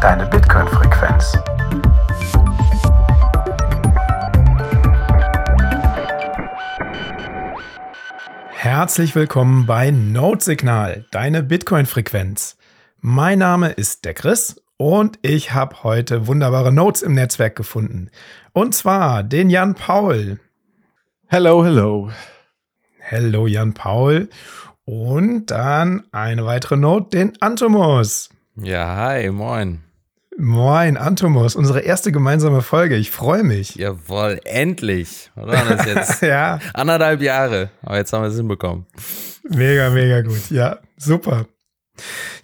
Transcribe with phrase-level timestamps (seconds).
[0.00, 1.36] deine Bitcoin-Frequenz.
[8.48, 12.56] Herzlich willkommen bei Node-Signal, deine Bitcoin-Frequenz.
[13.00, 18.10] Mein Name ist der Chris und ich habe heute wunderbare Notes im Netzwerk gefunden.
[18.52, 20.40] Und zwar den Jan Paul.
[21.26, 22.10] Hello, hello.
[22.98, 24.30] Hello, Jan Paul.
[24.86, 28.30] Und dann eine weitere Note, den Antomus.
[28.56, 29.82] Ja, hi, moin.
[30.38, 32.96] Moin, Antomus, unsere erste gemeinsame Folge.
[32.96, 33.74] Ich freue mich.
[33.74, 35.30] Jawohl, endlich.
[35.36, 35.64] Oder?
[35.64, 36.60] Das jetzt ja.
[36.72, 37.70] anderthalb Jahre.
[37.82, 38.86] Aber jetzt haben wir es hinbekommen.
[39.48, 40.50] Mega, mega gut.
[40.50, 41.46] Ja, super.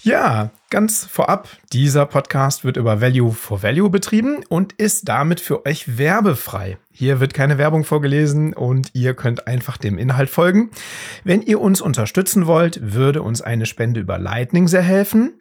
[0.02, 5.64] Ja, ganz vorab, dieser Podcast wird über Value for Value betrieben und ist damit für
[5.64, 6.78] euch werbefrei.
[6.91, 10.70] Hier wird keine Werbung vorgelesen und ihr könnt einfach dem Inhalt folgen.
[11.24, 15.41] Wenn ihr uns unterstützen wollt, würde uns eine Spende über Lightning sehr helfen.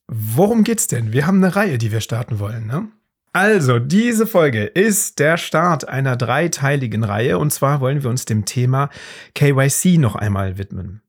[0.07, 1.11] Worum geht's denn?
[1.11, 2.87] Wir haben eine Reihe, die wir starten wollen, ne?
[3.35, 8.45] Also, diese Folge ist der Start einer dreiteiligen Reihe und zwar wollen wir uns dem
[8.45, 8.89] Thema
[9.33, 11.01] KYC noch einmal widmen.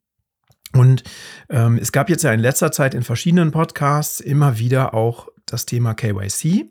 [0.72, 1.04] Und
[1.48, 5.66] ähm, es gab jetzt ja in letzter Zeit in verschiedenen Podcasts immer wieder auch das
[5.66, 6.68] Thema KYC.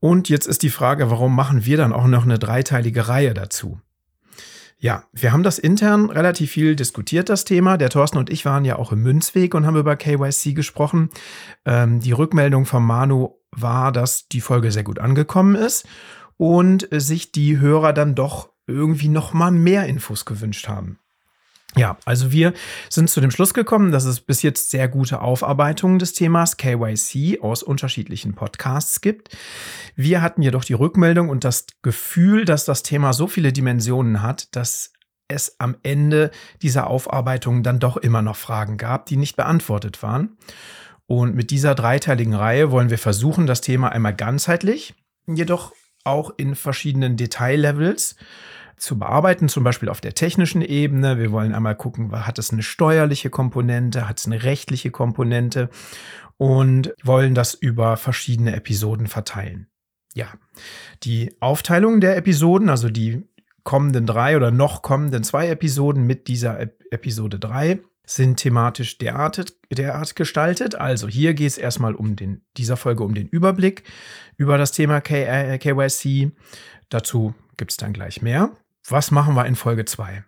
[0.00, 3.78] Und jetzt ist die Frage, warum machen wir dann auch noch eine dreiteilige Reihe dazu?
[4.76, 7.76] Ja, wir haben das intern relativ viel diskutiert, das Thema.
[7.76, 11.10] Der Thorsten und ich waren ja auch im Münzweg und haben über KYC gesprochen.
[11.64, 15.86] Ähm, die Rückmeldung von Manu war, dass die Folge sehr gut angekommen ist
[16.36, 20.98] und sich die Hörer dann doch irgendwie noch mal mehr Infos gewünscht haben.
[21.76, 22.52] Ja, also wir
[22.88, 27.40] sind zu dem Schluss gekommen, dass es bis jetzt sehr gute Aufarbeitungen des Themas KYC
[27.42, 29.36] aus unterschiedlichen Podcasts gibt.
[29.96, 34.54] Wir hatten jedoch die Rückmeldung und das Gefühl, dass das Thema so viele Dimensionen hat,
[34.54, 34.92] dass
[35.26, 36.30] es am Ende
[36.62, 40.36] dieser Aufarbeitung dann doch immer noch Fragen gab, die nicht beantwortet waren.
[41.06, 44.94] Und mit dieser dreiteiligen Reihe wollen wir versuchen, das Thema einmal ganzheitlich,
[45.26, 45.72] jedoch
[46.04, 48.16] auch in verschiedenen Detaillevels
[48.76, 51.18] zu bearbeiten, zum Beispiel auf der technischen Ebene.
[51.18, 55.70] Wir wollen einmal gucken, hat es eine steuerliche Komponente, hat es eine rechtliche Komponente
[56.36, 59.68] und wollen das über verschiedene Episoden verteilen.
[60.14, 60.28] Ja,
[61.02, 63.24] die Aufteilung der Episoden, also die
[63.62, 69.54] kommenden drei oder noch kommenden zwei Episoden mit dieser Ep Episode drei sind thematisch derart,
[69.70, 70.74] derart gestaltet.
[70.74, 73.82] Also hier geht es erstmal um den, dieser Folge um den Überblick
[74.36, 76.32] über das Thema K äh, KYC.
[76.90, 78.50] Dazu gibt es dann gleich mehr.
[78.88, 80.24] Was machen wir in Folge 2?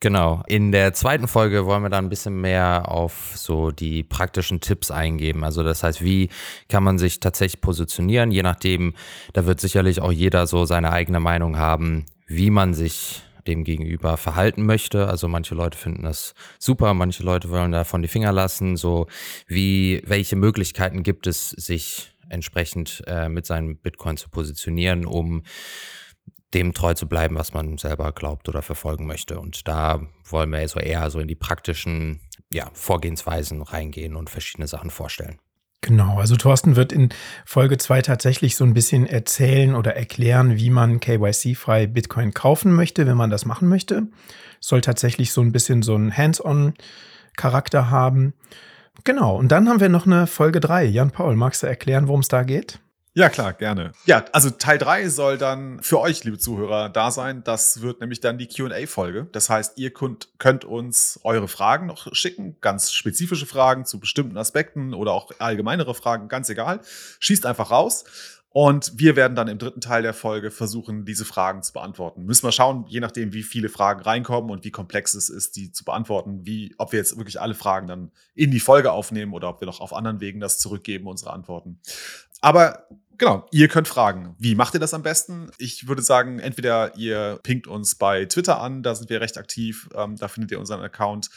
[0.00, 0.44] Genau.
[0.46, 4.92] In der zweiten Folge wollen wir dann ein bisschen mehr auf so die praktischen Tipps
[4.92, 5.42] eingeben.
[5.42, 6.28] Also das heißt, wie
[6.68, 8.30] kann man sich tatsächlich positionieren?
[8.30, 8.94] Je nachdem,
[9.32, 14.16] da wird sicherlich auch jeder so seine eigene Meinung haben, wie man sich dem gegenüber
[14.16, 15.08] verhalten möchte.
[15.08, 18.76] Also manche Leute finden das super, manche Leute wollen davon die Finger lassen.
[18.76, 19.06] So
[19.46, 25.42] wie, welche Möglichkeiten gibt es, sich entsprechend äh, mit seinem Bitcoin zu positionieren, um
[26.54, 29.38] dem treu zu bleiben, was man selber glaubt oder verfolgen möchte.
[29.40, 32.20] Und da wollen wir so eher so in die praktischen
[32.50, 35.38] ja, Vorgehensweisen reingehen und verschiedene Sachen vorstellen.
[35.80, 37.10] Genau, also Thorsten wird in
[37.44, 43.06] Folge 2 tatsächlich so ein bisschen erzählen oder erklären, wie man KYC-frei Bitcoin kaufen möchte,
[43.06, 44.08] wenn man das machen möchte.
[44.58, 48.34] Soll tatsächlich so ein bisschen so einen Hands-on-Charakter haben.
[49.04, 50.84] Genau, und dann haben wir noch eine Folge 3.
[50.86, 52.80] Jan Paul, magst du erklären, worum es da geht?
[53.18, 53.90] Ja, klar, gerne.
[54.06, 57.42] Ja, also Teil 3 soll dann für euch, liebe Zuhörer, da sein.
[57.42, 59.26] Das wird nämlich dann die QA-Folge.
[59.32, 64.36] Das heißt, ihr könnt, könnt uns eure Fragen noch schicken, ganz spezifische Fragen zu bestimmten
[64.36, 66.78] Aspekten oder auch allgemeinere Fragen, ganz egal.
[67.18, 68.04] Schießt einfach raus.
[68.50, 72.24] Und wir werden dann im dritten Teil der Folge versuchen, diese Fragen zu beantworten.
[72.24, 75.72] Müssen wir schauen, je nachdem, wie viele Fragen reinkommen und wie komplex es ist, die
[75.72, 79.48] zu beantworten, wie, ob wir jetzt wirklich alle Fragen dann in die Folge aufnehmen oder
[79.48, 81.80] ob wir noch auf anderen Wegen das zurückgeben, unsere Antworten.
[82.40, 82.86] Aber
[83.18, 84.36] Genau, ihr könnt fragen.
[84.38, 85.50] Wie macht ihr das am besten?
[85.58, 89.88] Ich würde sagen, entweder ihr pinkt uns bei Twitter an, da sind wir recht aktiv,
[89.94, 91.28] ähm, da findet ihr unseren Account.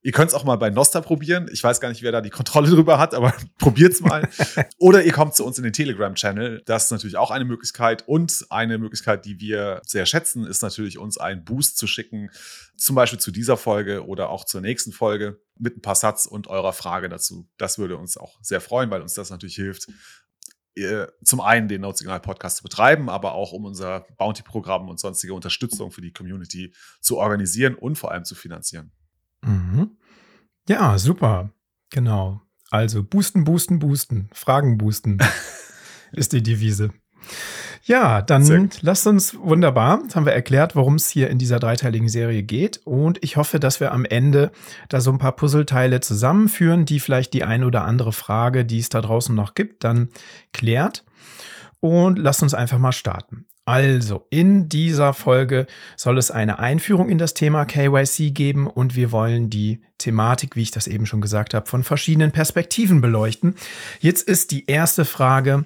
[0.00, 1.48] Ihr könnt es auch mal bei Nostra probieren.
[1.50, 4.28] Ich weiß gar nicht, wer da die Kontrolle drüber hat, aber probiert's mal.
[4.78, 6.62] Oder ihr kommt zu uns in den Telegram-Channel.
[6.66, 8.06] Das ist natürlich auch eine Möglichkeit.
[8.06, 12.30] Und eine Möglichkeit, die wir sehr schätzen, ist natürlich, uns einen Boost zu schicken.
[12.76, 16.48] Zum Beispiel zu dieser Folge oder auch zur nächsten Folge mit ein paar Satz und
[16.48, 17.48] eurer Frage dazu.
[17.56, 19.88] Das würde uns auch sehr freuen, weil uns das natürlich hilft,
[21.22, 25.92] zum einen den Notsignal Podcast zu betreiben, aber auch um unser Bounty-Programm und sonstige Unterstützung
[25.92, 28.90] für die Community zu organisieren und vor allem zu finanzieren.
[29.42, 29.96] Mhm.
[30.68, 31.52] Ja, super.
[31.90, 32.40] Genau.
[32.70, 34.28] Also boosten, boosten, boosten.
[34.32, 35.18] Fragen boosten
[36.12, 36.90] ist die Devise.
[37.86, 40.00] Ja, dann lasst uns wunderbar.
[40.02, 42.80] Jetzt haben wir erklärt, worum es hier in dieser dreiteiligen Serie geht.
[42.84, 44.52] Und ich hoffe, dass wir am Ende
[44.88, 48.88] da so ein paar Puzzleteile zusammenführen, die vielleicht die eine oder andere Frage, die es
[48.88, 50.08] da draußen noch gibt, dann
[50.54, 51.04] klärt.
[51.80, 53.44] Und lasst uns einfach mal starten.
[53.66, 55.66] Also, in dieser Folge
[55.96, 60.62] soll es eine Einführung in das Thema KYC geben und wir wollen die Thematik, wie
[60.62, 63.54] ich das eben schon gesagt habe, von verschiedenen Perspektiven beleuchten.
[64.00, 65.64] Jetzt ist die erste Frage,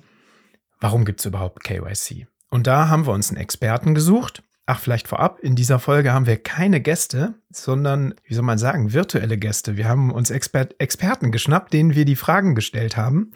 [0.81, 2.27] warum gibt es überhaupt KYC?
[2.51, 4.43] Und da haben wir uns einen Experten gesucht.
[4.67, 8.93] Ach, vielleicht vorab, in dieser Folge haben wir keine Gäste, sondern, wie soll man sagen,
[8.93, 9.79] virtuelle Gäste.
[9.79, 13.33] Wir haben uns Exper Experten geschnappt, denen wir die Fragen gestellt haben.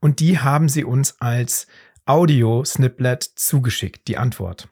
[0.00, 1.68] Und die haben sie uns als
[2.06, 4.68] Audio-Sniplet zugeschickt, die Antwort.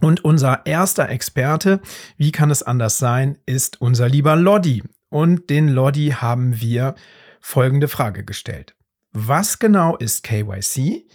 [0.00, 1.80] Und unser erster Experte,
[2.16, 4.82] wie kann es anders sein, ist unser lieber Lodi.
[5.10, 6.94] Und den Lodi haben wir
[7.40, 8.74] folgende Frage gestellt.
[9.12, 11.06] Was genau ist KYC?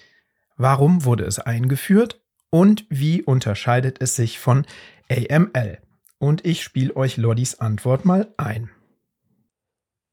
[0.57, 2.21] Warum wurde es eingeführt?
[2.49, 4.65] Und wie unterscheidet es sich von
[5.09, 5.79] AML?
[6.17, 8.69] Und ich spiele euch Lodis Antwort mal ein.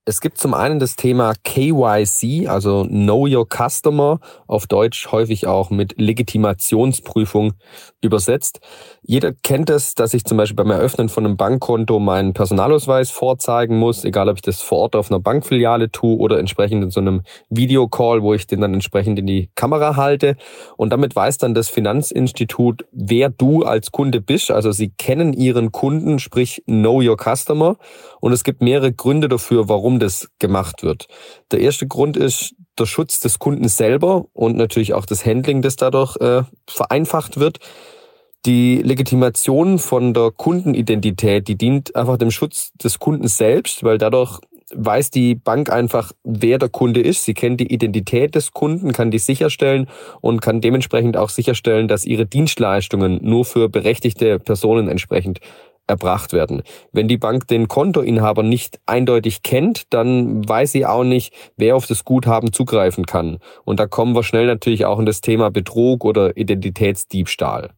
[0.04, 4.18] Es gibt zum einen das Thema KYC, also Know Your Customer,
[4.48, 7.52] auf Deutsch häufig auch mit Legitimationsprüfung
[8.00, 8.58] übersetzt.
[9.04, 13.76] Jeder kennt es, dass ich zum Beispiel beim Eröffnen von einem Bankkonto meinen Personalausweis vorzeigen
[13.76, 17.00] muss, egal ob ich das vor Ort auf einer Bankfiliale tue oder entsprechend in so
[17.00, 20.36] einem Videocall, wo ich den dann entsprechend in die Kamera halte.
[20.76, 24.52] Und damit weiß dann das Finanzinstitut, wer du als Kunde bist.
[24.52, 27.78] Also sie kennen ihren Kunden, sprich Know Your Customer.
[28.20, 31.08] Und es gibt mehrere Gründe dafür, warum das gemacht wird.
[31.50, 35.74] Der erste Grund ist der Schutz des Kunden selber und natürlich auch das Handling, das
[35.76, 37.58] dadurch äh, vereinfacht wird.
[38.44, 44.40] Die Legitimation von der Kundenidentität, die dient einfach dem Schutz des Kunden selbst, weil dadurch
[44.74, 47.24] weiß die Bank einfach, wer der Kunde ist.
[47.24, 49.86] Sie kennt die Identität des Kunden, kann die sicherstellen
[50.20, 55.38] und kann dementsprechend auch sicherstellen, dass ihre Dienstleistungen nur für berechtigte Personen entsprechend
[55.86, 56.62] erbracht werden.
[56.90, 61.86] Wenn die Bank den Kontoinhaber nicht eindeutig kennt, dann weiß sie auch nicht, wer auf
[61.86, 63.38] das Guthaben zugreifen kann.
[63.64, 67.70] Und da kommen wir schnell natürlich auch in das Thema Betrug oder Identitätsdiebstahl.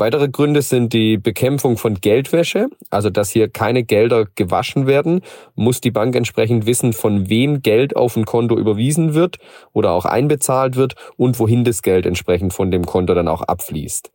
[0.00, 5.22] Weitere Gründe sind die Bekämpfung von Geldwäsche, also dass hier keine Gelder gewaschen werden,
[5.56, 9.38] muss die Bank entsprechend wissen, von wem Geld auf ein Konto überwiesen wird
[9.72, 14.12] oder auch einbezahlt wird und wohin das Geld entsprechend von dem Konto dann auch abfließt.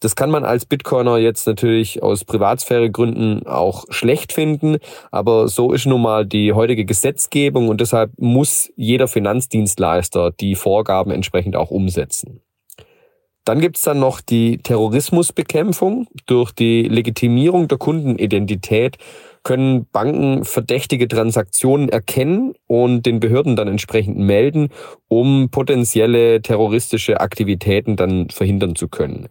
[0.00, 4.78] Das kann man als Bitcoiner jetzt natürlich aus Privatsphäregründen auch schlecht finden,
[5.10, 11.10] aber so ist nun mal die heutige Gesetzgebung und deshalb muss jeder Finanzdienstleister die Vorgaben
[11.10, 12.40] entsprechend auch umsetzen.
[13.48, 16.06] Dann gibt's dann noch die Terrorismusbekämpfung.
[16.26, 18.98] Durch die Legitimierung der Kundenidentität
[19.42, 24.68] können Banken verdächtige Transaktionen erkennen und den Behörden dann entsprechend melden,
[25.08, 29.28] um potenzielle terroristische Aktivitäten dann verhindern zu können.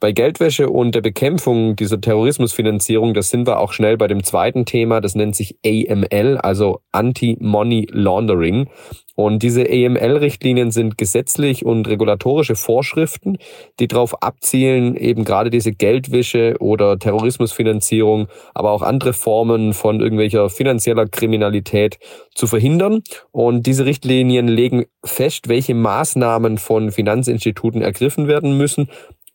[0.00, 4.64] Bei Geldwäsche und der Bekämpfung dieser Terrorismusfinanzierung, das sind wir auch schnell bei dem zweiten
[4.64, 8.68] Thema, das nennt sich AML, also Anti-Money Laundering.
[9.14, 13.36] Und diese AML-Richtlinien sind gesetzlich und regulatorische Vorschriften,
[13.78, 20.48] die darauf abzielen, eben gerade diese Geldwäsche oder Terrorismusfinanzierung, aber auch andere Formen von irgendwelcher
[20.48, 21.98] finanzieller Kriminalität
[22.34, 23.02] zu verhindern.
[23.32, 28.88] Und diese Richtlinien legen fest, welche Maßnahmen von Finanzinstituten ergriffen werden müssen,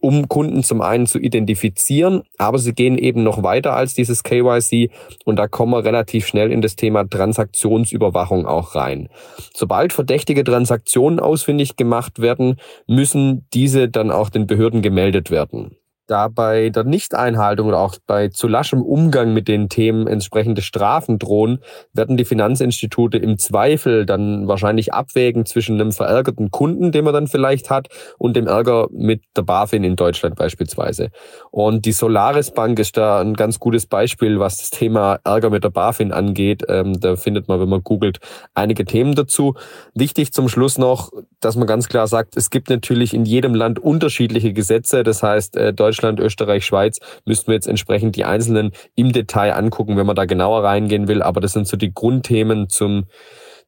[0.07, 4.89] um Kunden zum einen zu identifizieren, aber sie gehen eben noch weiter als dieses KYC
[5.25, 9.09] und da kommen wir relativ schnell in das Thema Transaktionsüberwachung auch rein.
[9.53, 12.55] Sobald verdächtige Transaktionen ausfindig gemacht werden,
[12.87, 15.75] müssen diese dann auch den Behörden gemeldet werden.
[16.07, 21.19] Da bei der Nichteinhaltung oder auch bei zu laschem Umgang mit den Themen entsprechende Strafen
[21.19, 21.59] drohen,
[21.93, 27.27] werden die Finanzinstitute im Zweifel dann wahrscheinlich abwägen zwischen einem verärgerten Kunden, den man dann
[27.27, 27.87] vielleicht hat,
[28.17, 31.09] und dem Ärger mit der BaFin in Deutschland beispielsweise.
[31.51, 35.63] Und die Solaris Bank ist da ein ganz gutes Beispiel, was das Thema Ärger mit
[35.63, 36.63] der BaFin angeht.
[36.69, 38.19] Ähm, da findet man, wenn man googelt,
[38.53, 39.55] einige Themen dazu.
[39.93, 43.79] Wichtig zum Schluss noch, dass man ganz klar sagt, es gibt natürlich in jedem Land
[43.79, 45.03] unterschiedliche Gesetze.
[45.03, 49.97] Das heißt, äh, Deutschland, Österreich, Schweiz müssten wir jetzt entsprechend die einzelnen im Detail angucken,
[49.97, 51.23] wenn man da genauer reingehen will.
[51.23, 53.05] Aber das sind so die Grundthemen zum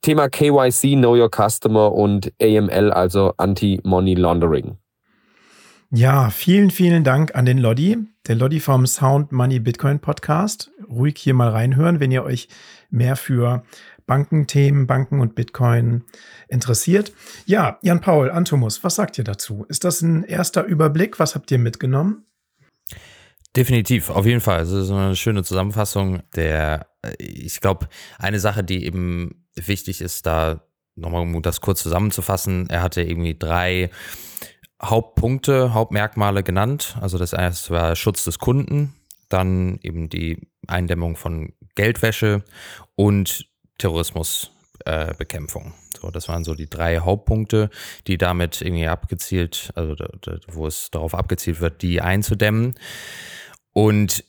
[0.01, 4.77] Thema KYC, Know Your Customer und AML, also Anti-Money Laundering.
[5.91, 10.69] Ja, vielen, vielen Dank an den Lodi, der Lodi vom Sound Money Bitcoin Podcast.
[10.88, 12.48] Ruhig hier mal reinhören, wenn ihr euch
[12.91, 13.63] mehr für
[14.05, 16.03] Bankenthemen, Banken und Bitcoin
[16.50, 17.13] interessiert.
[17.46, 19.65] Ja, Jan Paul, Antomus, was sagt ihr dazu?
[19.70, 21.20] Ist das ein erster Überblick?
[21.20, 22.25] Was habt ihr mitgenommen?
[23.56, 24.62] Definitiv, auf jeden Fall.
[24.62, 27.88] Es ist eine schöne Zusammenfassung der, äh, ich glaube,
[28.18, 30.62] eine Sache, die eben wichtig ist, da
[30.96, 33.89] nochmal, um das kurz zusammenzufassen, er hatte irgendwie drei
[34.82, 36.98] Hauptpunkte, Hauptmerkmale genannt.
[37.01, 38.96] Also das erste war Schutz des Kunden,
[39.29, 42.44] dann eben die Eindämmung von Geldwäsche
[42.96, 44.59] und Terrorismusbekämpfung.
[44.89, 45.13] Äh,
[46.00, 47.69] so, das waren so die drei Hauptpunkte,
[48.08, 49.96] die damit irgendwie abgezielt, also
[50.48, 52.75] wo es darauf abgezielt wird, die einzudämmen.
[53.74, 54.24] Und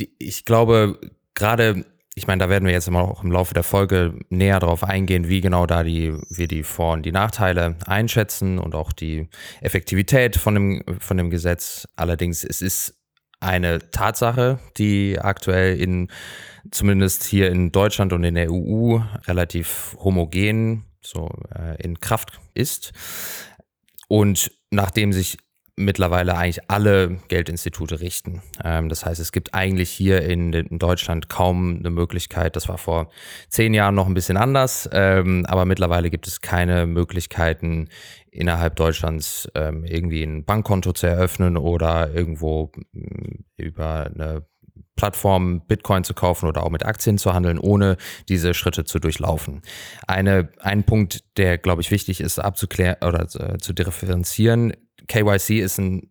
[0.00, 0.98] die, ich glaube,
[1.34, 4.84] gerade, ich meine, da werden wir jetzt immer auch im Laufe der Folge näher darauf
[4.84, 9.28] eingehen, wie genau da die, wir die Vor- und die Nachteile einschätzen und auch die
[9.60, 11.88] Effektivität von dem, von dem Gesetz.
[11.96, 13.01] Allerdings, es ist
[13.42, 16.08] eine Tatsache, die aktuell in
[16.70, 22.92] zumindest hier in Deutschland und in der EU relativ homogen so äh, in Kraft ist.
[24.08, 25.38] Und nachdem sich
[25.76, 28.42] mittlerweile eigentlich alle Geldinstitute richten.
[28.62, 33.10] Ähm, das heißt, es gibt eigentlich hier in, Deutschland kaum eine Möglichkeit, das war vor
[33.48, 37.88] zehn Jahren noch ein bisschen anders, ähm, aber mittlerweile gibt es keine Möglichkeiten,
[38.32, 44.46] innerhalb Deutschlands ähm, irgendwie ein Bankkonto zu eröffnen oder irgendwo mm, über eine
[44.96, 47.96] Plattform Bitcoin zu kaufen oder auch mit Aktien zu handeln, ohne
[48.28, 49.62] diese Schritte zu durchlaufen.
[50.06, 54.74] Eine, ein Punkt, der, glaube ich, wichtig ist abzuklären oder äh, zu differenzieren.
[55.08, 56.10] KYC ist ein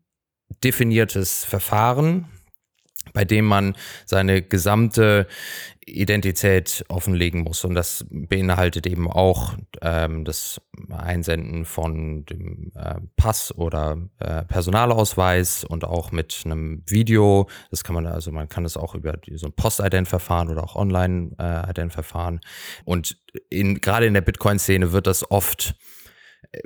[0.63, 2.27] definiertes Verfahren,
[3.13, 3.75] bei dem man
[4.05, 5.27] seine gesamte
[5.85, 7.65] Identität offenlegen muss.
[7.65, 15.63] Und das beinhaltet eben auch ähm, das Einsenden von dem äh, Pass oder äh, Personalausweis
[15.63, 17.47] und auch mit einem Video.
[17.71, 22.41] Das kann man also, man kann es auch über so ein Post-Ident-Verfahren oder auch Online-Ident-Verfahren.
[22.85, 23.17] Und
[23.49, 25.75] in, gerade in der Bitcoin-Szene wird das oft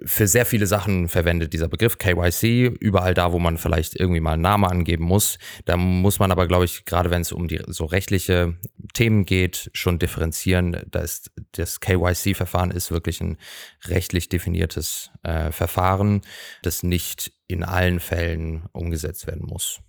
[0.04, 4.34] für sehr viele Sachen verwendet dieser Begriff KYC, überall da, wo man vielleicht irgendwie mal
[4.34, 5.38] einen Namen angeben muss.
[5.66, 8.56] Da muss man aber, glaube ich, gerade wenn es um die so rechtliche
[8.94, 10.84] Themen geht, schon differenzieren.
[10.90, 13.38] Da ist, das KYC-Verfahren ist wirklich ein
[13.86, 16.22] rechtlich definiertes äh, Verfahren,
[16.64, 19.82] das nicht in allen Fällen umgesetzt werden muss.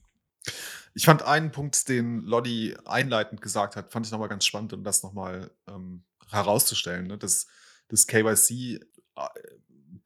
[0.95, 4.85] Ich fand einen Punkt, den Lodi einleitend gesagt hat, fand ich nochmal ganz spannend, um
[4.85, 7.07] das nochmal ähm, herauszustellen.
[7.07, 7.17] Ne?
[7.17, 7.47] Das,
[7.89, 8.81] das KYC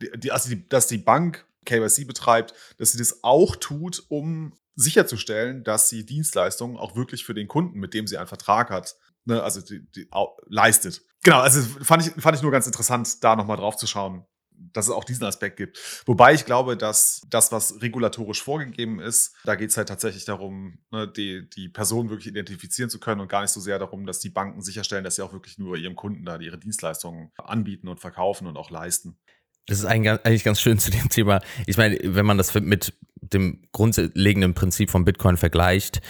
[0.01, 5.63] die, also die, dass die Bank KYC betreibt, dass sie das auch tut, um sicherzustellen,
[5.65, 9.43] dass sie Dienstleistungen auch wirklich für den Kunden, mit dem sie einen Vertrag hat, ne,
[9.43, 10.09] also die, die,
[10.47, 11.03] leistet.
[11.23, 14.25] Genau, also fand ich, fand ich nur ganz interessant, da nochmal drauf zu schauen,
[14.73, 16.03] dass es auch diesen Aspekt gibt.
[16.07, 20.79] Wobei ich glaube, dass das, was regulatorisch vorgegeben ist, da geht es halt tatsächlich darum,
[20.91, 24.21] ne, die, die Person wirklich identifizieren zu können und gar nicht so sehr darum, dass
[24.21, 28.01] die Banken sicherstellen, dass sie auch wirklich nur ihrem Kunden da ihre Dienstleistungen anbieten und
[28.01, 29.19] verkaufen und auch leisten.
[29.67, 31.41] Das ist eigentlich ganz schön zu dem Thema.
[31.67, 36.01] Ich meine, wenn man das mit dem grundlegenden Prinzip von Bitcoin vergleicht,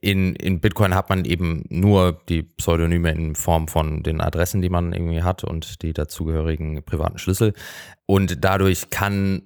[0.00, 4.68] in, in Bitcoin hat man eben nur die Pseudonyme in Form von den Adressen, die
[4.68, 7.54] man irgendwie hat und die dazugehörigen privaten Schlüssel.
[8.06, 9.42] Und dadurch kann,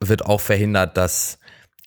[0.00, 1.38] wird auch verhindert, dass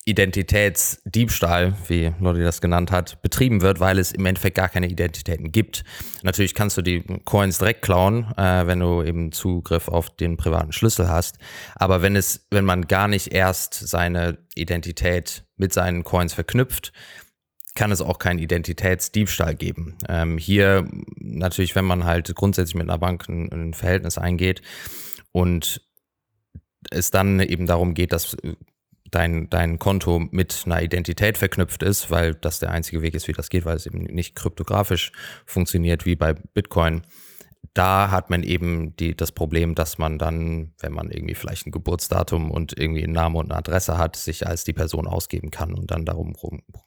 [0.06, 5.52] Identitätsdiebstahl, wie Lodi das genannt hat, betrieben wird, weil es im Endeffekt gar keine Identitäten
[5.52, 5.84] gibt.
[6.22, 10.72] Natürlich kannst du die Coins direkt klauen, äh, wenn du eben Zugriff auf den privaten
[10.72, 11.38] Schlüssel hast.
[11.74, 16.92] Aber wenn es, wenn man gar nicht erst seine Identität mit seinen Coins verknüpft,
[17.74, 19.96] kann es auch keinen Identitätsdiebstahl geben.
[20.08, 24.62] Ähm, hier natürlich, wenn man halt grundsätzlich mit einer Bank ein, ein Verhältnis eingeht
[25.30, 25.82] und
[26.90, 28.36] es dann eben darum geht, dass
[29.10, 33.32] dein, dein Konto mit einer Identität verknüpft ist, weil das der einzige Weg ist, wie
[33.32, 35.12] das geht, weil es eben nicht kryptografisch
[35.46, 37.02] funktioniert wie bei Bitcoin,
[37.74, 41.70] da hat man eben die, das Problem, dass man dann, wenn man irgendwie vielleicht ein
[41.70, 45.74] Geburtsdatum und irgendwie einen Namen und eine Adresse hat, sich als die Person ausgeben kann
[45.74, 46.34] und dann darum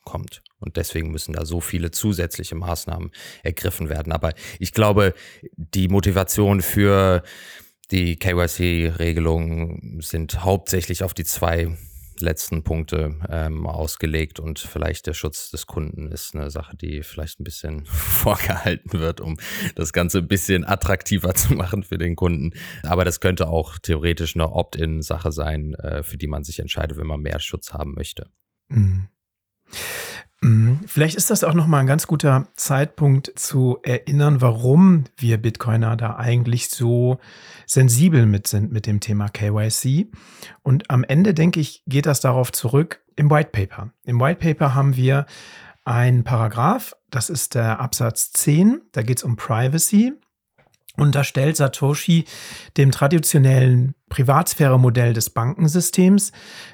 [0.04, 0.44] kommt.
[0.60, 3.12] Und deswegen müssen da so viele zusätzliche Maßnahmen
[3.44, 4.12] ergriffen werden.
[4.12, 5.14] Aber ich glaube,
[5.56, 7.24] die Motivation für
[7.92, 11.78] die KYC-Regelungen sind hauptsächlich auf die zwei
[12.22, 17.40] letzten Punkte ähm, ausgelegt und vielleicht der Schutz des Kunden ist eine Sache, die vielleicht
[17.40, 19.38] ein bisschen vorgehalten wird, um
[19.76, 22.52] das Ganze ein bisschen attraktiver zu machen für den Kunden.
[22.84, 27.08] Aber das könnte auch theoretisch eine Opt-in-Sache sein, äh, für die man sich entscheidet, wenn
[27.08, 28.28] man mehr Schutz haben möchte.
[28.70, 29.08] Mhm.
[30.88, 36.18] Vielleicht ist das auch nochmal ein ganz guter Zeitpunkt zu erinnern, warum wir Bitcoiner da
[36.18, 37.20] eigentlich so
[37.66, 40.12] sensibel mit sind mit dem Thema KYC.
[40.62, 43.92] Und am Ende, denke ich, geht das darauf zurück im White Paper.
[44.04, 45.26] Im White Paper haben wir
[45.86, 50.14] einen Paragraph, das ist der Absatz 10, da geht es um Privacy.
[50.96, 52.26] Und da stellt Satoshi
[52.78, 56.32] dem traditionellen Privatsphäre-Modell des Bankensystems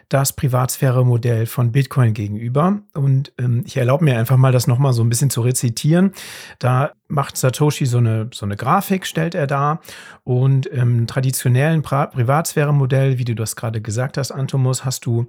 [0.09, 2.81] das Privatsphäre-Modell von Bitcoin gegenüber.
[2.93, 6.11] Und ähm, ich erlaube mir einfach mal, das nochmal so ein bisschen zu rezitieren.
[6.57, 9.79] Da macht Satoshi so eine, so eine Grafik, stellt er dar.
[10.25, 15.27] Und im traditionellen Privatsphäre-Modell, wie du das gerade gesagt hast, Antomus, hast du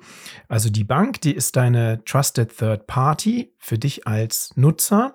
[0.49, 5.15] also die Bank, die ist deine Trusted Third Party für dich als Nutzer.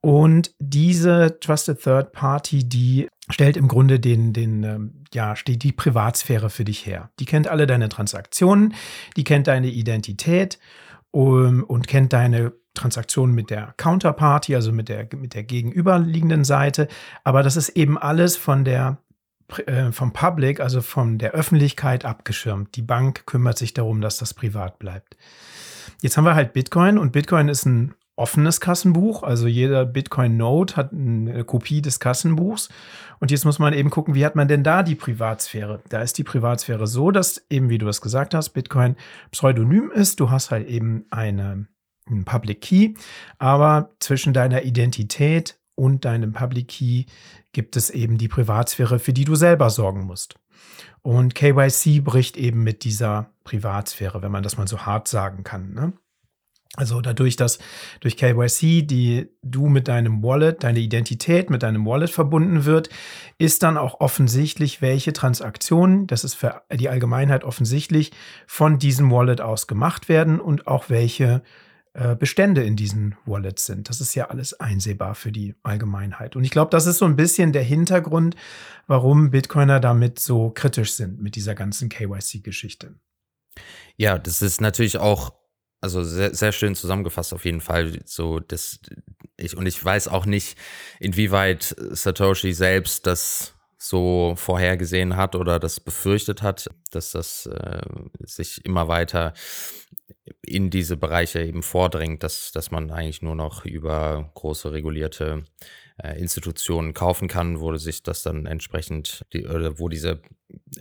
[0.00, 5.72] Und diese Trusted Third Party, die stellt im Grunde den, den, ähm, ja, steht die
[5.72, 7.10] Privatsphäre für dich her.
[7.18, 8.74] Die kennt alle deine Transaktionen,
[9.16, 10.58] die kennt deine Identität
[11.10, 16.86] um, und kennt deine Transaktionen mit der Counterparty, also mit der, mit der gegenüberliegenden Seite.
[17.24, 18.98] Aber das ist eben alles von der
[19.66, 22.76] äh, vom Public, also von der Öffentlichkeit abgeschirmt.
[22.76, 25.16] Die Bank kümmert sich darum, dass das privat bleibt.
[26.02, 29.22] Jetzt haben wir halt Bitcoin und Bitcoin ist ein offenes Kassenbuch.
[29.22, 32.68] Also jeder Bitcoin-Node hat eine Kopie des Kassenbuchs.
[33.20, 35.80] Und jetzt muss man eben gucken, wie hat man denn da die Privatsphäre?
[35.88, 38.96] Da ist die Privatsphäre so, dass eben, wie du es gesagt hast, Bitcoin
[39.30, 40.20] pseudonym ist.
[40.20, 41.66] Du hast halt eben eine,
[42.06, 42.94] einen Public Key,
[43.38, 47.04] aber zwischen deiner Identität und deinem Public Key
[47.52, 50.34] gibt es eben die Privatsphäre, für die du selber sorgen musst.
[51.02, 55.72] Und KYC bricht eben mit dieser Privatsphäre, wenn man das mal so hart sagen kann.
[55.72, 55.92] Ne?
[56.78, 57.58] Also dadurch, dass
[57.98, 62.88] durch KYC die du mit deinem Wallet, deine Identität mit deinem Wallet verbunden wird,
[63.36, 68.12] ist dann auch offensichtlich, welche Transaktionen, das ist für die Allgemeinheit offensichtlich,
[68.46, 71.42] von diesem Wallet aus gemacht werden und auch welche
[71.94, 73.88] äh, Bestände in diesen Wallets sind.
[73.88, 76.36] Das ist ja alles einsehbar für die Allgemeinheit.
[76.36, 78.36] Und ich glaube, das ist so ein bisschen der Hintergrund,
[78.86, 82.94] warum Bitcoiner damit so kritisch sind mit dieser ganzen KYC-Geschichte.
[83.96, 85.32] Ja, das ist natürlich auch
[85.80, 88.00] also sehr, sehr schön zusammengefasst auf jeden Fall.
[88.04, 88.80] So, das,
[89.36, 90.58] ich, und ich weiß auch nicht,
[90.98, 97.80] inwieweit Satoshi selbst das so vorhergesehen hat oder das befürchtet hat, dass das äh,
[98.24, 99.34] sich immer weiter
[100.42, 105.44] in diese Bereiche eben vordringt, dass, dass man eigentlich nur noch über große regulierte
[106.02, 110.22] äh, Institutionen kaufen kann, wo sich das dann entsprechend, die, oder wo diese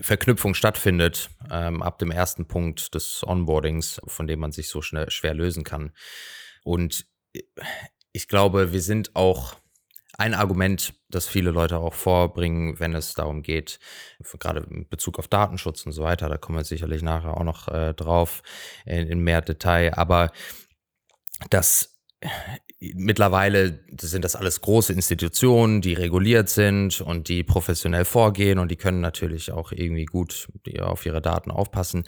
[0.02, 5.10] Verknüpfung stattfindet, ähm, ab dem ersten Punkt des Onboardings, von dem man sich so schnell,
[5.10, 5.92] schwer lösen kann.
[6.64, 7.06] Und
[8.12, 9.56] ich glaube, wir sind auch
[10.18, 13.80] ein Argument, das viele Leute auch vorbringen, wenn es darum geht,
[14.40, 17.68] gerade in Bezug auf Datenschutz und so weiter, da kommen wir sicherlich nachher auch noch
[17.68, 18.42] äh, drauf
[18.86, 20.32] in, in mehr Detail, aber
[21.52, 21.98] dass
[22.80, 28.76] mittlerweile sind das alles große Institutionen, die reguliert sind und die professionell vorgehen und die
[28.76, 30.48] können natürlich auch irgendwie gut
[30.80, 32.06] auf ihre Daten aufpassen.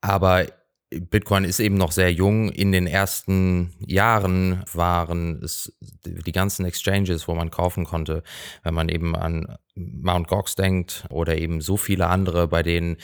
[0.00, 0.46] Aber
[0.90, 2.50] Bitcoin ist eben noch sehr jung.
[2.50, 8.22] In den ersten Jahren waren es die ganzen Exchanges, wo man kaufen konnte,
[8.62, 12.96] wenn man eben an Mount Gox denkt oder eben so viele andere, bei denen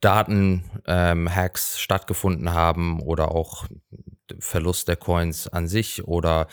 [0.00, 3.66] Datenhacks ähm, stattgefunden haben oder auch
[4.38, 6.46] Verlust der Coins an sich oder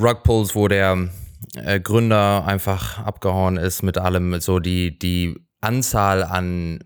[0.00, 1.10] Rugpulls, wo der
[1.54, 4.40] äh, Gründer einfach abgehauen ist mit allem.
[4.40, 6.80] So die, die Anzahl an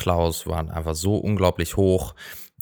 [0.00, 2.14] Datenklaus waren einfach so unglaublich hoch,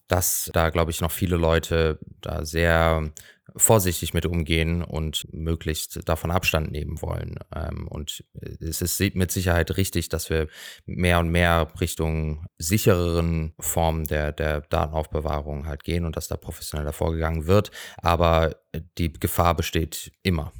[0.08, 3.10] dass da, glaube ich, noch viele Leute da sehr
[3.56, 7.36] vorsichtig mit umgehen und möglichst davon Abstand nehmen wollen.
[7.54, 8.24] Ähm, und
[8.60, 10.48] es ist mit Sicherheit richtig, dass wir
[10.86, 16.92] mehr und mehr Richtung sichereren Formen der, der Datenaufbewahrung halt gehen und dass da professioneller
[16.92, 17.70] vorgegangen wird.
[17.96, 18.56] Aber
[18.98, 20.52] die Gefahr besteht immer.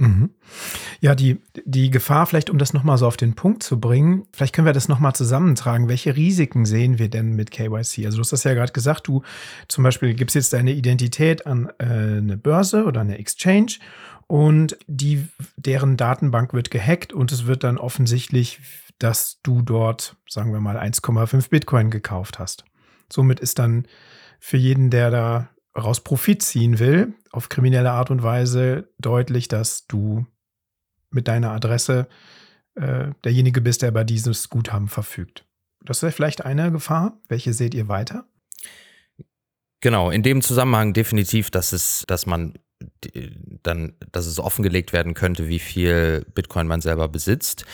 [0.00, 0.30] Mhm.
[1.00, 4.54] Ja, die, die Gefahr, vielleicht um das nochmal so auf den Punkt zu bringen, vielleicht
[4.54, 5.88] können wir das nochmal zusammentragen.
[5.88, 8.06] Welche Risiken sehen wir denn mit KYC?
[8.06, 9.22] Also du hast das ja gerade gesagt, du
[9.68, 13.78] zum Beispiel gibst jetzt deine Identität an äh, eine Börse oder eine Exchange
[14.26, 18.60] und die, deren Datenbank wird gehackt und es wird dann offensichtlich,
[18.98, 22.64] dass du dort, sagen wir mal, 1,5 Bitcoin gekauft hast.
[23.12, 23.86] Somit ist dann
[24.38, 29.86] für jeden, der da raus Profit ziehen will, auf kriminelle Art und Weise deutlich, dass
[29.86, 30.26] du
[31.10, 32.08] mit deiner Adresse
[32.74, 35.44] äh, derjenige bist, der über dieses Guthaben verfügt.
[35.82, 37.18] Das wäre vielleicht eine Gefahr.
[37.28, 38.24] Welche seht ihr weiter?
[39.80, 42.54] Genau, in dem Zusammenhang definitiv, dass es, dass man
[43.62, 47.64] dann, dass es offengelegt werden könnte, wie viel Bitcoin man selber besitzt.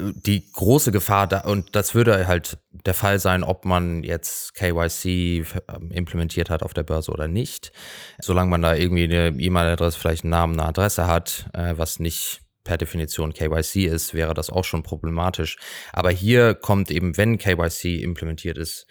[0.00, 5.44] Die große Gefahr, da, und das würde halt der Fall sein, ob man jetzt KYC
[5.68, 7.72] ähm, implementiert hat auf der Börse oder nicht.
[8.20, 12.40] Solange man da irgendwie eine E-Mail-Adresse, vielleicht einen Namen, eine Adresse hat, äh, was nicht
[12.64, 15.56] per Definition KYC ist, wäre das auch schon problematisch.
[15.92, 18.86] Aber hier kommt eben, wenn KYC implementiert ist,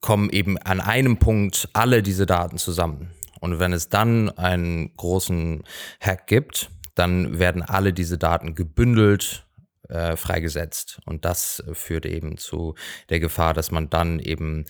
[0.00, 3.12] kommen eben an einem Punkt alle diese Daten zusammen.
[3.40, 5.62] Und wenn es dann einen großen
[6.00, 9.46] Hack gibt, dann werden alle diese Daten gebündelt,
[9.88, 11.00] äh, freigesetzt.
[11.06, 12.74] Und das führt eben zu
[13.08, 14.64] der Gefahr, dass man dann eben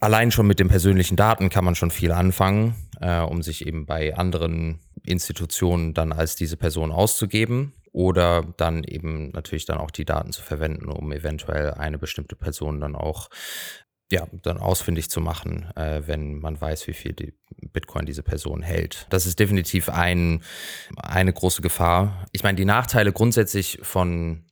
[0.00, 3.86] allein schon mit den persönlichen Daten kann man schon viel anfangen, äh, um sich eben
[3.86, 10.04] bei anderen Institutionen dann als diese Person auszugeben oder dann eben natürlich dann auch die
[10.04, 13.30] Daten zu verwenden, um eventuell eine bestimmte Person dann auch
[14.12, 17.34] ja, dann ausfindig zu machen, äh, wenn man weiß, wie viel die
[17.72, 19.06] Bitcoin diese Person hält.
[19.10, 20.42] Das ist definitiv ein,
[20.96, 22.26] eine große Gefahr.
[22.32, 24.44] Ich meine, die Nachteile grundsätzlich von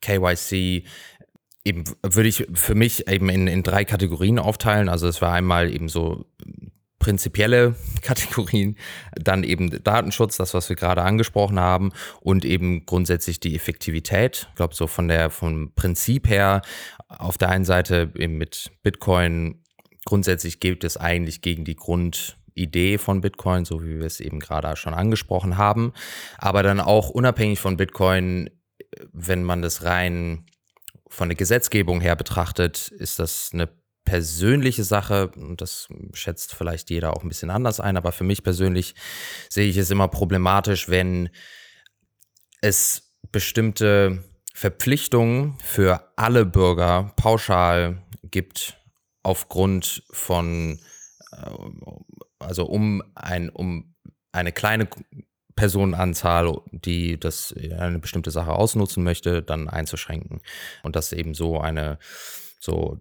[0.00, 0.84] KYC
[1.64, 4.88] eben würde ich für mich eben in, in drei Kategorien aufteilen.
[4.88, 6.26] Also es war einmal eben so
[7.02, 8.76] prinzipielle Kategorien,
[9.14, 14.46] dann eben Datenschutz, das, was wir gerade angesprochen haben, und eben grundsätzlich die Effektivität.
[14.50, 16.62] Ich glaube, so von der, vom Prinzip her,
[17.08, 19.62] auf der einen Seite eben mit Bitcoin,
[20.04, 24.76] grundsätzlich geht es eigentlich gegen die Grundidee von Bitcoin, so wie wir es eben gerade
[24.76, 25.92] schon angesprochen haben.
[26.38, 28.48] Aber dann auch unabhängig von Bitcoin,
[29.12, 30.46] wenn man das rein
[31.08, 33.68] von der Gesetzgebung her betrachtet, ist das eine
[34.04, 38.42] persönliche Sache, und das schätzt vielleicht jeder auch ein bisschen anders ein, aber für mich
[38.42, 38.94] persönlich
[39.48, 41.30] sehe ich es immer problematisch, wenn
[42.60, 48.78] es bestimmte Verpflichtungen für alle Bürger pauschal gibt
[49.22, 50.78] aufgrund von,
[51.32, 51.50] äh,
[52.38, 53.94] also um ein, um
[54.32, 54.88] eine kleine
[55.54, 60.40] Personenanzahl, die das eine bestimmte Sache ausnutzen möchte, dann einzuschränken.
[60.82, 61.98] Und dass eben so eine,
[62.58, 62.98] so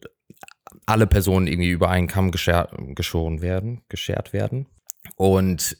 [0.85, 4.67] alle Personen irgendwie über einen Kamm geschoren werden, geschert werden.
[5.15, 5.77] Und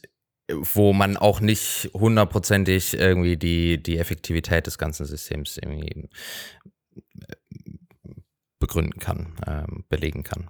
[0.48, 6.08] wo man auch nicht hundertprozentig irgendwie die, die Effektivität des ganzen Systems irgendwie
[8.62, 10.48] begründen kann, ähm, belegen kann.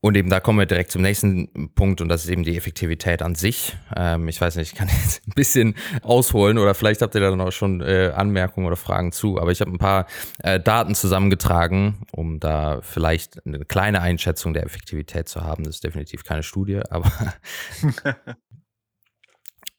[0.00, 3.22] Und eben da kommen wir direkt zum nächsten Punkt und das ist eben die Effektivität
[3.22, 3.76] an sich.
[3.94, 7.34] Ähm, ich weiß nicht, ich kann jetzt ein bisschen ausholen oder vielleicht habt ihr da
[7.34, 10.06] noch schon äh, Anmerkungen oder Fragen zu, aber ich habe ein paar
[10.38, 15.64] äh, Daten zusammengetragen, um da vielleicht eine kleine Einschätzung der Effektivität zu haben.
[15.64, 17.10] Das ist definitiv keine Studie, aber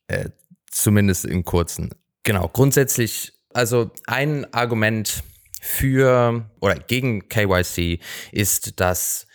[0.08, 0.30] äh,
[0.70, 1.96] zumindest im kurzen.
[2.24, 5.24] Genau, grundsätzlich, also ein Argument,
[5.62, 8.00] für oder gegen KYC
[8.32, 9.28] ist, dass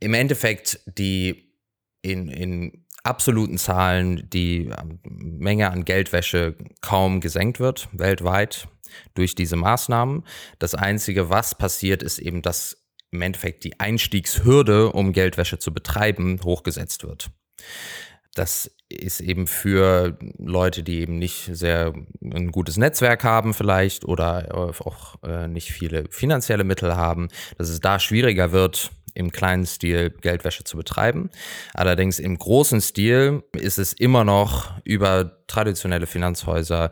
[0.00, 1.54] im Endeffekt die
[2.02, 8.68] in, in absoluten Zahlen die ähm, Menge an Geldwäsche kaum gesenkt wird, weltweit
[9.14, 10.24] durch diese Maßnahmen.
[10.58, 16.40] Das Einzige, was passiert, ist eben, dass im Endeffekt die Einstiegshürde, um Geldwäsche zu betreiben,
[16.42, 17.30] hochgesetzt wird.
[18.34, 24.54] Das ist eben für Leute, die eben nicht sehr ein gutes Netzwerk haben vielleicht oder
[24.54, 30.10] auch äh, nicht viele finanzielle Mittel haben, dass es da schwieriger wird, im kleinen Stil
[30.10, 31.30] Geldwäsche zu betreiben.
[31.72, 36.90] Allerdings im großen Stil ist es immer noch über traditionelle Finanzhäuser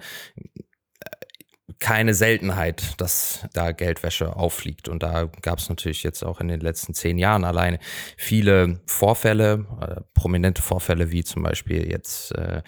[1.81, 4.89] keine Seltenheit, dass da Geldwäsche auffliegt.
[4.89, 7.79] Und da gab es natürlich jetzt auch in den letzten zehn Jahren alleine
[8.17, 12.63] viele Vorfälle, äh, prominente Vorfälle, wie zum Beispiel jetzt äh,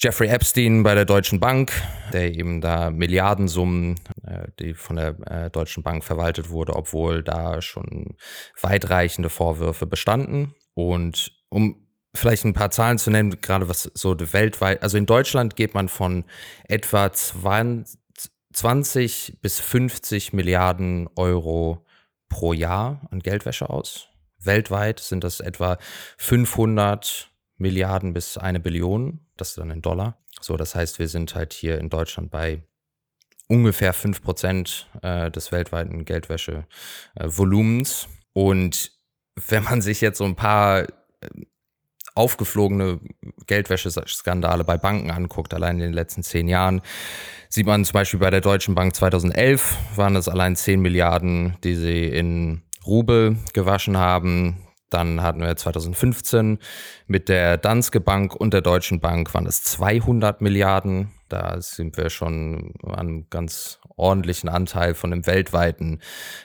[0.00, 1.72] Jeffrey Epstein bei der Deutschen Bank,
[2.12, 7.60] der eben da Milliardensummen, äh, die von der äh, Deutschen Bank verwaltet wurde, obwohl da
[7.60, 8.16] schon
[8.60, 10.54] weitreichende Vorwürfe bestanden.
[10.74, 15.56] Und um vielleicht ein paar Zahlen zu nennen, gerade was so weltweit, also in Deutschland
[15.56, 16.24] geht man von
[16.68, 17.98] etwa 20,
[18.52, 21.84] 20 bis 50 Milliarden Euro
[22.28, 24.08] pro Jahr an Geldwäsche aus.
[24.38, 25.78] Weltweit sind das etwa
[26.16, 30.16] 500 Milliarden bis eine Billion, das ist dann in Dollar.
[30.40, 32.62] So, das heißt, wir sind halt hier in Deutschland bei
[33.48, 38.08] ungefähr 5 Prozent äh, des weltweiten Geldwäschevolumens.
[38.32, 38.92] Und
[39.48, 40.86] wenn man sich jetzt so ein paar
[42.18, 43.00] aufgeflogene
[43.46, 46.82] Geldwäscheskandale bei Banken anguckt, allein in den letzten zehn Jahren,
[47.48, 51.74] sieht man zum Beispiel bei der Deutschen Bank 2011 waren es allein 10 Milliarden, die
[51.74, 54.64] sie in Rubel gewaschen haben.
[54.90, 56.58] Dann hatten wir 2015
[57.06, 61.12] mit der Danske Bank und der Deutschen Bank waren es 200 Milliarden.
[61.28, 66.00] Da sind wir schon an ganz ordentlichen Anteil von dem weltweiten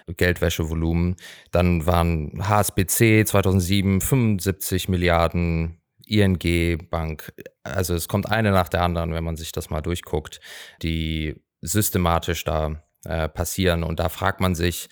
[0.07, 1.15] Geldwäschevolumen.
[1.51, 7.33] Dann waren HSBC 2007 75 Milliarden, ING Bank.
[7.63, 10.39] Also es kommt eine nach der anderen, wenn man sich das mal durchguckt,
[10.81, 13.83] die systematisch da äh, passieren.
[13.83, 14.89] Und da fragt man sich,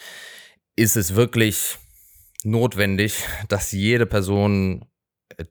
[0.75, 1.77] ist es wirklich
[2.43, 4.85] notwendig, dass jede Person,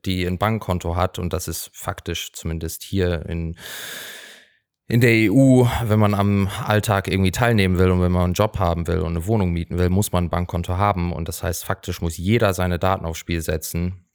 [0.05, 3.57] die ein Bankkonto hat, und das ist faktisch zumindest hier in,
[4.91, 8.59] in der EU, wenn man am Alltag irgendwie teilnehmen will und wenn man einen Job
[8.59, 11.13] haben will und eine Wohnung mieten will, muss man ein Bankkonto haben.
[11.13, 14.05] Und das heißt, faktisch muss jeder seine Daten aufs Spiel setzen.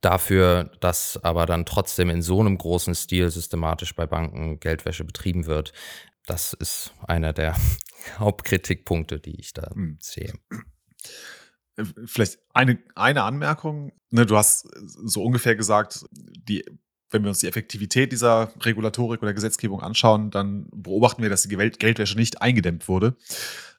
[0.00, 5.46] Dafür, dass aber dann trotzdem in so einem großen Stil systematisch bei Banken Geldwäsche betrieben
[5.46, 5.72] wird,
[6.26, 7.56] das ist einer der
[8.20, 9.98] Hauptkritikpunkte, die ich da hm.
[10.00, 10.32] sehe.
[11.76, 13.90] Äh, vielleicht eine, eine Anmerkung.
[14.10, 16.64] Ne, du hast so ungefähr gesagt, die,
[17.10, 21.48] wenn wir uns die Effektivität dieser Regulatorik oder Gesetzgebung anschauen, dann beobachten wir, dass die
[21.48, 23.16] Geldwäsche nicht eingedämmt wurde.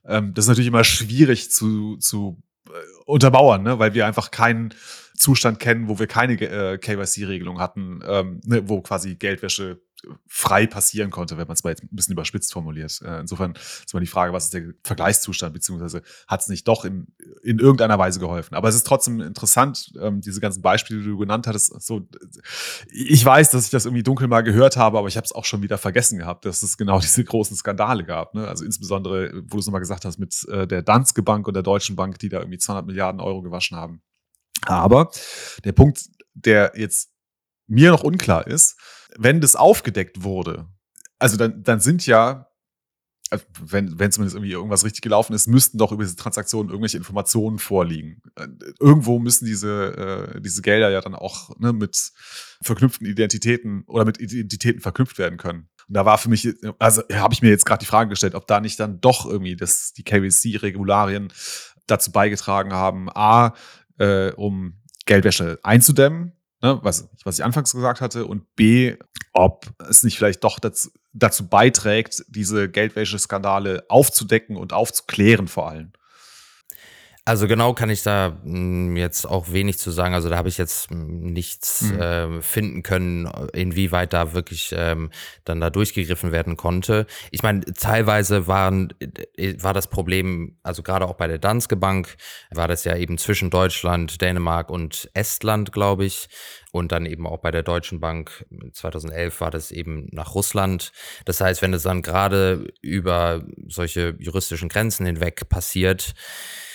[0.06, 2.72] Ähm, das ist natürlich immer schwierig zu, zu äh,
[3.06, 3.80] untermauern, ne?
[3.80, 4.74] weil wir einfach keinen
[5.16, 8.68] Zustand kennen, wo wir keine äh, KYC-Regelung hatten, ähm, ne?
[8.68, 9.82] wo quasi Geldwäsche
[10.28, 13.02] frei passieren konnte, wenn man es mal jetzt ein bisschen überspitzt formuliert.
[13.02, 16.86] Äh, insofern ist mal die Frage, was ist der Vergleichszustand, beziehungsweise hat es nicht doch
[16.86, 17.08] in,
[17.44, 18.56] in irgendeiner Weise geholfen.
[18.56, 21.82] Aber es ist trotzdem interessant, ähm, diese ganzen Beispiele, die du genannt hattest.
[21.82, 22.08] So,
[22.92, 25.46] ich weiß, dass ich das irgendwie dunkel mal gehört habe, aber ich habe es auch
[25.46, 28.34] schon wieder vergessen gehabt, dass es genau diese großen Skandale gab.
[28.34, 28.48] Ne?
[28.48, 31.64] Also insbesondere, wo du es nochmal gesagt hast, mit äh, der Danske Bank und der
[31.64, 34.02] Deutschen Bank, die da irgendwie 200 Milliarden Euro gewaschen haben.
[34.66, 35.12] Aber
[35.64, 37.12] der Punkt, der jetzt
[37.68, 38.78] mir noch unklar ist,
[39.18, 40.68] wenn das aufgedeckt wurde,
[41.18, 42.48] also dann, dann sind ja,
[43.30, 46.98] also wenn, wenn zumindest irgendwie irgendwas richtig gelaufen ist, müssten doch über diese Transaktionen irgendwelche
[46.98, 48.22] Informationen vorliegen.
[48.36, 48.48] Äh,
[48.80, 52.12] irgendwo müssen diese, äh, diese Gelder ja dann auch ne, mit
[52.62, 55.70] verknüpften Identitäten oder mit Identitäten verknüpft werden können.
[55.88, 56.48] Und da war für mich,
[56.80, 59.56] also habe ich mir jetzt gerade die Frage gestellt, ob da nicht dann doch irgendwie
[59.56, 61.34] das, die KWC-Regularien
[61.88, 63.54] dazu beigetragen haben, A,
[63.98, 68.96] äh, um Geldwäsche einzudämmen, ne, was, was ich anfangs gesagt hatte, und B,
[69.34, 75.92] ob es nicht vielleicht doch dazu, dazu beiträgt, diese Geldwäsche-Skandale aufzudecken und aufzuklären vor allem.
[77.30, 80.16] Also genau kann ich da hm, jetzt auch wenig zu sagen.
[80.16, 82.00] Also da habe ich jetzt hm, nichts mhm.
[82.02, 85.12] äh, finden können, inwieweit da wirklich ähm,
[85.46, 87.06] dann da durchgegriffen werden konnte.
[87.30, 88.96] Ich meine, teilweise waren,
[89.38, 92.18] äh, war das Problem, also gerade auch bei der Danske Bank,
[92.50, 96.30] war das ja eben zwischen Deutschland, Dänemark und Estland, glaube ich.
[96.72, 100.92] Und dann eben auch bei der Deutschen Bank 2011 war das eben nach Russland.
[101.26, 106.16] Das heißt, wenn es dann gerade über solche juristischen Grenzen hinweg passiert,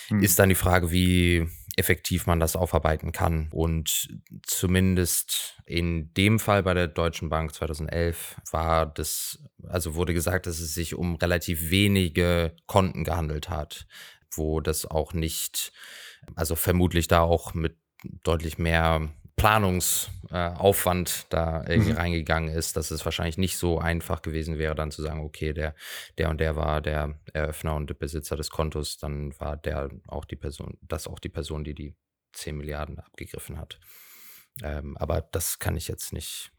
[0.09, 0.23] hm.
[0.23, 3.49] ist dann die Frage, wie effektiv man das aufarbeiten kann.
[3.51, 4.09] Und
[4.47, 10.61] zumindest in dem Fall bei der Deutschen Bank 2011 war das, also wurde gesagt, dass
[10.61, 13.87] es sich um relativ wenige Konten gehandelt hat,
[14.33, 15.73] wo das auch nicht,
[16.35, 17.77] also vermutlich da auch mit
[18.23, 21.99] deutlich mehr Planungsaufwand äh, da irgendwie mhm.
[21.99, 25.75] reingegangen ist, dass es wahrscheinlich nicht so einfach gewesen wäre, dann zu sagen, okay, der,
[26.19, 30.25] der und der war der Eröffner und der Besitzer des Kontos, dann war der auch
[30.25, 31.95] die Person, das auch die Person, die die
[32.33, 33.81] 10 Milliarden abgegriffen hat.
[34.63, 36.53] Ähm, aber das kann ich jetzt nicht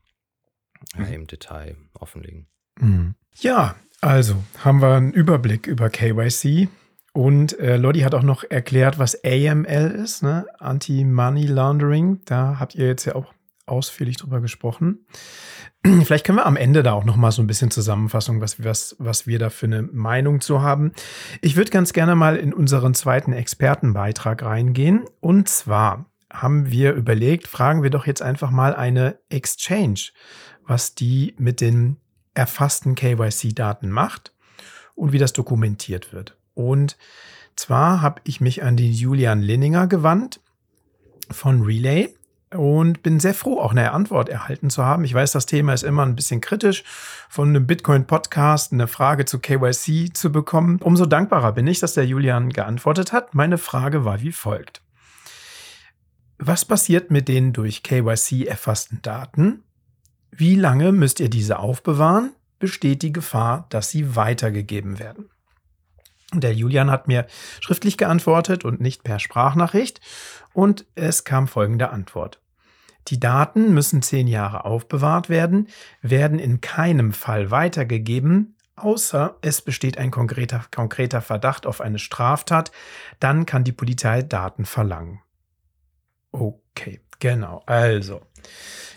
[0.96, 1.14] äh, mhm.
[1.14, 2.48] im Detail offenlegen.
[2.80, 3.16] Mhm.
[3.36, 6.68] Ja, also haben wir einen Überblick über KYC.
[7.16, 10.48] Und äh, Lodi hat auch noch erklärt, was AML ist, ne?
[10.60, 12.20] Anti-Money Laundering.
[12.26, 13.34] Da habt ihr jetzt ja auch
[13.66, 15.08] ausführlich drüber gesprochen.
[16.04, 18.98] Vielleicht können wir am Ende da auch noch mal so ein bisschen Zusammenfassung, was, was,
[19.00, 20.92] was wir da für eine Meinung zu haben.
[21.40, 25.06] Ich würde ganz gerne mal in unseren zweiten Expertenbeitrag reingehen.
[25.22, 30.10] Und zwar haben wir überlegt, fragen wir doch jetzt einfach mal eine Exchange,
[30.68, 31.96] was die mit den
[32.34, 34.34] erfassten KYC-Daten macht
[34.96, 36.36] und wie das dokumentiert wird.
[36.56, 36.98] Und
[37.56, 40.40] zwar habe ich mich an den Julian Linninger gewandt
[41.30, 42.14] von Relay
[42.52, 45.04] und bin sehr froh, auch eine Antwort erhalten zu haben.
[45.04, 46.84] Ich weiß, das Thema ist immer ein bisschen kritisch,
[47.30, 50.80] von einem Bitcoin-Podcast eine Frage zu KYC zu bekommen.
[50.82, 53.36] Umso dankbarer bin ich, dass der Julian geantwortet hat.
[53.36, 54.82] Meine Frage war wie folgt.
[56.38, 59.64] Was passiert mit den durch KYC erfassten Daten?
[60.32, 62.34] Wie lange müsst ihr diese aufbewahren?
[62.60, 65.30] Besteht die Gefahr, dass sie weitergegeben werden?
[66.34, 67.28] Der Julian hat mir
[67.60, 70.02] schriftlich geantwortet und nicht per Sprachnachricht.
[70.54, 72.42] Und es kam folgende Antwort.
[73.10, 75.68] Die Daten müssen zehn Jahre aufbewahrt werden,
[76.02, 82.72] werden in keinem Fall weitergegeben, außer es besteht ein konkreter, konkreter Verdacht auf eine Straftat,
[83.20, 85.22] dann kann die Polizei Daten verlangen.
[86.32, 87.62] Okay, genau.
[87.68, 88.22] Also,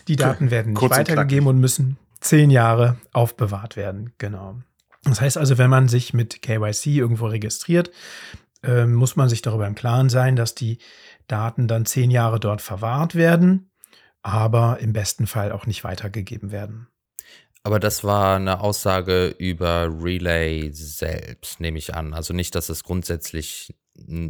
[0.07, 1.47] die Daten werden nicht Kurz und weitergegeben knackig.
[1.47, 4.13] und müssen zehn Jahre aufbewahrt werden.
[4.17, 4.57] Genau.
[5.03, 7.91] Das heißt also, wenn man sich mit KYC irgendwo registriert,
[8.63, 10.79] äh, muss man sich darüber im Klaren sein, dass die
[11.27, 13.71] Daten dann zehn Jahre dort verwahrt werden,
[14.21, 16.87] aber im besten Fall auch nicht weitergegeben werden.
[17.63, 22.13] Aber das war eine Aussage über Relay selbst, nehme ich an.
[22.13, 23.73] Also nicht, dass es grundsätzlich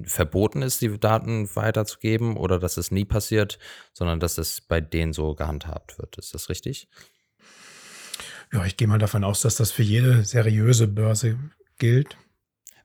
[0.05, 3.60] verboten ist, die Daten weiterzugeben oder dass es nie passiert,
[3.93, 6.17] sondern dass es bei denen so gehandhabt wird.
[6.17, 6.88] Ist das richtig?
[8.51, 11.38] Ja, ich gehe mal davon aus, dass das für jede seriöse Börse
[11.77, 12.17] gilt.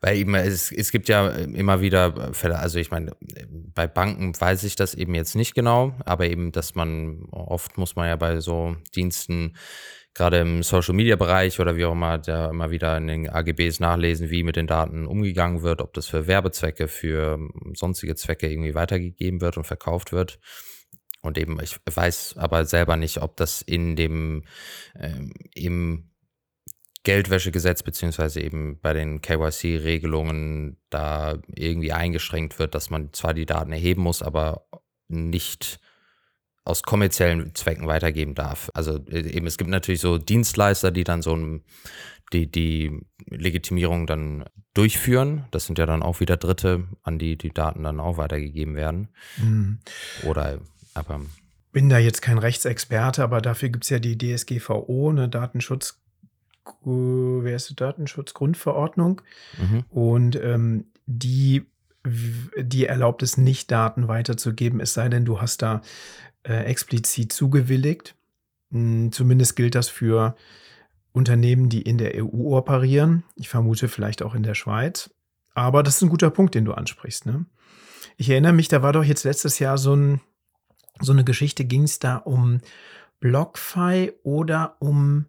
[0.01, 3.17] Weil eben, es, es gibt ja immer wieder Fälle, also ich meine,
[3.75, 7.97] bei Banken weiß ich das eben jetzt nicht genau, aber eben, dass man, oft muss
[7.97, 9.57] man ja bei so Diensten,
[10.13, 13.81] gerade im Social Media Bereich oder wie auch immer, da immer wieder in den AGBs
[13.81, 17.39] nachlesen, wie mit den Daten umgegangen wird, ob das für Werbezwecke, für
[17.75, 20.39] sonstige Zwecke irgendwie weitergegeben wird und verkauft wird.
[21.25, 24.45] Und eben, ich weiß aber selber nicht, ob das in dem,
[24.99, 26.11] ähm, im
[27.03, 33.73] Geldwäschegesetz beziehungsweise eben bei den KYC-Regelungen da irgendwie eingeschränkt wird, dass man zwar die Daten
[33.73, 34.67] erheben muss, aber
[35.09, 35.81] nicht
[36.65, 38.71] aus kommerziellen Zwecken weitergeben darf.
[38.75, 41.65] Also äh, eben, es gibt natürlich so Dienstleister, die dann so ein,
[42.35, 45.47] die, die Legitimierung dann durchführen.
[45.53, 49.09] Das sind ja dann auch wieder Dritte, an die die Daten dann auch weitergegeben werden.
[49.37, 49.79] Hm.
[50.25, 50.61] Oder
[50.95, 51.21] aber
[51.73, 56.01] Bin da jetzt kein Rechtsexperte, aber dafür gibt es ja die DSGVO, eine Datenschutz,
[56.85, 59.21] wer ist die Datenschutzgrundverordnung.
[59.59, 59.85] mhm.
[59.91, 61.67] Und ähm, die,
[62.07, 65.83] die erlaubt es nicht, Daten weiterzugeben, es sei denn, du hast da
[66.45, 68.15] äh, explizit zugewilligt.
[68.71, 70.37] Hm, Zumindest gilt das für
[71.13, 73.25] Unternehmen, die in der EU operieren.
[73.37, 75.11] Ich vermute vielleicht auch in der Schweiz.
[75.55, 77.27] Aber das ist ein guter Punkt, den du ansprichst.
[77.27, 77.47] Ne?
[78.17, 80.21] Ich erinnere mich, da war doch jetzt letztes Jahr so, ein,
[81.01, 82.61] so eine Geschichte, ging es da um
[83.21, 85.27] BlockFi oder um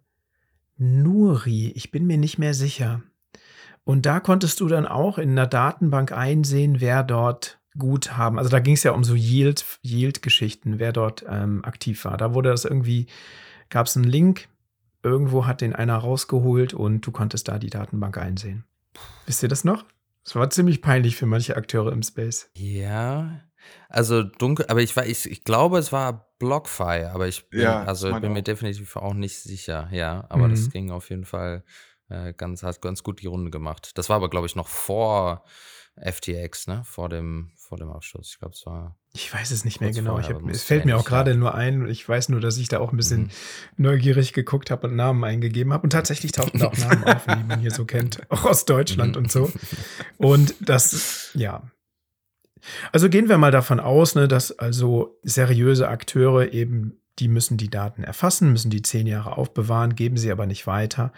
[0.76, 1.72] Nuri.
[1.74, 3.02] Ich bin mir nicht mehr sicher.
[3.84, 8.58] Und da konntest du dann auch in einer Datenbank einsehen, wer dort Guthaben, also da
[8.58, 12.16] ging es ja um so Yield, Yield-Geschichten, wer dort ähm, aktiv war.
[12.16, 13.06] Da wurde das irgendwie,
[13.68, 14.48] gab es einen Link,
[15.02, 18.64] irgendwo hat den einer rausgeholt und du konntest da die Datenbank einsehen.
[19.26, 19.84] Wisst ihr das noch?
[20.24, 22.50] Das war ziemlich peinlich für manche Akteure im Space.
[22.54, 23.40] Ja,
[23.88, 27.84] also dunkel, aber ich, war, ich, ich glaube, es war BlockFi, aber ich bin, Ja,
[27.84, 30.24] also ich bin mir definitiv auch nicht sicher, ja.
[30.28, 30.50] Aber Mhm.
[30.50, 31.64] das ging auf jeden Fall
[32.08, 33.92] äh, ganz, hat ganz gut die Runde gemacht.
[33.98, 35.44] Das war aber, glaube ich, noch vor
[35.98, 36.82] FTX, ne?
[36.84, 38.28] Vor dem, vor dem Abschluss.
[38.32, 38.98] Ich glaube, es war.
[39.14, 40.10] Ich weiß es nicht mehr genau.
[40.12, 41.88] vorher, Ich hab, es fällt mir auch gerade nur ein.
[41.88, 43.30] Ich weiß nur, dass ich da auch ein bisschen Mhm.
[43.78, 45.84] neugierig geguckt habe und Namen eingegeben habe.
[45.84, 48.20] Und tatsächlich tauchten da auch Namen auf, die man hier so kennt.
[48.30, 49.22] Auch aus Deutschland Mhm.
[49.22, 49.50] und so.
[50.18, 51.62] Und das, ja.
[52.92, 57.70] Also gehen wir mal davon aus, ne, dass also seriöse Akteure eben, die müssen die
[57.70, 61.12] Daten erfassen, müssen die zehn Jahre aufbewahren, geben sie aber nicht weiter.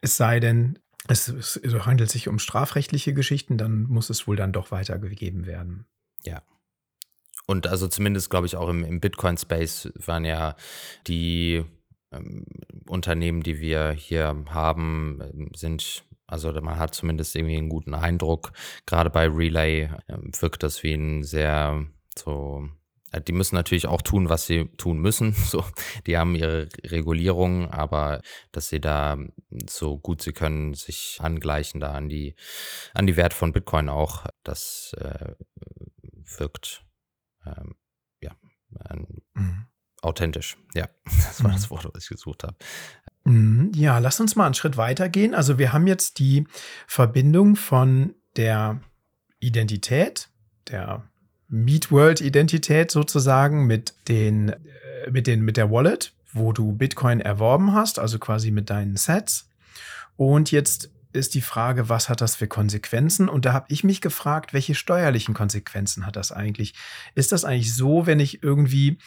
[0.00, 4.52] Es sei denn, es, es handelt sich um strafrechtliche Geschichten, dann muss es wohl dann
[4.52, 5.86] doch weitergegeben werden.
[7.46, 10.56] Und also zumindest, glaube ich, auch im, im Bitcoin-Space waren ja
[11.06, 11.64] die
[12.10, 12.44] ähm,
[12.88, 18.52] Unternehmen, die wir hier haben, ähm, sind, also man hat zumindest irgendwie einen guten Eindruck.
[18.86, 21.84] Gerade bei Relay ähm, wirkt das wie ein sehr
[22.16, 22.68] so.
[23.12, 25.34] äh, Die müssen natürlich auch tun, was sie tun müssen.
[25.44, 25.64] So,
[26.06, 28.20] die haben ihre Regulierung, aber
[28.52, 29.18] dass sie da
[29.68, 32.34] so gut sie können sich angleichen da an die
[32.94, 35.34] an die Wert von Bitcoin auch, das äh,
[36.38, 36.84] wirkt
[37.46, 37.74] ähm,
[38.20, 38.34] ja,
[39.34, 39.66] Mhm.
[40.04, 40.56] Authentisch.
[40.74, 41.54] Ja, das war Mhm.
[41.54, 42.56] das Wort, was ich gesucht habe.
[43.24, 45.34] Mhm, Ja, lass uns mal einen Schritt weiter gehen.
[45.34, 46.46] Also wir haben jetzt die
[46.86, 48.80] Verbindung von der
[49.40, 50.28] Identität,
[50.68, 51.02] der
[51.48, 57.20] Meet World Identität sozusagen mit den, äh, mit den, mit der Wallet, wo du Bitcoin
[57.20, 59.48] erworben hast, also quasi mit deinen Sets.
[60.16, 63.28] Und jetzt ist die Frage, was hat das für Konsequenzen?
[63.28, 66.74] Und da habe ich mich gefragt, welche steuerlichen Konsequenzen hat das eigentlich?
[67.14, 68.98] Ist das eigentlich so, wenn ich irgendwie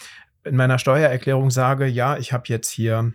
[0.47, 3.13] in meiner Steuererklärung sage, ja, ich habe jetzt hier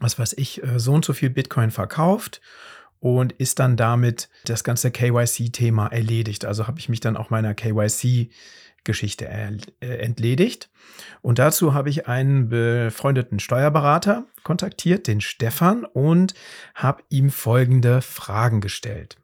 [0.00, 2.40] was weiß ich, äh, so und so viel Bitcoin verkauft
[3.00, 6.44] und ist dann damit das ganze KYC-Thema erledigt.
[6.44, 10.70] Also habe ich mich dann auch meiner KYC-Geschichte äh, entledigt.
[11.22, 16.34] Und dazu habe ich einen befreundeten Steuerberater kontaktiert, den Stefan, und
[16.74, 19.16] habe ihm folgende Fragen gestellt.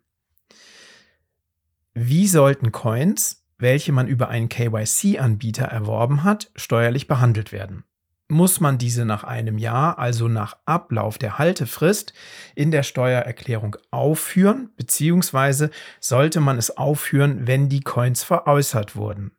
[1.94, 7.84] Wie sollten Coins welche man über einen KYC-Anbieter erworben hat, steuerlich behandelt werden.
[8.28, 12.14] Muss man diese nach einem Jahr, also nach Ablauf der Haltefrist,
[12.54, 19.32] in der Steuererklärung aufführen, beziehungsweise sollte man es aufführen, wenn die Coins veräußert wurden?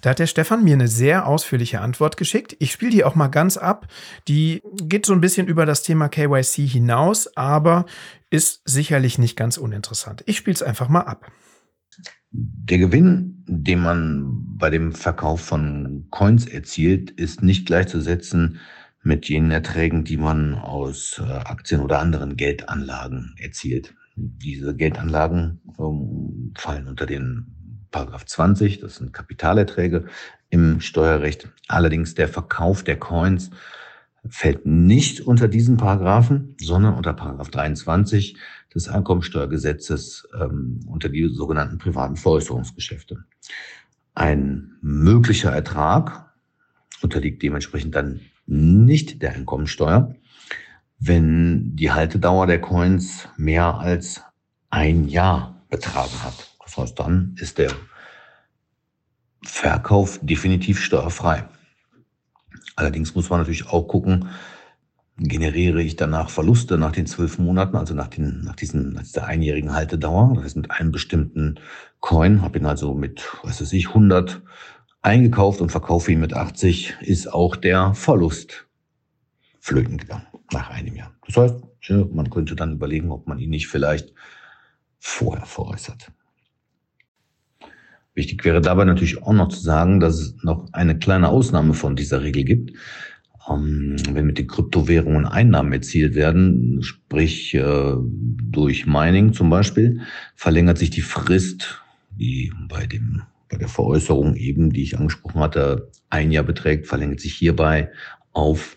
[0.00, 2.56] Da hat der Stefan mir eine sehr ausführliche Antwort geschickt.
[2.58, 3.86] Ich spiele die auch mal ganz ab.
[4.28, 7.86] Die geht so ein bisschen über das Thema KYC hinaus, aber
[8.30, 10.22] ist sicherlich nicht ganz uninteressant.
[10.26, 11.30] Ich spiele es einfach mal ab.
[12.38, 18.58] Der Gewinn, den man bei dem Verkauf von Coins erzielt, ist nicht gleichzusetzen
[19.02, 23.94] mit jenen Erträgen, die man aus äh, Aktien oder anderen Geldanlagen erzielt.
[24.16, 30.04] Diese Geldanlagen ähm, fallen unter den Paragraph 20, das sind Kapitalerträge
[30.50, 31.48] im Steuerrecht.
[31.68, 33.50] Allerdings der Verkauf der Coins
[34.28, 38.36] fällt nicht unter diesen Paragraphen, sondern unter Paragraph 23
[38.76, 43.24] des Einkommensteuergesetzes ähm, unter die sogenannten privaten Veräußerungsgeschäfte.
[44.14, 46.30] Ein möglicher Ertrag
[47.00, 50.14] unterliegt dementsprechend dann nicht der Einkommensteuer,
[50.98, 54.22] wenn die Haltedauer der Coins mehr als
[54.70, 56.50] ein Jahr betragen hat.
[56.62, 57.72] Das heißt, dann ist der
[59.42, 61.48] Verkauf definitiv steuerfrei.
[62.76, 64.28] Allerdings muss man natürlich auch gucken,
[65.18, 69.26] generiere ich danach Verluste nach den zwölf Monaten, also nach, den, nach, diesen, nach dieser
[69.26, 70.32] einjährigen Haltedauer.
[70.34, 71.58] Das heißt, mit einem bestimmten
[72.00, 74.42] Coin, habe ihn also mit, was weiß ich, 100
[75.02, 78.66] eingekauft und verkaufe ihn mit 80, ist auch der Verlust
[79.60, 81.12] flöten gegangen nach einem Jahr.
[81.26, 81.56] Das heißt,
[82.12, 84.12] man könnte dann überlegen, ob man ihn nicht vielleicht
[84.98, 86.12] vorher veräußert.
[88.14, 91.96] Wichtig wäre dabei natürlich auch noch zu sagen, dass es noch eine kleine Ausnahme von
[91.96, 92.72] dieser Regel gibt.
[93.48, 100.00] Ähm, wenn mit den Kryptowährungen Einnahmen erzielt werden, sprich äh, durch Mining zum Beispiel,
[100.34, 105.90] verlängert sich die Frist, die bei dem bei der Veräußerung eben, die ich angesprochen hatte,
[106.10, 107.90] ein Jahr beträgt, verlängert sich hierbei
[108.32, 108.76] auf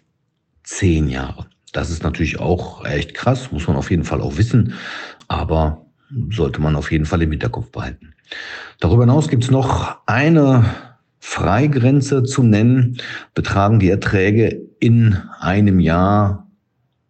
[0.63, 1.47] zehn Jahre.
[1.73, 4.73] Das ist natürlich auch echt krass, muss man auf jeden Fall auch wissen,
[5.27, 5.85] aber
[6.31, 8.13] sollte man auf jeden Fall im Hinterkopf behalten.
[8.79, 10.65] Darüber hinaus gibt es noch eine
[11.19, 12.97] Freigrenze zu nennen.
[13.33, 16.47] Betragen die Erträge in einem Jahr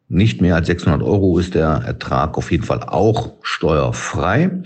[0.10, 4.64] nicht mehr als 600 Euro, ist der Ertrag auf jeden Fall auch steuerfrei.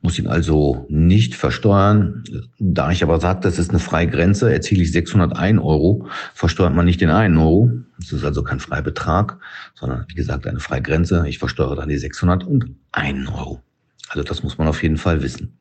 [0.00, 2.24] Muss ihn also nicht versteuern.
[2.58, 7.00] Da ich aber sage, das ist eine Freigrenze, erziele ich 601 Euro, versteuert man nicht
[7.00, 7.70] den einen Euro.
[8.00, 9.38] Das ist also kein Freibetrag,
[9.74, 11.24] sondern wie gesagt eine Freigrenze.
[11.28, 13.62] Ich versteuere dann die 601 Euro.
[14.08, 15.56] Also das muss man auf jeden Fall wissen.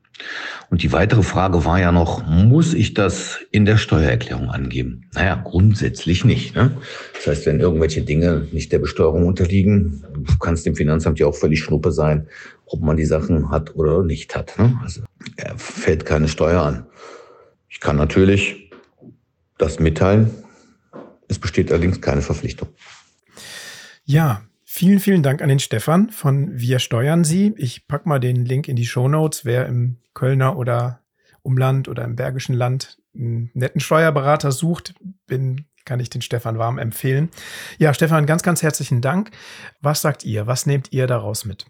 [0.70, 5.10] Und die weitere Frage war ja noch, muss ich das in der Steuererklärung angeben?
[5.14, 6.56] Naja, grundsätzlich nicht.
[6.56, 6.72] Ne?
[7.14, 10.04] Das heißt, wenn irgendwelche Dinge nicht der Besteuerung unterliegen,
[10.40, 12.28] kann es dem Finanzamt ja auch völlig schnuppe sein,
[12.66, 14.58] ob man die Sachen hat oder nicht hat.
[14.58, 14.80] Ne?
[14.82, 15.02] Also
[15.36, 16.86] er fällt keine Steuer an.
[17.68, 18.72] Ich kann natürlich
[19.58, 20.32] das mitteilen.
[21.28, 22.70] Es besteht allerdings keine Verpflichtung.
[24.06, 24.42] Ja,
[24.74, 27.54] Vielen, vielen Dank an den Stefan von Wir steuern Sie.
[27.58, 31.02] Ich packe mal den Link in die Show Notes, wer im Kölner oder
[31.42, 34.94] Umland oder im Bergischen Land einen netten Steuerberater sucht,
[35.28, 37.30] bin, kann ich den Stefan warm empfehlen.
[37.80, 39.32] Ja, Stefan, ganz, ganz herzlichen Dank.
[39.82, 40.48] Was sagt ihr?
[40.48, 41.66] Was nehmt ihr daraus mit?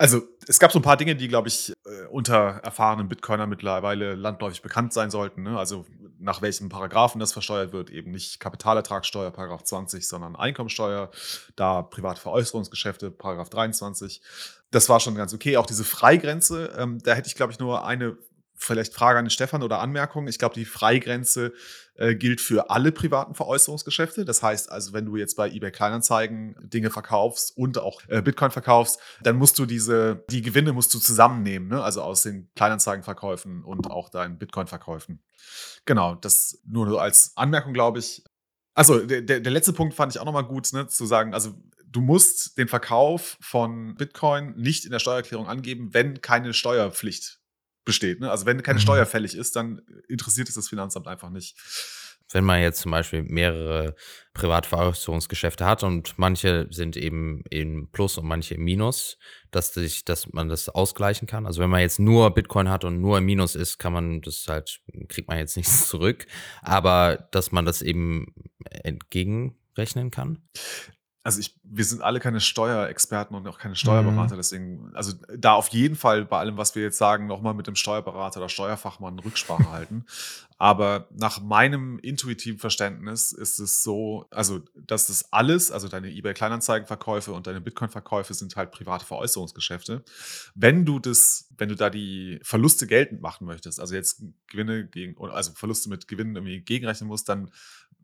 [0.00, 4.14] Also, es gab so ein paar Dinge, die, glaube ich, äh, unter erfahrenen Bitcoiner mittlerweile
[4.14, 5.42] landläufig bekannt sein sollten.
[5.42, 5.58] Ne?
[5.58, 5.84] Also,
[6.20, 11.10] nach welchen Paragraphen das versteuert wird, eben nicht Kapitalertragssteuer, Paragraph 20, sondern Einkommensteuer,
[11.56, 14.22] da Privatveräußerungsgeschäfte, Paragraph 23.
[14.70, 15.56] Das war schon ganz okay.
[15.56, 18.16] Auch diese Freigrenze, ähm, da hätte ich, glaube ich, nur eine
[18.58, 20.26] vielleicht Frage an den Stefan oder Anmerkung.
[20.26, 21.52] Ich glaube, die Freigrenze
[21.98, 24.24] äh, gilt für alle privaten Veräußerungsgeschäfte.
[24.24, 28.50] Das heißt also, wenn du jetzt bei eBay Kleinanzeigen Dinge verkaufst und auch äh, Bitcoin
[28.50, 31.82] verkaufst, dann musst du diese, die Gewinne musst du zusammennehmen, ne?
[31.82, 35.22] also aus den Kleinanzeigenverkäufen und auch deinen Bitcoin-Verkäufen.
[35.84, 38.24] Genau, das nur als Anmerkung, glaube ich.
[38.74, 42.00] Also, der, der letzte Punkt fand ich auch nochmal gut, ne, zu sagen, also du
[42.00, 47.37] musst den Verkauf von Bitcoin nicht in der Steuererklärung angeben, wenn keine Steuerpflicht
[47.88, 48.20] besteht.
[48.20, 48.30] Ne?
[48.30, 48.82] Also wenn keine mhm.
[48.82, 51.56] Steuer fällig ist, dann interessiert es das Finanzamt einfach nicht.
[52.30, 53.94] Wenn man jetzt zum Beispiel mehrere
[54.34, 59.16] Privatveräußerungsgeschäfte hat und manche sind eben im Plus und manche im Minus,
[59.50, 61.46] dass, sich, dass man das ausgleichen kann.
[61.46, 64.44] Also wenn man jetzt nur Bitcoin hat und nur im Minus ist, kann man das
[64.46, 66.26] halt, kriegt man jetzt nichts zurück.
[66.60, 68.34] Aber dass man das eben
[68.70, 70.42] entgegenrechnen kann.
[71.28, 74.38] Also ich, wir sind alle keine Steuerexperten und auch keine Steuerberater, mhm.
[74.38, 77.74] deswegen, also da auf jeden Fall bei allem, was wir jetzt sagen, nochmal mit dem
[77.74, 80.06] Steuerberater oder Steuerfachmann Rücksprache halten.
[80.60, 87.32] Aber nach meinem intuitiven Verständnis ist es so, also dass das alles, also deine eBay-Kleinanzeigenverkäufe
[87.32, 90.02] und deine Bitcoin-Verkäufe sind halt private Veräußerungsgeschäfte.
[90.54, 95.14] Wenn du das, wenn du da die Verluste geltend machen möchtest, also jetzt Gewinne gegen,
[95.30, 97.50] also Verluste mit Gewinnen irgendwie gegenrechnen musst, dann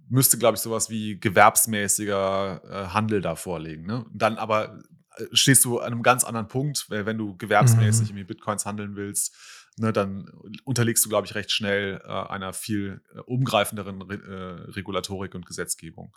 [0.09, 3.87] müsste, glaube ich, sowas wie gewerbsmäßiger äh, Handel da vorlegen.
[3.87, 4.05] Ne?
[4.13, 4.83] Dann aber
[5.17, 8.27] äh, stehst du an einem ganz anderen Punkt, wenn du gewerbsmäßig mhm.
[8.27, 9.35] Bitcoins handeln willst,
[9.77, 10.31] ne, dann
[10.65, 15.47] unterlegst du, glaube ich, recht schnell äh, einer viel äh, umgreifenderen Re äh, Regulatorik und
[15.47, 16.15] Gesetzgebung.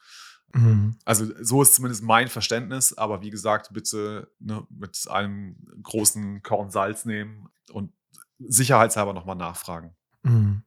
[0.54, 0.98] Mhm.
[1.06, 6.70] Also so ist zumindest mein Verständnis, aber wie gesagt, bitte ne, mit einem großen Korn
[6.70, 7.92] Salz nehmen und
[8.40, 9.96] sicherheitshalber nochmal nachfragen.
[10.24, 10.64] Mhm.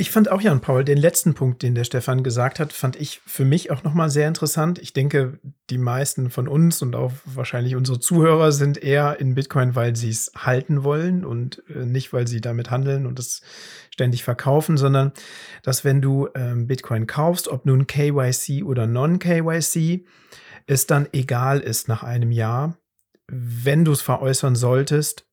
[0.00, 3.20] Ich fand auch, Jan Paul, den letzten Punkt, den der Stefan gesagt hat, fand ich
[3.26, 4.78] für mich auch nochmal sehr interessant.
[4.78, 5.40] Ich denke,
[5.70, 10.10] die meisten von uns und auch wahrscheinlich unsere Zuhörer sind eher in Bitcoin, weil sie
[10.10, 13.42] es halten wollen und äh, nicht, weil sie damit handeln und es
[13.92, 15.10] ständig verkaufen, sondern
[15.64, 20.06] dass wenn du ähm, Bitcoin kaufst, ob nun KYC oder Non-KYC,
[20.66, 22.78] es dann egal ist nach einem Jahr,
[23.26, 25.26] wenn du es veräußern solltest,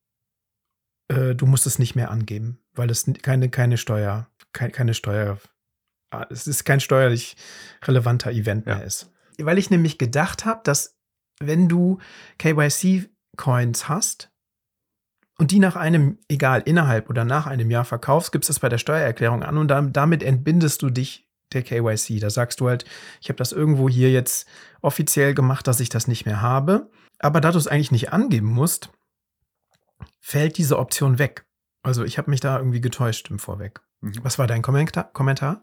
[1.06, 5.38] äh, du musst es nicht mehr angeben, weil es keine, keine Steuer keine Steuer,
[6.10, 7.36] ah, es ist kein steuerlich
[7.82, 9.12] relevanter Event mehr ist.
[9.38, 10.96] Weil ich nämlich gedacht habe, dass
[11.40, 11.98] wenn du
[12.38, 14.30] KYC-Coins hast
[15.38, 18.78] und die nach einem, egal, innerhalb oder nach einem Jahr verkaufst, gibst es bei der
[18.78, 22.18] Steuererklärung an und damit entbindest du dich der KYC.
[22.20, 22.84] Da sagst du halt,
[23.20, 24.48] ich habe das irgendwo hier jetzt
[24.80, 26.90] offiziell gemacht, dass ich das nicht mehr habe.
[27.18, 28.90] Aber da du es eigentlich nicht angeben musst,
[30.20, 31.46] fällt diese Option weg.
[31.82, 33.80] Also ich habe mich da irgendwie getäuscht im Vorweg.
[34.06, 34.20] Mhm.
[34.22, 35.62] Was war dein Kommentar?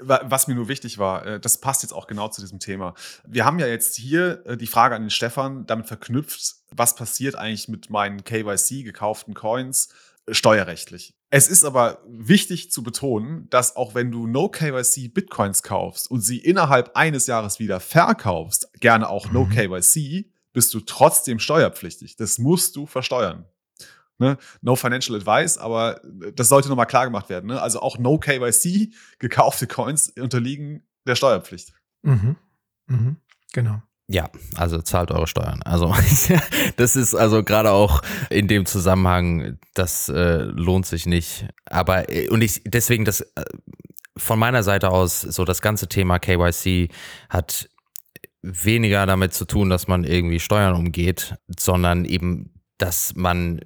[0.00, 2.94] Was mir nur wichtig war, äh, das passt jetzt auch genau zu diesem Thema.
[3.26, 7.36] Wir haben ja jetzt hier äh, die Frage an den Stefan damit verknüpft, was passiert
[7.36, 9.88] eigentlich mit meinen KYC gekauften Coins
[10.26, 11.14] äh, steuerrechtlich.
[11.30, 16.20] Es ist aber wichtig zu betonen, dass auch wenn du No KYC Bitcoins kaufst und
[16.20, 19.50] sie innerhalb eines Jahres wieder verkaufst, gerne auch No mhm.
[19.50, 22.16] KYC, bist du trotzdem steuerpflichtig.
[22.16, 23.46] Das musst du versteuern.
[24.22, 24.38] Ne?
[24.60, 26.00] No Financial Advice, aber
[26.36, 27.48] das sollte nochmal klar gemacht werden.
[27.48, 27.60] Ne?
[27.60, 31.72] Also auch No KYC gekaufte Coins unterliegen der Steuerpflicht.
[32.02, 32.36] Mhm.
[32.86, 33.16] Mhm.
[33.52, 33.82] Genau.
[34.06, 35.60] Ja, also zahlt eure Steuern.
[35.64, 35.92] Also
[36.76, 41.48] das ist also gerade auch in dem Zusammenhang, das äh, lohnt sich nicht.
[41.66, 43.44] Aber äh, und ich deswegen das äh,
[44.16, 46.90] von meiner Seite aus so das ganze Thema KYC
[47.28, 47.68] hat
[48.42, 53.60] weniger damit zu tun, dass man irgendwie Steuern umgeht, sondern eben, dass man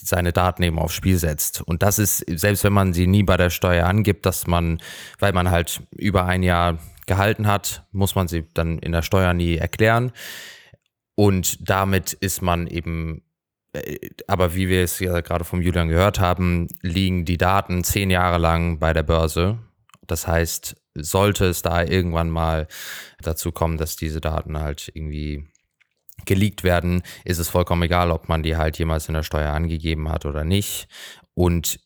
[0.00, 1.60] seine Daten eben aufs Spiel setzt.
[1.60, 4.80] Und das ist, selbst wenn man sie nie bei der Steuer angibt, dass man,
[5.18, 9.32] weil man halt über ein Jahr gehalten hat, muss man sie dann in der Steuer
[9.32, 10.12] nie erklären.
[11.14, 13.22] Und damit ist man eben,
[13.72, 18.10] äh, aber wie wir es ja gerade vom Julian gehört haben, liegen die Daten zehn
[18.10, 19.58] Jahre lang bei der Börse.
[20.06, 22.68] Das heißt, sollte es da irgendwann mal
[23.20, 25.46] dazu kommen, dass diese Daten halt irgendwie
[26.24, 30.08] geleakt werden, ist es vollkommen egal, ob man die halt jemals in der Steuer angegeben
[30.08, 30.88] hat oder nicht.
[31.34, 31.78] Und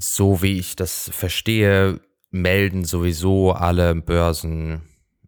[0.00, 2.00] so wie ich das verstehe,
[2.30, 4.82] melden sowieso alle Börsen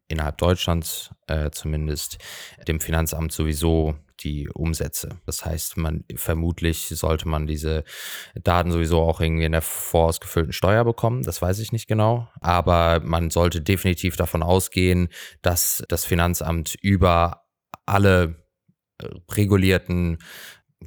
[0.09, 2.18] innerhalb Deutschlands äh, zumindest
[2.66, 5.20] dem Finanzamt sowieso die Umsätze.
[5.27, 7.85] Das heißt, man vermutlich sollte man diese
[8.35, 11.22] Daten sowieso auch irgendwie in der vorausgefüllten Steuer bekommen.
[11.22, 12.29] Das weiß ich nicht genau.
[12.41, 15.09] Aber man sollte definitiv davon ausgehen,
[15.43, 17.43] dass das Finanzamt über
[17.87, 18.47] alle
[19.03, 20.18] äh, regulierten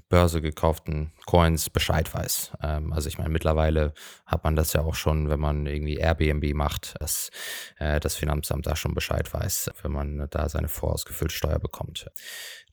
[0.10, 2.54] Börse gekauften Coins Bescheid weiß.
[2.62, 3.94] Ähm, also ich meine, mittlerweile
[4.26, 7.30] hat man das ja auch schon, wenn man irgendwie Airbnb macht, dass
[7.78, 12.10] äh, das Finanzamt da schon Bescheid weiß, wenn man da seine vorausgefüllte Steuer bekommt.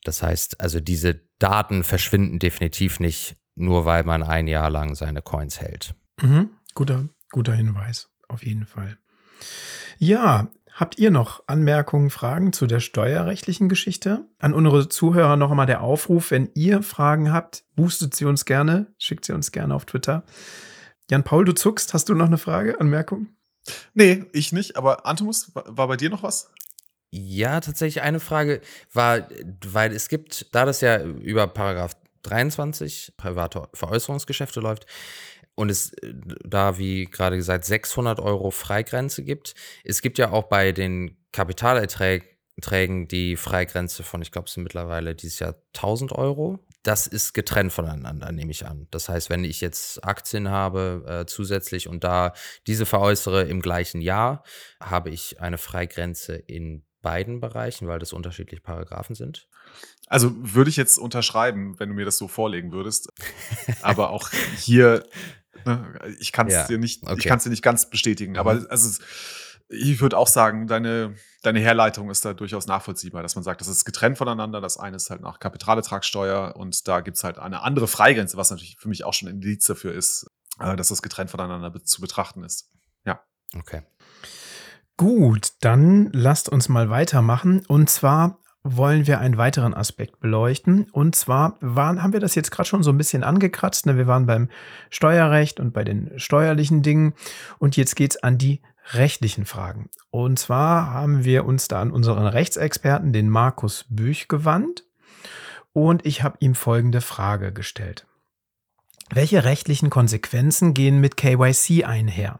[0.03, 5.21] Das heißt, also diese Daten verschwinden definitiv nicht, nur weil man ein Jahr lang seine
[5.21, 5.95] Coins hält.
[6.21, 6.51] Mhm.
[6.73, 8.97] Guter, guter Hinweis, auf jeden Fall.
[9.97, 14.25] Ja, Habt ihr noch Anmerkungen, Fragen zu der steuerrechtlichen Geschichte?
[14.39, 18.93] An unsere Zuhörer noch einmal der Aufruf, wenn ihr Fragen habt, boostet sie uns gerne,
[18.97, 20.25] schickt sie uns gerne auf Twitter.
[21.09, 23.27] Jan Paul, du zuckst, hast du noch eine Frage, Anmerkung?
[23.93, 26.51] Nee, ich nicht, aber Antomus, war bei dir noch was?
[27.09, 28.59] Ja, tatsächlich eine Frage
[28.91, 29.29] war,
[29.65, 34.85] weil es gibt, da das ja über Paragraph 23 private Veräußerungsgeschäfte läuft,
[35.55, 39.55] und es äh, da, wie gerade gesagt, 600 Euro Freigrenze gibt.
[39.83, 45.15] Es gibt ja auch bei den Kapitalerträgen die Freigrenze von, ich glaube, es sind mittlerweile
[45.15, 46.59] dieses Jahr 1000 Euro.
[46.83, 48.87] Das ist getrennt voneinander, nehme ich an.
[48.91, 52.33] Das heißt, wenn ich jetzt Aktien habe äh, zusätzlich und da
[52.67, 54.43] diese veräußere im gleichen Jahr,
[54.79, 59.47] habe ich eine Freigrenze in beiden Bereichen, weil das unterschiedliche Paragraphen sind?
[60.07, 63.09] Also würde ich jetzt unterschreiben, wenn du mir das so vorlegen würdest.
[63.81, 65.03] Aber auch hier,
[65.65, 67.15] ne, ich kann es Ja, dir nicht, okay.
[67.17, 68.37] ich kann es dir nicht ganz bestätigen.
[68.37, 68.67] Aber Mhm.
[68.69, 69.01] also,
[69.67, 73.67] ich würde auch sagen, deine, deine Herleitung ist da durchaus nachvollziehbar, dass man sagt, das
[73.67, 74.61] ist getrennt voneinander.
[74.61, 78.51] Das eine ist halt nach Kapitalertragssteuer und da gibt es halt eine andere Freigrenze, was
[78.51, 80.27] natürlich für mich auch schon ein Indiz dafür ist,
[80.59, 82.71] äh, dass das getrennt voneinander be zu betrachten ist.
[83.55, 83.83] Okay.
[84.97, 87.65] Gut, dann lasst uns mal weitermachen.
[87.67, 90.87] Und zwar wollen wir einen weiteren Aspekt beleuchten.
[90.91, 93.85] Und zwar waren, haben wir das jetzt gerade schon so ein bisschen angekratzt.
[93.85, 93.95] Ne?
[93.95, 94.49] Wir waren beim
[94.89, 97.13] Steuerrecht und bei den steuerlichen Dingen.
[97.59, 98.61] Und jetzt geht's an die
[98.93, 99.89] rechtlichen Fragen.
[100.09, 104.83] Und zwar haben wir uns da an unseren Rechtsexperten, den Markus Büch, gewandt.
[105.71, 108.07] Und ich habe ihm folgende Frage gestellt.
[109.11, 112.39] Welche rechtlichen Konsequenzen gehen mit KYC einher?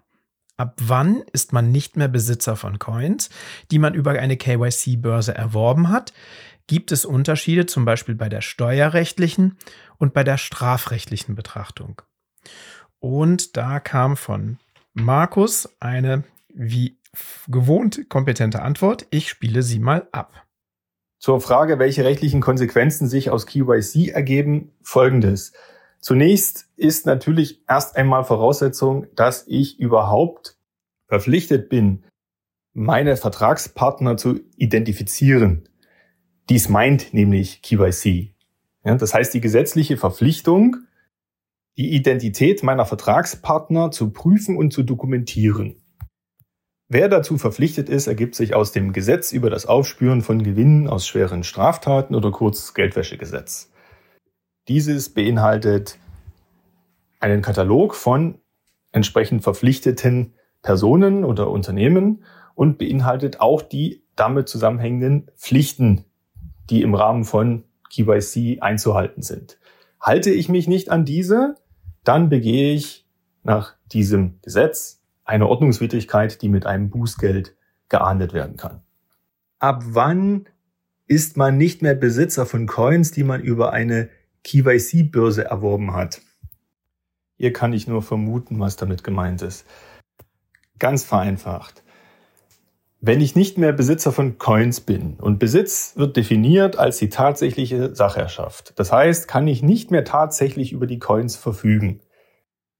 [0.57, 3.29] Ab wann ist man nicht mehr Besitzer von Coins,
[3.71, 6.13] die man über eine KYC-Börse erworben hat?
[6.67, 9.57] Gibt es Unterschiede zum Beispiel bei der steuerrechtlichen
[9.97, 12.01] und bei der strafrechtlichen Betrachtung?
[12.99, 14.57] Und da kam von
[14.93, 16.97] Markus eine wie
[17.47, 19.05] gewohnt kompetente Antwort.
[19.09, 20.45] Ich spiele sie mal ab.
[21.19, 25.53] Zur Frage, welche rechtlichen Konsequenzen sich aus KYC ergeben, folgendes.
[26.05, 30.55] Zunächst ist natürlich erst einmal Voraussetzung, dass ich überhaupt
[31.07, 32.03] verpflichtet bin,
[32.73, 35.67] meine Vertragspartner zu identifizieren.
[36.47, 38.35] Dies meint nämlich KYC.
[38.83, 40.75] Ja, das heißt, die gesetzliche Verpflichtung,
[41.75, 45.81] die Identität meiner Vertragspartner zu prüfen und zu dokumentieren.
[46.87, 51.07] Wer dazu verpflichtet ist, ergibt sich aus dem Gesetz über das Aufspüren von Gewinnen aus
[51.07, 53.71] schweren Straftaten oder kurz Geldwäschegesetz.
[54.67, 55.99] Dieses beinhaltet
[57.19, 58.39] einen Katalog von
[58.91, 62.23] entsprechend verpflichteten Personen oder Unternehmen
[62.55, 66.05] und beinhaltet auch die damit zusammenhängenden Pflichten,
[66.69, 69.59] die im Rahmen von KYC einzuhalten sind.
[69.99, 71.55] Halte ich mich nicht an diese,
[72.03, 73.05] dann begehe ich
[73.43, 77.55] nach diesem Gesetz eine Ordnungswidrigkeit, die mit einem Bußgeld
[77.89, 78.81] geahndet werden kann.
[79.59, 80.47] Ab wann
[81.07, 84.09] ist man nicht mehr Besitzer von Coins, die man über eine
[84.45, 86.21] KYC-Börse erworben hat?
[87.37, 89.65] Hier kann ich nur vermuten, was damit gemeint ist.
[90.79, 91.83] Ganz vereinfacht.
[93.01, 97.93] Wenn ich nicht mehr Besitzer von Coins bin und Besitz wird definiert als die tatsächliche
[97.93, 102.01] Sachherrschaft, das heißt, kann ich nicht mehr tatsächlich über die Coins verfügen,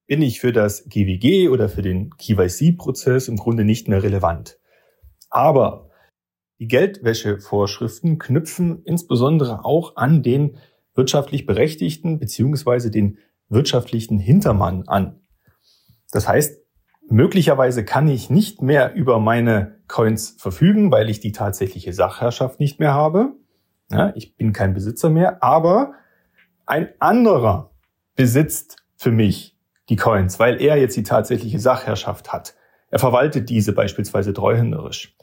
[0.07, 4.57] bin ich für das GWG oder für den KYC-Prozess im Grunde nicht mehr relevant.
[5.29, 5.89] Aber
[6.59, 10.57] die Geldwäschevorschriften knüpfen insbesondere auch an den
[10.95, 13.19] wirtschaftlich Berechtigten beziehungsweise den
[13.49, 15.21] wirtschaftlichen Hintermann an.
[16.11, 16.61] Das heißt,
[17.07, 22.79] möglicherweise kann ich nicht mehr über meine Coins verfügen, weil ich die tatsächliche Sachherrschaft nicht
[22.79, 23.33] mehr habe.
[23.91, 25.93] Ja, ich bin kein Besitzer mehr, aber
[26.65, 27.71] ein anderer
[28.15, 29.55] besitzt für mich
[29.89, 32.55] die Coins, weil er jetzt die tatsächliche Sachherrschaft hat.
[32.89, 35.15] Er verwaltet diese beispielsweise treuhänderisch.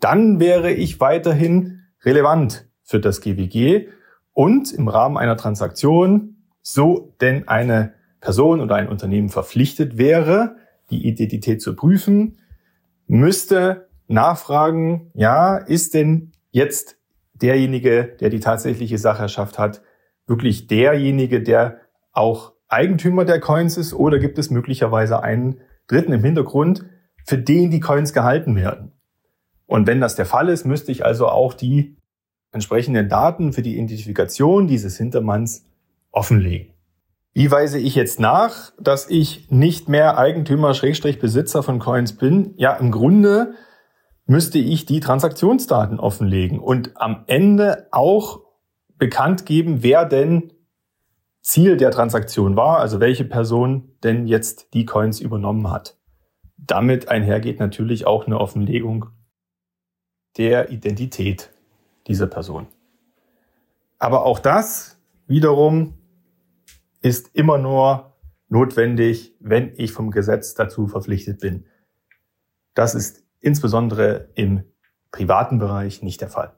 [0.00, 3.88] Dann wäre ich weiterhin relevant für das GWG
[4.32, 10.56] und im Rahmen einer Transaktion, so denn eine Person oder ein Unternehmen verpflichtet wäre,
[10.90, 12.38] die Identität zu prüfen,
[13.06, 16.96] müsste nachfragen, ja, ist denn jetzt
[17.34, 19.82] derjenige, der die tatsächliche Sachherrschaft hat,
[20.26, 21.80] wirklich derjenige, der
[22.12, 26.84] auch Eigentümer der Coins ist oder gibt es möglicherweise einen Dritten im Hintergrund,
[27.24, 28.92] für den die Coins gehalten werden?
[29.66, 31.96] Und wenn das der Fall ist, müsste ich also auch die
[32.52, 35.64] entsprechenden Daten für die Identifikation dieses Hintermanns
[36.10, 36.72] offenlegen.
[37.34, 42.52] Wie weise ich jetzt nach, dass ich nicht mehr Eigentümer Schrägstrich Besitzer von Coins bin?
[42.56, 43.54] Ja, im Grunde
[44.26, 48.40] müsste ich die Transaktionsdaten offenlegen und am Ende auch
[48.98, 50.52] bekannt geben, wer denn
[51.40, 55.96] Ziel der Transaktion war, also welche Person denn jetzt die Coins übernommen hat.
[56.56, 59.06] Damit einhergeht natürlich auch eine Offenlegung
[60.36, 61.51] der Identität
[62.06, 62.66] dieser Person.
[63.98, 65.94] Aber auch das wiederum
[67.02, 68.16] ist immer nur
[68.48, 71.66] notwendig, wenn ich vom Gesetz dazu verpflichtet bin.
[72.74, 74.64] Das ist insbesondere im
[75.10, 76.54] privaten Bereich nicht der Fall.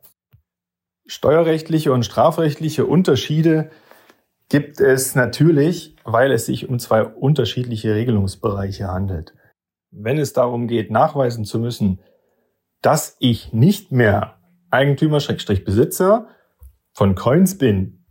[1.07, 3.71] Steuerrechtliche und strafrechtliche Unterschiede
[4.49, 9.35] gibt es natürlich, weil es sich um zwei unterschiedliche Regelungsbereiche handelt.
[9.91, 12.01] Wenn es darum geht, nachweisen zu müssen,
[12.81, 14.39] dass ich nicht mehr
[14.75, 16.29] Eigentümer Schrägstrich Besitzer
[16.93, 18.05] von Coins bin,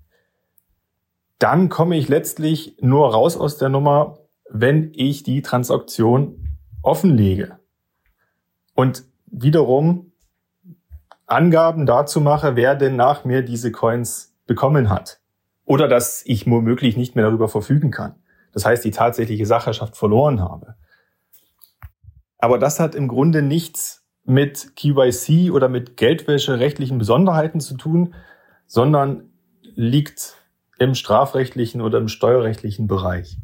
[1.38, 6.47] dann komme ich letztlich nur raus aus der Nummer, wenn ich die Transaktion
[6.82, 7.59] offenlege.
[8.76, 10.11] Und wiederum
[11.26, 15.20] Angaben dazu mache, wer denn nach mir diese Coins bekommen hat.
[15.66, 18.16] Oder dass ich womöglich nicht mehr darüber verfügen kann.
[18.53, 20.76] Das heißt, die tatsächliche Sacherschaft verloren habe.
[22.38, 28.15] Aber das hat im Grunde nichts mit KYC oder mit Geldwäsche rechtlichen Besonderheiten zu tun,
[28.67, 29.30] sondern
[29.76, 30.38] liegt
[30.80, 33.38] im strafrechtlichen oder im steuerrechtlichen Bereich.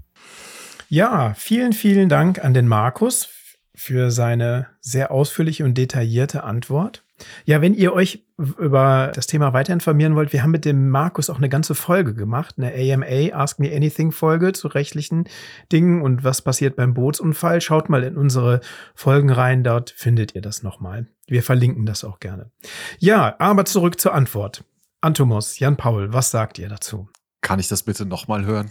[0.87, 3.29] Ja, vielen, vielen Dank an den Markus
[3.75, 7.03] für seine sehr ausführliche und detaillierte Antwort.
[7.45, 11.29] Ja, wenn ihr euch über das Thema weiter informieren wollt, wir haben mit dem Markus
[11.29, 15.25] auch eine ganze Folge gemacht, eine AMA Ask Me Anything Folge zu rechtlichen
[15.71, 17.61] Dingen und was passiert beim Bootsunfall.
[17.61, 18.61] Schaut mal in unsere
[18.95, 21.07] Folgen rein, dort findet ihr das nochmal.
[21.27, 22.51] Wir verlinken das auch gerne.
[22.97, 24.63] Ja, aber zurück zur Antwort.
[25.01, 27.09] Antomos, Jan Paul, was sagt ihr dazu?
[27.41, 28.69] Kann ich das bitte nochmal hören?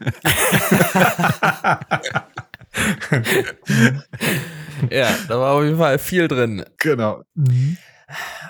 [4.90, 6.64] ja, da war auf jeden Fall viel drin.
[6.78, 7.22] Genau.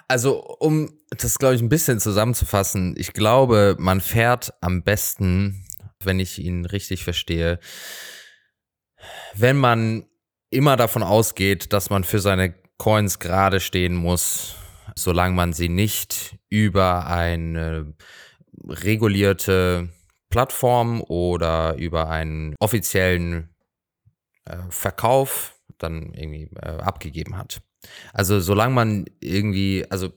[0.08, 5.66] Also, um das, glaube ich, ein bisschen zusammenzufassen, ich glaube, man fährt am besten,
[6.02, 7.58] wenn ich ihn richtig verstehe,
[9.34, 10.06] wenn man
[10.50, 14.56] immer davon ausgeht, dass man für seine Coins gerade stehen muss,
[14.96, 17.94] solange man sie nicht über eine
[18.66, 19.88] regulierte
[20.30, 23.53] Plattform oder über einen offiziellen
[24.44, 27.62] äh, Verkauf dann irgendwie äh, abgegeben hat.
[28.12, 30.10] Also solange man irgendwie, also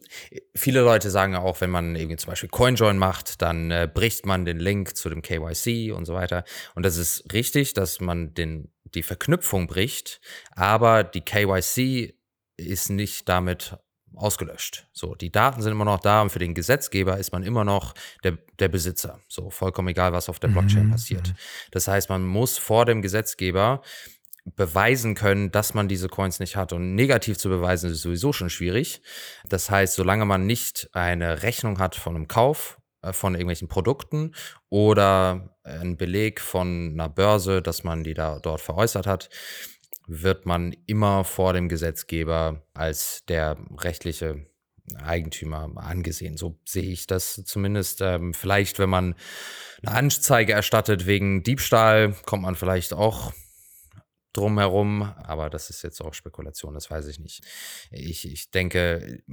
[0.55, 4.25] viele Leute sagen ja auch, wenn man irgendwie zum Beispiel CoinJoin macht, dann äh, bricht
[4.25, 6.43] man den Link zu dem KYC und so weiter.
[6.75, 10.21] Und das ist richtig, dass man den, die Verknüpfung bricht,
[10.51, 12.15] aber die KYC
[12.57, 13.77] ist nicht damit
[14.15, 14.87] ausgelöscht.
[14.93, 17.93] So, die Daten sind immer noch da und für den Gesetzgeber ist man immer noch
[18.23, 19.19] der, der Besitzer.
[19.27, 20.91] So, vollkommen egal, was auf der Blockchain mhm.
[20.91, 21.33] passiert.
[21.71, 23.81] Das heißt, man muss vor dem Gesetzgeber
[24.55, 26.73] beweisen können, dass man diese Coins nicht hat.
[26.73, 29.01] Und negativ zu beweisen ist sowieso schon schwierig.
[29.49, 34.33] Das heißt, solange man nicht eine Rechnung hat von einem Kauf äh, von irgendwelchen Produkten
[34.69, 39.29] oder einen Beleg von einer Börse, dass man die da dort veräußert hat,
[40.07, 44.47] wird man immer vor dem Gesetzgeber als der rechtliche
[44.95, 46.37] Eigentümer angesehen.
[46.37, 47.99] So sehe ich das zumindest.
[48.01, 49.15] Ähm, vielleicht, wenn man
[49.85, 53.33] eine Anzeige erstattet wegen Diebstahl, kommt man vielleicht auch
[54.37, 57.43] drumherum, aber das ist jetzt auch Spekulation, das weiß ich nicht.
[57.91, 59.23] Ich, ich denke,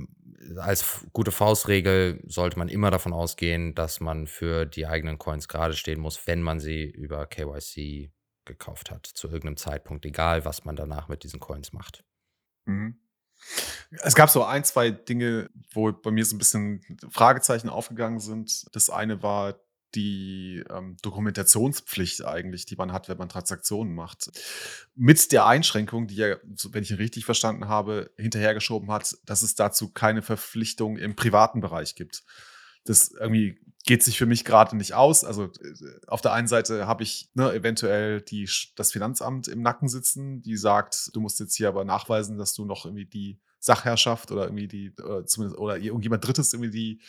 [0.57, 5.75] als gute Faustregel sollte man immer davon ausgehen, dass man für die eigenen Coins gerade
[5.75, 8.11] stehen muss, wenn man sie über KYC
[8.45, 12.05] gekauft hat, zu irgendeinem Zeitpunkt, egal was man danach mit diesen Coins macht.
[12.67, 12.99] Mhm.
[14.03, 16.81] Es gab so ein, zwei Dinge, wo bei mir so ein bisschen
[17.11, 18.65] Fragezeichen aufgegangen sind.
[18.75, 19.61] Das eine war
[19.95, 24.31] die ähm, Dokumentationspflicht eigentlich, die man hat, wenn man Transaktionen macht.
[24.95, 26.37] Mit der Einschränkung, die ja,
[26.71, 31.61] wenn ich ihn richtig verstanden habe, hinterhergeschoben hat, dass es dazu keine Verpflichtung im privaten
[31.61, 32.25] Bereich gibt.
[32.85, 35.25] Das irgendwie geht sich für mich gerade nicht aus.
[35.25, 39.89] Also äh, auf der einen Seite habe ich ne, eventuell die, das Finanzamt im Nacken
[39.89, 44.31] sitzen, die sagt, du musst jetzt hier aber nachweisen, dass du noch irgendwie die Sachherrschaft
[44.31, 47.01] oder irgendwie die, oder zumindest, oder irgendjemand Drittes irgendwie die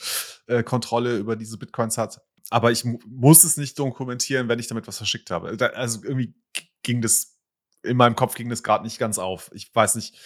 [0.47, 2.21] äh, Kontrolle über diese Bitcoins hat.
[2.49, 5.57] Aber ich muss es nicht dokumentieren, wenn ich damit was verschickt habe.
[5.75, 6.35] Also irgendwie
[6.83, 7.37] ging das,
[7.83, 9.51] in meinem Kopf ging das gerade nicht ganz auf.
[9.53, 10.17] Ich weiß nicht,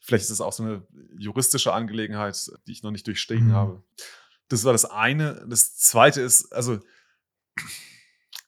[0.00, 3.52] vielleicht ist das auch so eine juristische Angelegenheit, die ich noch nicht durchstehen mhm.
[3.52, 3.82] habe.
[4.48, 5.46] Das war das eine.
[5.48, 6.80] Das zweite ist, also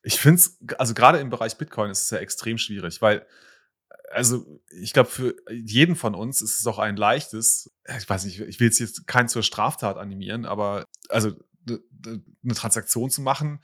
[0.03, 3.27] ich finde es, also gerade im Bereich Bitcoin ist es ja extrem schwierig, weil,
[4.11, 8.39] also ich glaube, für jeden von uns ist es auch ein leichtes, ich weiß nicht,
[8.41, 11.33] ich will jetzt, jetzt keinen zur Straftat animieren, aber also
[11.69, 13.61] eine Transaktion zu machen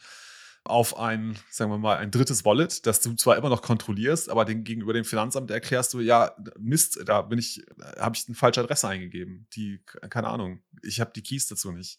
[0.64, 4.44] auf ein, sagen wir mal, ein drittes Wallet, das du zwar immer noch kontrollierst, aber
[4.44, 7.64] den, gegenüber dem Finanzamt erklärst du, ja, Mist, da bin ich,
[7.98, 9.46] habe ich eine falsche Adresse eingegeben.
[9.54, 11.98] Die, keine Ahnung, ich habe die Keys dazu nicht.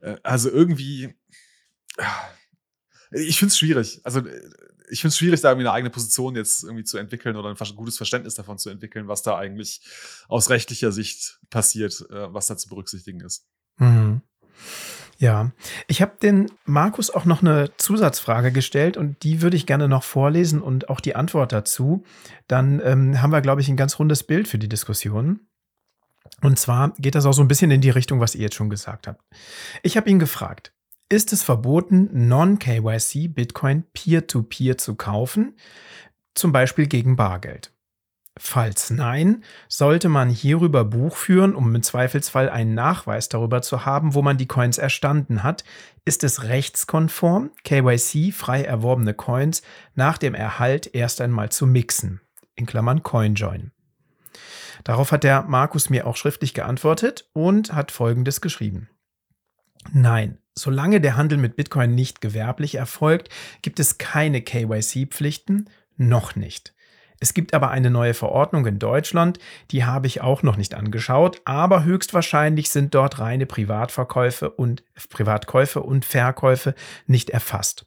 [0.00, 1.14] Äh, also irgendwie,
[3.10, 4.00] ich finde es schwierig.
[4.04, 4.22] Also
[4.90, 7.76] ich finde es schwierig, da irgendwie eine eigene Position jetzt irgendwie zu entwickeln oder ein
[7.76, 9.80] gutes Verständnis davon zu entwickeln, was da eigentlich
[10.28, 13.46] aus rechtlicher Sicht passiert, äh, was da zu berücksichtigen ist.
[13.78, 14.22] Mhm.
[15.20, 15.50] Ja,
[15.88, 20.04] ich habe den Markus auch noch eine Zusatzfrage gestellt und die würde ich gerne noch
[20.04, 22.04] vorlesen und auch die Antwort dazu.
[22.46, 25.40] Dann ähm, haben wir, glaube ich, ein ganz rundes Bild für die Diskussion.
[26.40, 28.70] Und zwar geht das auch so ein bisschen in die Richtung, was ihr jetzt schon
[28.70, 29.20] gesagt habt.
[29.82, 30.72] Ich habe ihn gefragt,
[31.08, 35.56] ist es verboten, Non-KYC Bitcoin peer-to-peer zu kaufen,
[36.34, 37.72] zum Beispiel gegen Bargeld?
[38.38, 44.14] Falls nein, sollte man hierüber Buch führen, um im Zweifelsfall einen Nachweis darüber zu haben,
[44.14, 45.64] wo man die Coins erstanden hat.
[46.04, 49.62] Ist es rechtskonform, KYC frei erworbene Coins
[49.94, 52.20] nach dem Erhalt erst einmal zu mixen?
[52.54, 53.72] In Klammern CoinJoin.
[54.84, 58.88] Darauf hat der Markus mir auch schriftlich geantwortet und hat Folgendes geschrieben.
[59.92, 63.30] Nein, solange der Handel mit Bitcoin nicht gewerblich erfolgt,
[63.62, 66.74] gibt es keine KYC-Pflichten, noch nicht.
[67.20, 69.38] Es gibt aber eine neue Verordnung in Deutschland,
[69.70, 75.80] die habe ich auch noch nicht angeschaut, aber höchstwahrscheinlich sind dort reine Privatverkäufe und Privatkäufe
[75.80, 76.74] und Verkäufe
[77.06, 77.86] nicht erfasst.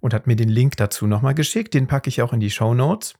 [0.00, 2.74] Und hat mir den Link dazu nochmal geschickt, den packe ich auch in die Show
[2.74, 3.14] Notes.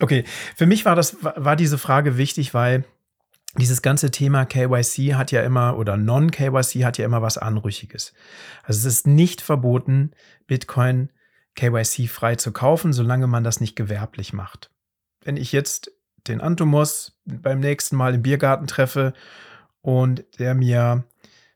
[0.00, 0.24] Okay,
[0.54, 2.84] für mich war das war diese Frage wichtig, weil
[3.58, 8.14] dieses ganze Thema KYC hat ja immer oder Non-KYC hat ja immer was Anrüchiges.
[8.62, 10.12] Also es ist nicht verboten,
[10.46, 11.10] Bitcoin
[11.54, 14.70] KYC frei zu kaufen, solange man das nicht gewerblich macht.
[15.24, 15.92] Wenn ich jetzt
[16.26, 19.12] den Antomos beim nächsten Mal im Biergarten treffe
[19.80, 21.04] und der mir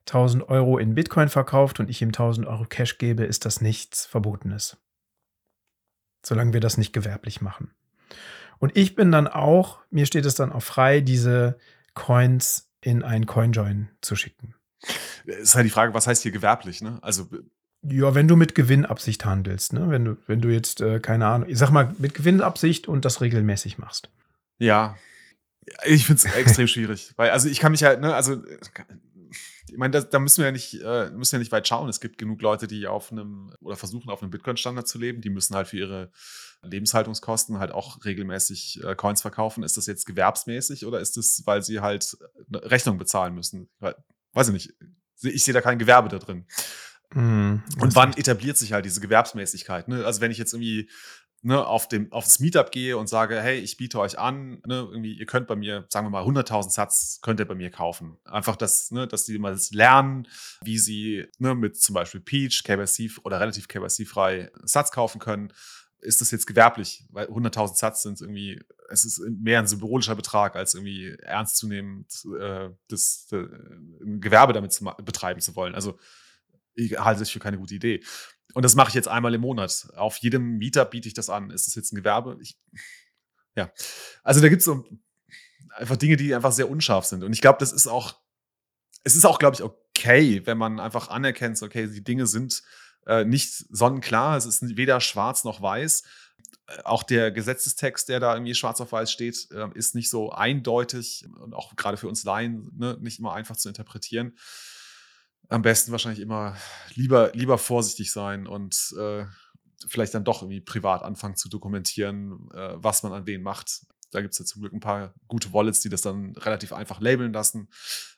[0.07, 4.07] 1000 Euro in Bitcoin verkauft und ich ihm 1000 Euro Cash gebe, ist das nichts
[4.07, 4.77] Verbotenes.
[6.25, 7.73] Solange wir das nicht gewerblich machen.
[8.59, 11.59] Und ich bin dann auch, mir steht es dann auch frei, diese
[11.95, 14.55] Coins in ein CoinJoin zu schicken.
[15.25, 16.99] Ist halt die Frage, was heißt hier gewerblich, ne?
[17.03, 17.29] Also
[17.83, 19.89] ja, wenn du mit Gewinnabsicht handelst, ne?
[19.91, 23.21] Wenn du, wenn du jetzt, äh, keine Ahnung, ich sag mal, mit Gewinnabsicht und das
[23.21, 24.11] regelmäßig machst.
[24.59, 24.97] Ja.
[25.85, 27.13] Ich finde es extrem schwierig.
[27.17, 28.43] Weil, also ich kann mich halt, ne, also
[29.69, 31.89] ich meine, da, da, müssen wir ja nicht, äh, müssen ja nicht weit schauen.
[31.89, 35.21] Es gibt genug Leute, die auf einem oder versuchen, auf einem Bitcoin-Standard zu leben.
[35.21, 36.11] Die müssen halt für ihre
[36.63, 39.65] Lebenshaltungskosten halt auch regelmäßig äh, Coins verkaufen.
[39.65, 42.17] Ist das jetzt gewerbsmäßig oder ist das, weil sie halt
[42.53, 43.69] Rechnung bezahlen müssen?
[44.33, 44.75] Weiß ich nicht.
[45.23, 46.47] Ich sehe da kein Gewerbe da drin.
[47.15, 49.89] Mm, und wann etabliert sich halt diese Gewerbsmäßigkeit?
[49.89, 50.05] Ne?
[50.05, 50.89] Also wenn ich jetzt irgendwie
[51.47, 55.15] ne, auf dem aufs Meetup gehe und sage, hey, ich biete euch an, ne, irgendwie
[55.15, 58.17] ihr könnt bei mir, sagen wir mal 100.000 Satz könnt ihr bei mir kaufen.
[58.25, 60.27] Einfach das, ne, dass die mal lernen,
[60.63, 65.53] wie sie ne, mit zum Beispiel Peach, KYC oder relativ KYC frei Satz kaufen können.
[66.01, 67.05] Ist das jetzt gewerblich?
[67.11, 71.69] Weil 100.000 Satz sind irgendwie, es ist mehr ein symbolischer Betrag als irgendwie ernst zu
[71.69, 72.07] nehmen,
[72.41, 73.47] äh, das, das, äh,
[74.05, 75.77] ein Gewerbe damit zu betreiben zu wollen.
[75.77, 75.97] Also
[76.77, 78.03] ich halte es für keine gute Idee.
[78.55, 79.89] Und das mache ich jetzt einmal im Monat.
[79.97, 81.51] Auf jedem Meetup biete ich das an.
[81.51, 82.39] Ist das jetzt ein Gewerbe?
[82.41, 82.59] Ich,
[83.57, 83.71] ja.
[84.23, 84.85] Also da gibt es so
[85.75, 87.25] einfach Dinge, die einfach sehr unscharf sind.
[87.25, 88.15] Und ich glaube, das ist auch,
[89.05, 92.63] es ist auch, glaube ich, okay, wenn man einfach anerkennt, okay, die Dinge sind
[93.07, 96.03] äh, nicht sonnenklar, es ist weder schwarz noch weiß.
[96.67, 100.33] Äh, auch der Gesetzestext, der da irgendwie schwarz auf weiß steht, äh, ist nicht so
[100.33, 104.35] eindeutig und auch gerade für uns Laien ne, nicht immer einfach zu interpretieren
[105.49, 106.57] am besten wahrscheinlich immer
[106.95, 109.25] lieber, lieber vorsichtig sein und äh,
[109.89, 113.87] vielleicht dann doch irgendwie privat anfangen zu dokumentieren, äh, was man an wen macht.
[114.11, 117.01] Da gibt es ja zum Glück ein paar gute Wallets, die das dann relativ einfach
[117.01, 117.69] labeln lassen,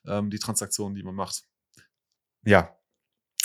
[0.07, 1.45] ähm, die Transaktionen, die man macht.
[2.45, 2.75] Ja.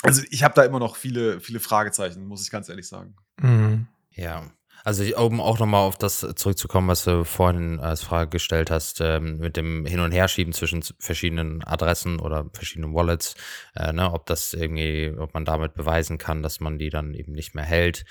[0.02, 3.16] Also ich habe da immer noch viele, viele Fragezeichen, muss ich ganz ehrlich sagen.
[3.40, 3.88] Mhm.
[4.10, 4.52] Ja,
[4.84, 9.38] also um auch nochmal auf das zurückzukommen, was du vorhin als Frage gestellt hast, ähm,
[9.38, 13.34] mit dem Hin- und Herschieben zwischen verschiedenen Adressen oder verschiedenen Wallets,
[13.74, 17.32] äh, ne, ob das irgendwie, ob man damit beweisen kann, dass man die dann eben
[17.32, 18.04] nicht mehr hält.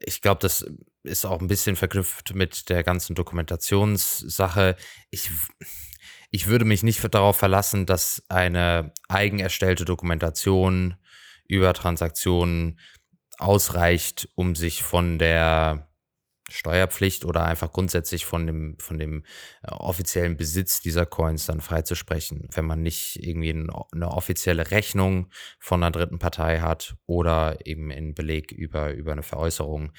[0.00, 0.64] Ich glaube, das
[1.02, 4.76] ist auch ein bisschen verknüpft mit der ganzen Dokumentationssache.
[5.10, 5.30] Ich
[6.30, 10.96] ich würde mich nicht darauf verlassen, dass eine eigen erstellte Dokumentation
[11.46, 12.80] über Transaktionen
[13.38, 15.93] ausreicht, um sich von der
[16.54, 19.24] Steuerpflicht oder einfach grundsätzlich von dem, von dem
[19.62, 25.30] äh, offiziellen Besitz dieser Coins dann freizusprechen, wenn man nicht irgendwie ein, eine offizielle Rechnung
[25.58, 29.92] von einer dritten Partei hat oder eben einen Beleg über, über eine Veräußerung.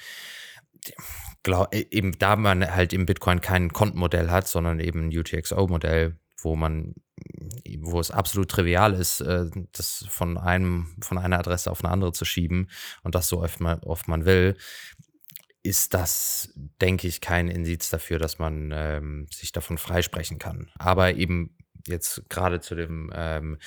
[1.42, 6.18] Glaub, e, eben da man halt im Bitcoin kein Kontenmodell hat, sondern eben ein UTXO-Modell,
[6.42, 6.94] wo man,
[7.80, 12.12] wo es absolut trivial ist, äh, das von einem, von einer Adresse auf eine andere
[12.12, 12.70] zu schieben
[13.02, 14.56] und das so oft man, oft man will,
[15.66, 20.70] ist das, denke ich, kein Indiz dafür, dass man ähm, sich davon freisprechen kann.
[20.78, 21.56] Aber eben
[21.86, 23.58] jetzt gerade zu dem, ähm,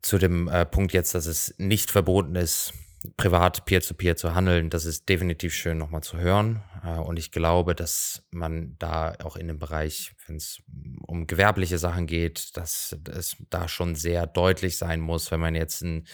[0.00, 2.72] zu dem äh, Punkt jetzt, dass es nicht verboten ist,
[3.16, 6.62] privat peer-to-peer -peer zu handeln, das ist definitiv schön nochmal zu hören.
[6.82, 10.62] Äh, und ich glaube, dass man da auch in dem Bereich, wenn es
[11.06, 15.82] um gewerbliche Sachen geht, dass es da schon sehr deutlich sein muss, wenn man jetzt
[15.82, 16.06] ein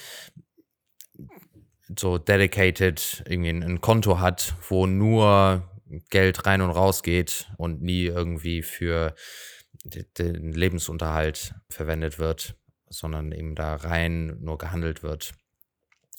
[1.99, 5.69] so dedicated irgendwie ein, Konto hat, wo nur
[6.11, 9.15] Geld rein und raus geht und nie irgendwie für
[9.85, 12.55] den Lebensunterhalt verwendet wird,
[12.89, 15.33] sondern eben da rein nur gehandelt wird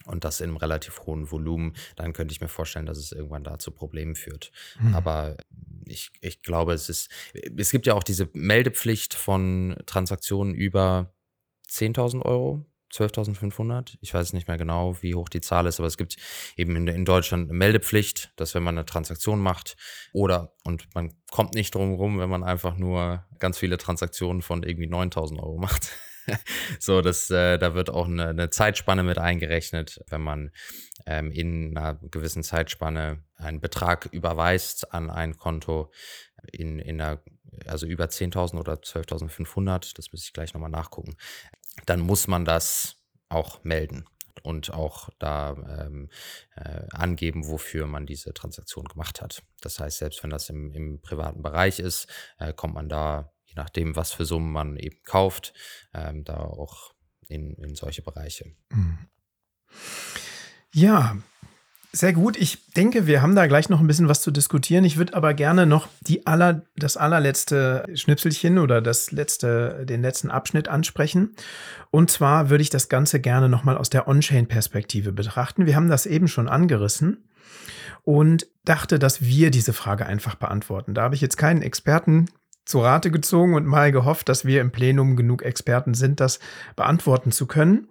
[0.05, 3.43] und das in einem relativ hohen Volumen, dann könnte ich mir vorstellen, dass es irgendwann
[3.43, 4.51] da zu Problemen führt.
[4.77, 4.95] Hm.
[4.95, 5.37] Aber
[5.85, 11.13] ich, ich glaube, es ist, es gibt ja auch diese Meldepflicht von Transaktionen über
[11.69, 13.97] 10.000 Euro 12.500.
[14.01, 16.17] Ich weiß nicht mehr genau, wie hoch die Zahl ist, aber es gibt
[16.57, 19.77] eben in, in, Deutschland eine Meldepflicht, dass wenn man eine Transaktion macht
[20.13, 24.63] oder, und man kommt nicht drum rum, wenn man einfach nur ganz viele Transaktionen von
[24.63, 25.89] irgendwie 9.000 Euro macht.
[26.79, 30.51] so, das, äh, da wird auch eine, eine, Zeitspanne mit eingerechnet, wenn man
[31.05, 35.91] ähm, in einer gewissen Zeitspanne einen Betrag überweist an ein Konto
[36.51, 37.21] in, in einer,
[37.65, 41.15] also über 10.000 oder 12.500, das muss ich gleich nochmal nachgucken,
[41.85, 42.97] dann muss man das
[43.29, 44.05] auch melden
[44.43, 45.53] und auch da
[45.85, 46.09] ähm,
[46.55, 49.43] äh, angeben, wofür man diese Transaktion gemacht hat.
[49.61, 52.07] Das heißt, selbst wenn das im, im privaten Bereich ist,
[52.39, 55.53] äh, kommt man da je nachdem, was für Summen man eben kauft,
[55.93, 56.93] ähm, da auch
[57.27, 58.55] in, in solche Bereiche.
[58.69, 59.09] Mhm.
[60.73, 61.17] Ja,
[61.93, 62.37] sehr gut.
[62.37, 64.85] Ich denke, wir haben da gleich noch ein bisschen was zu diskutieren.
[64.85, 70.31] Ich würde aber gerne noch die aller, das allerletzte Schnipselchen oder das letzte, den letzten
[70.31, 71.35] Abschnitt ansprechen.
[71.89, 75.65] Und zwar würde ich das Ganze gerne nochmal aus der On-Chain-Perspektive betrachten.
[75.65, 77.27] Wir haben das eben schon angerissen
[78.03, 80.93] und dachte, dass wir diese Frage einfach beantworten.
[80.93, 82.27] Da habe ich jetzt keinen Experten
[82.63, 86.39] zu Rate gezogen und mal gehofft, dass wir im Plenum genug Experten sind, das
[86.77, 87.89] beantworten zu können.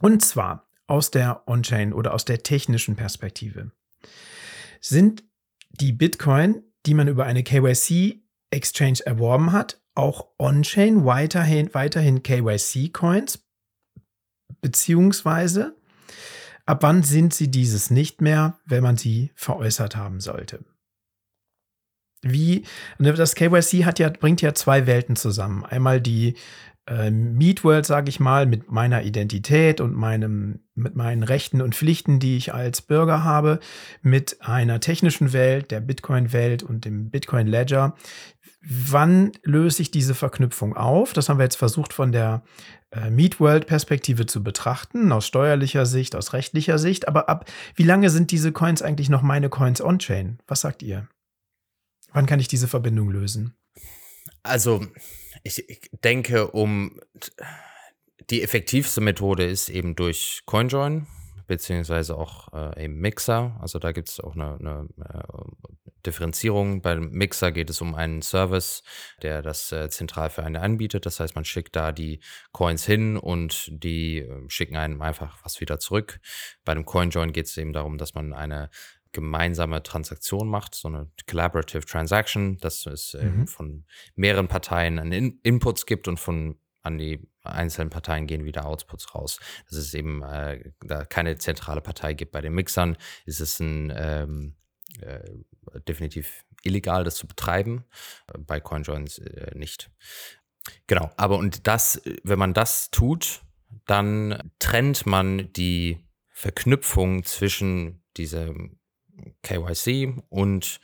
[0.00, 3.70] Und zwar aus der On-Chain oder aus der technischen Perspektive.
[4.80, 5.24] Sind
[5.70, 13.44] die Bitcoin, die man über eine KYC-Exchange erworben hat, auch On-Chain weiterhin, weiterhin KYC-Coins?
[14.60, 15.76] Beziehungsweise,
[16.66, 20.64] ab wann sind sie dieses nicht mehr, wenn man sie veräußert haben sollte?
[22.24, 22.64] wie,
[22.98, 25.64] ne, das KYC hat ja, bringt ja zwei Welten zusammen.
[25.64, 26.34] Einmal die
[26.86, 31.74] äh, Meet World, sage ich mal, mit meiner Identität und meinem, mit meinen Rechten und
[31.74, 33.60] Pflichten, die ich als Bürger habe,
[34.02, 37.94] mit einer technischen Welt, der Bitcoin-Welt und dem Bitcoin Ledger.
[38.66, 41.12] Wann löse ich diese Verknüpfung auf?
[41.12, 42.42] Das haben wir jetzt versucht von der
[42.90, 47.08] äh, Meet World Perspektive zu betrachten, aus steuerlicher Sicht, aus rechtlicher Sicht.
[47.08, 50.38] Aber ab wie lange sind diese Coins eigentlich noch meine Coins on-chain?
[50.46, 51.08] Was sagt ihr?
[52.12, 53.54] Wann kann ich diese Verbindung lösen?
[54.42, 54.86] Also,
[55.44, 56.98] ich denke, um
[58.30, 61.06] die effektivste Methode ist eben durch CoinJoin,
[61.46, 63.56] beziehungsweise auch äh, eben Mixer.
[63.60, 65.64] Also da gibt es auch eine, eine äh,
[66.06, 66.80] Differenzierung.
[66.80, 68.82] Beim Mixer geht es um einen Service,
[69.22, 71.04] der das äh, zentral für einen anbietet.
[71.04, 72.20] Das heißt, man schickt da die
[72.52, 76.20] Coins hin und die äh, schicken einem einfach was wieder zurück.
[76.64, 78.70] Bei einem CoinJoin geht es eben darum, dass man eine
[79.14, 83.46] gemeinsame Transaktion macht, so eine Collaborative Transaction, dass es mhm.
[83.46, 83.84] von
[84.14, 89.14] mehreren Parteien an In Inputs gibt und von an die einzelnen Parteien gehen wieder Outputs
[89.14, 89.40] raus.
[89.70, 92.32] Dass es eben äh, da keine zentrale Partei gibt.
[92.32, 94.56] Bei den Mixern ist es ein ähm,
[95.00, 95.20] äh,
[95.88, 97.84] definitiv illegal, das zu betreiben.
[98.38, 99.90] Bei CoinJoins äh, nicht.
[100.86, 103.42] Genau, aber und das, wenn man das tut,
[103.86, 108.78] dann trennt man die Verknüpfung zwischen diesem
[109.42, 110.80] KYC und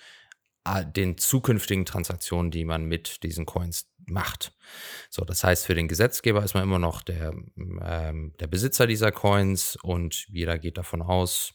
[0.64, 4.52] äh, den zukünftigen Transaktionen, die man mit diesen Coins macht.
[5.08, 9.12] So, das heißt, für den Gesetzgeber ist man immer noch der, ähm, der Besitzer dieser
[9.12, 11.54] Coins und jeder geht davon aus,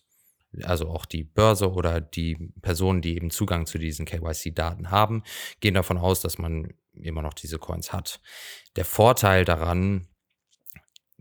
[0.63, 5.23] also auch die Börse oder die Personen, die eben Zugang zu diesen KYC-Daten haben,
[5.59, 8.21] gehen davon aus, dass man immer noch diese Coins hat.
[8.76, 10.07] Der Vorteil daran,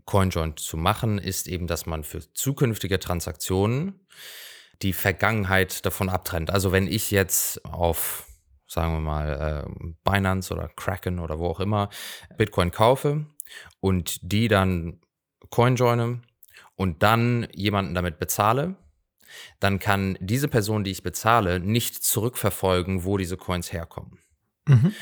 [0.05, 4.05] CoinJoin zu machen, ist eben, dass man für zukünftige Transaktionen
[4.81, 6.49] die Vergangenheit davon abtrennt.
[6.49, 8.27] Also wenn ich jetzt auf,
[8.67, 11.89] sagen wir mal, äh, Binance oder Kraken oder wo auch immer
[12.37, 13.25] Bitcoin kaufe
[13.79, 15.01] und die dann
[15.49, 16.21] CoinJoine
[16.75, 18.75] und dann jemanden damit bezahle,
[19.59, 24.19] dann kann diese Person, die ich bezahle, nicht zurückverfolgen, wo diese Coins herkommen.
[24.67, 24.93] Mhm.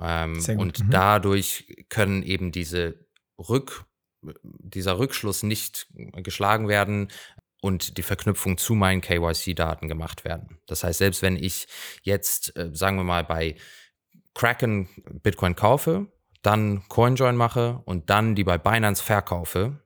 [0.00, 0.90] Ähm, und mhm.
[0.90, 3.06] dadurch können eben diese
[3.38, 3.84] Rück,
[4.42, 7.08] dieser Rückschluss nicht geschlagen werden,
[7.60, 10.58] und die Verknüpfung zu meinen KYC-Daten gemacht werden.
[10.66, 11.66] Das heißt, selbst wenn ich
[12.02, 13.56] jetzt, äh, sagen wir mal, bei
[14.34, 14.88] Kraken
[15.22, 16.06] Bitcoin kaufe,
[16.42, 19.82] dann CoinJoin mache und dann die bei Binance verkaufe,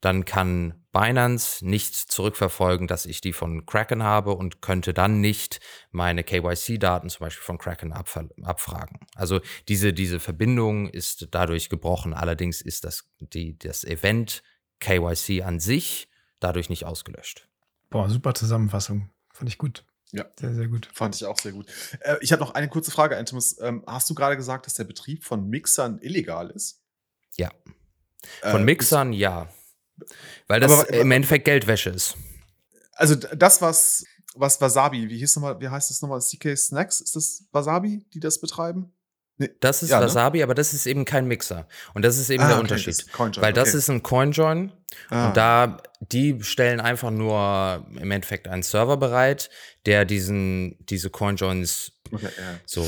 [0.00, 5.60] dann kann Binance nicht zurückverfolgen, dass ich die von Kraken habe und könnte dann nicht
[5.90, 9.00] meine KYC-Daten zum Beispiel von Kraken abfragen.
[9.14, 12.14] Also diese, diese Verbindung ist dadurch gebrochen.
[12.14, 14.42] Allerdings ist das, die, das Event
[14.80, 16.08] KYC an sich
[16.40, 17.48] dadurch nicht ausgelöscht.
[17.90, 19.10] Boah, super Zusammenfassung.
[19.32, 19.84] Fand ich gut.
[20.12, 20.24] Ja.
[20.38, 20.88] Sehr, sehr gut.
[20.92, 21.66] Fand ich auch sehr gut.
[22.00, 23.60] Äh, ich habe noch eine kurze Frage, Antimus.
[23.60, 26.82] Ähm, hast du gerade gesagt, dass der Betrieb von Mixern illegal ist?
[27.36, 27.50] Ja.
[28.42, 29.48] Von äh, Mixern, ja.
[30.46, 32.16] Weil das aber, im Endeffekt Geldwäsche ist.
[32.92, 36.20] Also das, was, was Wasabi, wie hieß nochmal, wie heißt das nochmal?
[36.20, 37.00] CK Snacks?
[37.00, 38.92] Ist das Wasabi, die das betreiben?
[39.38, 40.06] Nee, Das ist ja, ne?
[40.06, 41.66] Wasabi, aber das ist eben kein Mixer.
[41.94, 43.06] Und das ist eben Ah, der okay, Unterschied.
[43.18, 43.78] das Weil das okay.
[43.78, 44.72] ist ein CoinJoin
[45.10, 45.28] Ah.
[45.28, 49.50] und da, die stellen einfach nur im Endeffekt einen Server bereit,
[49.86, 52.58] der diesen, diese CoinJoins Okay, ja.
[52.64, 52.82] so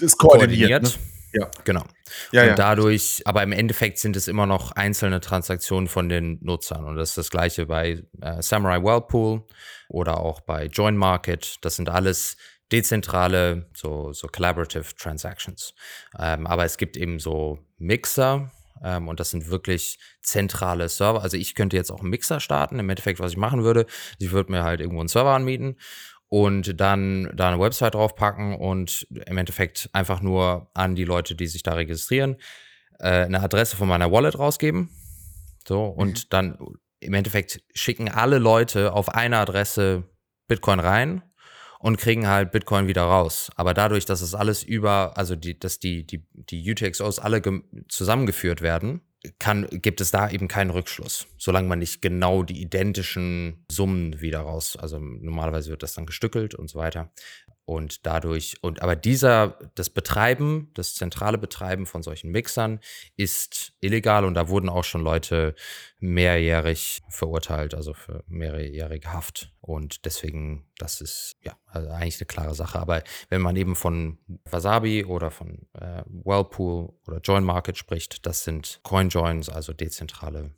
[0.00, 0.82] Das koordiniert.
[0.82, 0.82] koordiniert.
[0.82, 0.90] Ne?
[1.34, 1.50] Ja.
[1.64, 1.84] Genau.
[2.30, 2.54] Ja, und ja.
[2.54, 6.84] dadurch, aber im Endeffekt sind es immer noch einzelne Transaktionen von den Nutzern.
[6.84, 9.42] Und das ist das gleiche bei äh, Samurai Whirlpool
[9.88, 11.56] oder auch bei Join Market.
[11.62, 12.36] Das sind alles
[12.72, 15.74] dezentrale, so, so collaborative Transactions.
[16.18, 18.50] Ähm, aber es gibt eben so Mixer.
[18.82, 21.22] Ähm, und das sind wirklich zentrale Server.
[21.22, 22.78] Also ich könnte jetzt auch einen Mixer starten.
[22.78, 23.86] Im Endeffekt, was ich machen würde,
[24.18, 25.76] ich würde mir halt irgendwo einen Server anmieten
[26.28, 31.46] und dann da eine Website draufpacken und im Endeffekt einfach nur an die Leute, die
[31.46, 32.36] sich da registrieren,
[32.98, 34.88] äh, eine Adresse von meiner Wallet rausgeben.
[35.68, 36.58] So, und dann
[37.00, 40.04] im Endeffekt schicken alle Leute auf eine Adresse
[40.48, 41.22] Bitcoin rein
[41.82, 43.50] und kriegen halt Bitcoin wieder raus.
[43.56, 47.42] Aber dadurch, dass es alles über, also die, dass die, die, die UTXOs alle
[47.88, 49.00] zusammengeführt werden,
[49.38, 54.40] kann, gibt es da eben keinen Rückschluss, solange man nicht genau die identischen Summen wieder
[54.40, 57.12] raus, also normalerweise wird das dann gestückelt und so weiter.
[57.64, 62.80] Und dadurch, und aber dieser, das Betreiben, das zentrale Betreiben von solchen Mixern
[63.16, 65.54] ist illegal und da wurden auch schon Leute
[66.00, 69.52] mehrjährig verurteilt, also für mehrjährige Haft.
[69.60, 72.80] Und deswegen, das ist ja also eigentlich eine klare Sache.
[72.80, 74.18] Aber wenn man eben von
[74.50, 80.52] Wasabi oder von äh, Whirlpool oder Join Market spricht, das sind Coinjoins, also dezentrale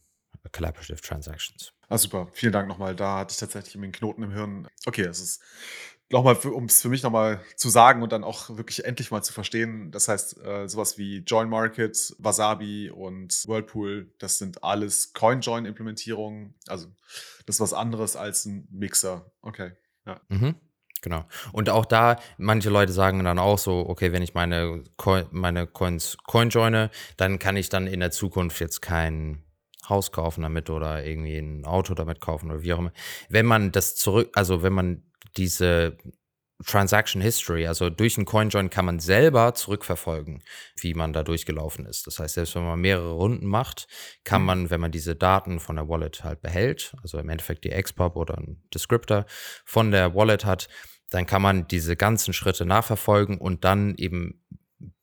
[0.53, 1.73] Collaborative Transactions.
[1.89, 2.29] Ah, super.
[2.33, 2.95] Vielen Dank nochmal.
[2.95, 4.69] Da hatte ich tatsächlich einen Knoten im Hirn.
[4.87, 5.43] Okay, es ist
[6.15, 9.33] nochmal, um es für mich nochmal zu sagen und dann auch wirklich endlich mal zu
[9.33, 9.91] verstehen.
[9.91, 16.55] Das heißt, äh, sowas wie Join Market, Wasabi und Whirlpool, das sind alles Coin-Join-Implementierungen.
[16.69, 16.87] Also,
[17.47, 19.31] das ist was anderes als ein Mixer.
[19.43, 19.73] Okay.
[20.29, 20.55] Mhm.
[21.03, 21.27] Genau.
[21.53, 25.67] Und auch da, manche Leute sagen dann auch so, okay, wenn ich meine, Coin, meine
[25.67, 29.43] Coins coinjoine, dann kann ich dann in der Zukunft jetzt kein
[29.89, 32.93] Haus kaufen damit oder irgendwie ein Auto damit kaufen oder wie auch immer.
[33.29, 35.03] Wenn man das zurück, also wenn man
[35.37, 35.97] diese
[36.65, 40.43] Transaction History, also durch einen CoinJoin kann man selber zurückverfolgen,
[40.77, 42.07] wie man da durchgelaufen ist.
[42.07, 43.89] Das heißt, selbst wenn man mehrere Runden macht,
[44.23, 47.73] kann man, wenn man diese Daten von der Wallet halt behält, also im Endeffekt die
[47.73, 49.27] Expub oder ein Descriptor
[49.65, 50.69] von der Wallet hat,
[51.11, 54.41] dann kann man diese ganzen Schritte nachverfolgen und dann eben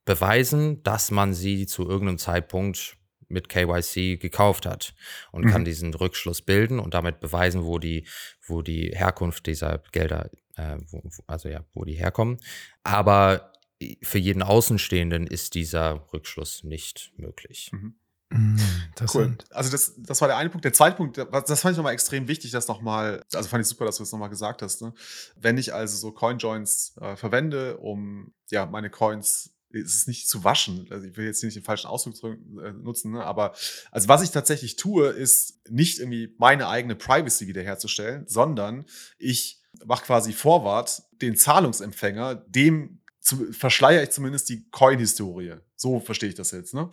[0.06, 2.98] beweisen, dass man sie zu irgendeinem Zeitpunkt
[3.32, 4.94] mit KYC gekauft hat
[5.32, 8.06] und kann diesen Rückschluss bilden und damit beweisen, wo die,
[8.46, 12.38] wo die Herkunft dieser Gelder, äh, wo, also ja, wo die herkommen.
[12.84, 13.54] Aber
[14.04, 17.72] für jeden Außenstehenden ist dieser Rückschluss nicht möglich.
[17.74, 17.96] Mhm,
[18.34, 18.40] Cool.
[18.88, 19.46] interessant.
[19.52, 20.64] Also das, das war der eine Punkt.
[20.64, 23.68] Der zweite Punkt, das das fand ich nochmal extrem wichtig, das nochmal, also fand ich
[23.68, 24.82] super, dass du das nochmal gesagt hast.
[24.82, 24.94] Ne?
[25.36, 30.44] Wenn ich also so Coinjoins äh, verwende, um ja meine Coins es ist nicht zu
[30.44, 30.88] waschen.
[30.90, 33.24] Also ich will jetzt hier nicht den falschen Ausdruck äh, nutzen, ne?
[33.24, 33.54] aber
[33.92, 38.86] also was ich tatsächlich tue, ist nicht irgendwie meine eigene Privacy wiederherzustellen, sondern
[39.18, 45.58] ich mache quasi Forward den Zahlungsempfänger, dem zu, verschleiere ich zumindest die Coin-Historie.
[45.76, 46.74] So verstehe ich das jetzt.
[46.74, 46.90] Ne?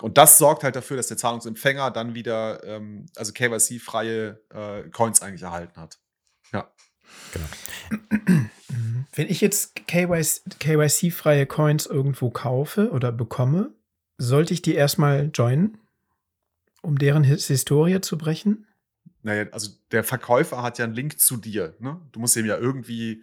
[0.00, 5.22] Und das sorgt halt dafür, dass der Zahlungsempfänger dann wieder, ähm, also KYC-freie äh, Coins
[5.22, 5.98] eigentlich erhalten hat.
[6.52, 6.72] Ja.
[7.90, 8.50] Mhm.
[9.14, 13.74] Wenn ich jetzt KYC-freie Coins irgendwo kaufe oder bekomme,
[14.16, 15.78] sollte ich die erstmal joinen,
[16.80, 18.66] um deren His Historie zu brechen?
[19.22, 21.74] Naja, also der Verkäufer hat ja einen Link zu dir.
[21.78, 22.00] Ne?
[22.12, 23.22] Du musst ihm ja irgendwie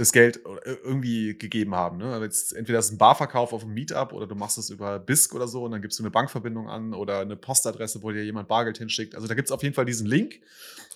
[0.00, 1.98] das Geld ir- irgendwie gegeben haben.
[1.98, 2.12] Ne?
[2.12, 5.34] Also Jetzt, entweder ist ein Barverkauf auf einem Meetup oder du machst es über BISC
[5.34, 8.48] oder so und dann gibst du eine Bankverbindung an oder eine Postadresse, wo dir jemand
[8.48, 9.14] Bargeld hinschickt.
[9.14, 10.40] Also da gibt es auf jeden Fall diesen Link.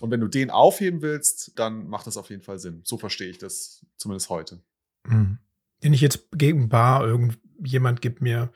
[0.01, 2.81] Und wenn du den aufheben willst, dann macht das auf jeden Fall Sinn.
[2.85, 4.63] So verstehe ich das zumindest heute.
[5.07, 5.39] Mhm.
[5.81, 8.51] Wenn ich jetzt gegen Bar, irgendjemand gibt mir ein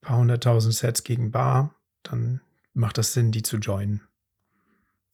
[0.00, 2.40] paar hunderttausend Sets gegen Bar, dann
[2.72, 4.02] macht das Sinn, die zu joinen.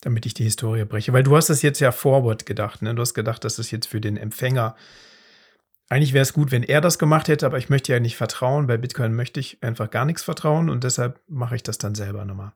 [0.06, 1.12] Damit ich die Historie breche.
[1.12, 2.94] Weil du hast das jetzt ja forward gedacht, ne?
[2.94, 4.76] Du hast gedacht, das ist jetzt für den Empfänger.
[5.88, 8.68] Eigentlich wäre es gut, wenn er das gemacht hätte, aber ich möchte ja nicht vertrauen.
[8.68, 12.24] Bei Bitcoin möchte ich einfach gar nichts vertrauen und deshalb mache ich das dann selber
[12.24, 12.52] nochmal.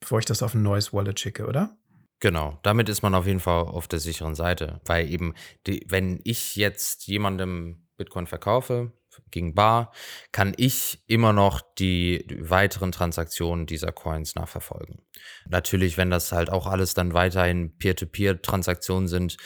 [0.00, 1.74] Bevor ich das auf ein neues Wallet schicke, oder?
[2.20, 5.32] Genau, damit ist man auf jeden Fall auf der sicheren Seite, weil eben,
[5.66, 8.92] die, wenn ich jetzt jemandem Bitcoin verkaufe
[9.30, 9.92] gegen Bar,
[10.32, 15.02] kann ich immer noch die weiteren Transaktionen dieser Coins nachverfolgen.
[15.48, 19.36] Natürlich, wenn das halt auch alles dann weiterhin Peer-to-Peer-Transaktionen sind,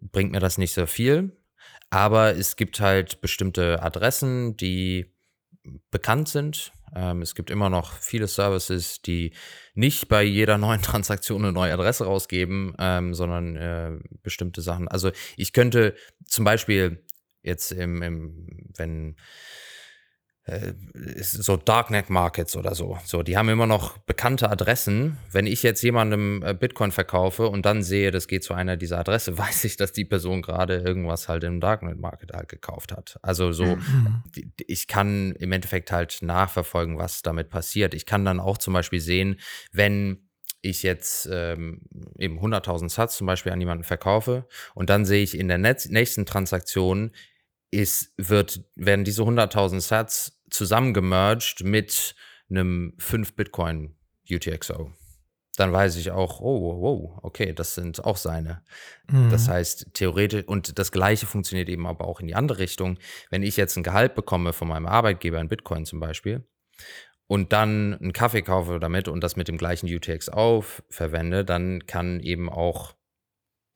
[0.00, 1.36] bringt mir das nicht so viel.
[1.90, 5.14] Aber es gibt halt bestimmte Adressen, die
[5.90, 6.72] bekannt sind.
[6.94, 9.32] Ähm, es gibt immer noch viele Services, die
[9.74, 13.92] nicht bei jeder neuen Transaktion eine neue Adresse rausgeben, ähm, sondern äh,
[14.22, 14.88] bestimmte Sachen.
[14.88, 15.94] Also ich könnte
[16.26, 17.04] zum Beispiel
[17.44, 19.16] jetzt im, im wenn
[20.46, 20.74] äh,
[21.22, 22.98] so Darknet Markets oder so.
[23.04, 25.16] So, die haben immer noch bekannte Adressen.
[25.32, 28.98] Wenn ich jetzt jemandem äh, Bitcoin verkaufe und dann sehe, das geht zu einer dieser
[28.98, 33.18] Adresse, weiß ich, dass die Person gerade irgendwas halt im Darknet Market halt gekauft hat.
[33.22, 34.22] Also so, mhm.
[34.66, 37.94] ich kann im Endeffekt halt nachverfolgen, was damit passiert.
[37.94, 39.40] Ich kann dann auch zum Beispiel sehen,
[39.72, 40.28] wenn
[40.60, 41.82] ich jetzt ähm,
[42.18, 46.26] eben 100.000 Satz zum Beispiel an jemanden verkaufe und dann sehe ich in der nächsten
[46.26, 47.12] Transaktion
[47.74, 52.14] ist, wird, werden diese 100.000 Sats zusammengemerged mit
[52.48, 53.96] einem 5 Bitcoin
[54.30, 54.92] UTXO.
[55.56, 58.62] Dann weiß ich auch, oh, wow, okay, das sind auch seine.
[59.08, 59.30] Mhm.
[59.30, 62.98] Das heißt, theoretisch, und das Gleiche funktioniert eben aber auch in die andere Richtung.
[63.30, 66.44] Wenn ich jetzt ein Gehalt bekomme von meinem Arbeitgeber in Bitcoin zum Beispiel
[67.28, 72.18] und dann einen Kaffee kaufe damit und das mit dem gleichen UTXO verwende, dann kann
[72.18, 72.94] eben auch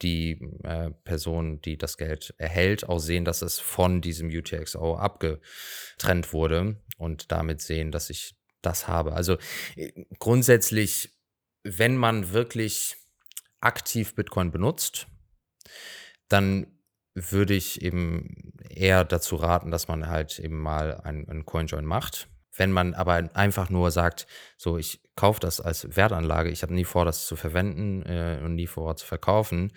[0.02, 6.32] die äh, Person, die das Geld erhält, auch sehen, dass es von diesem UTXO abgetrennt
[6.32, 9.12] wurde und damit sehen, dass ich das habe.
[9.12, 9.38] Also
[9.76, 11.16] äh, grundsätzlich,
[11.64, 12.96] wenn man wirklich
[13.60, 15.08] aktiv Bitcoin benutzt,
[16.28, 16.78] dann
[17.14, 22.28] würde ich eben eher dazu raten, dass man halt eben mal einen CoinJoin macht
[22.58, 24.26] wenn man aber einfach nur sagt,
[24.56, 28.54] so ich kaufe das als Wertanlage, ich habe nie vor, das zu verwenden äh, und
[28.54, 29.72] nie vor zu verkaufen,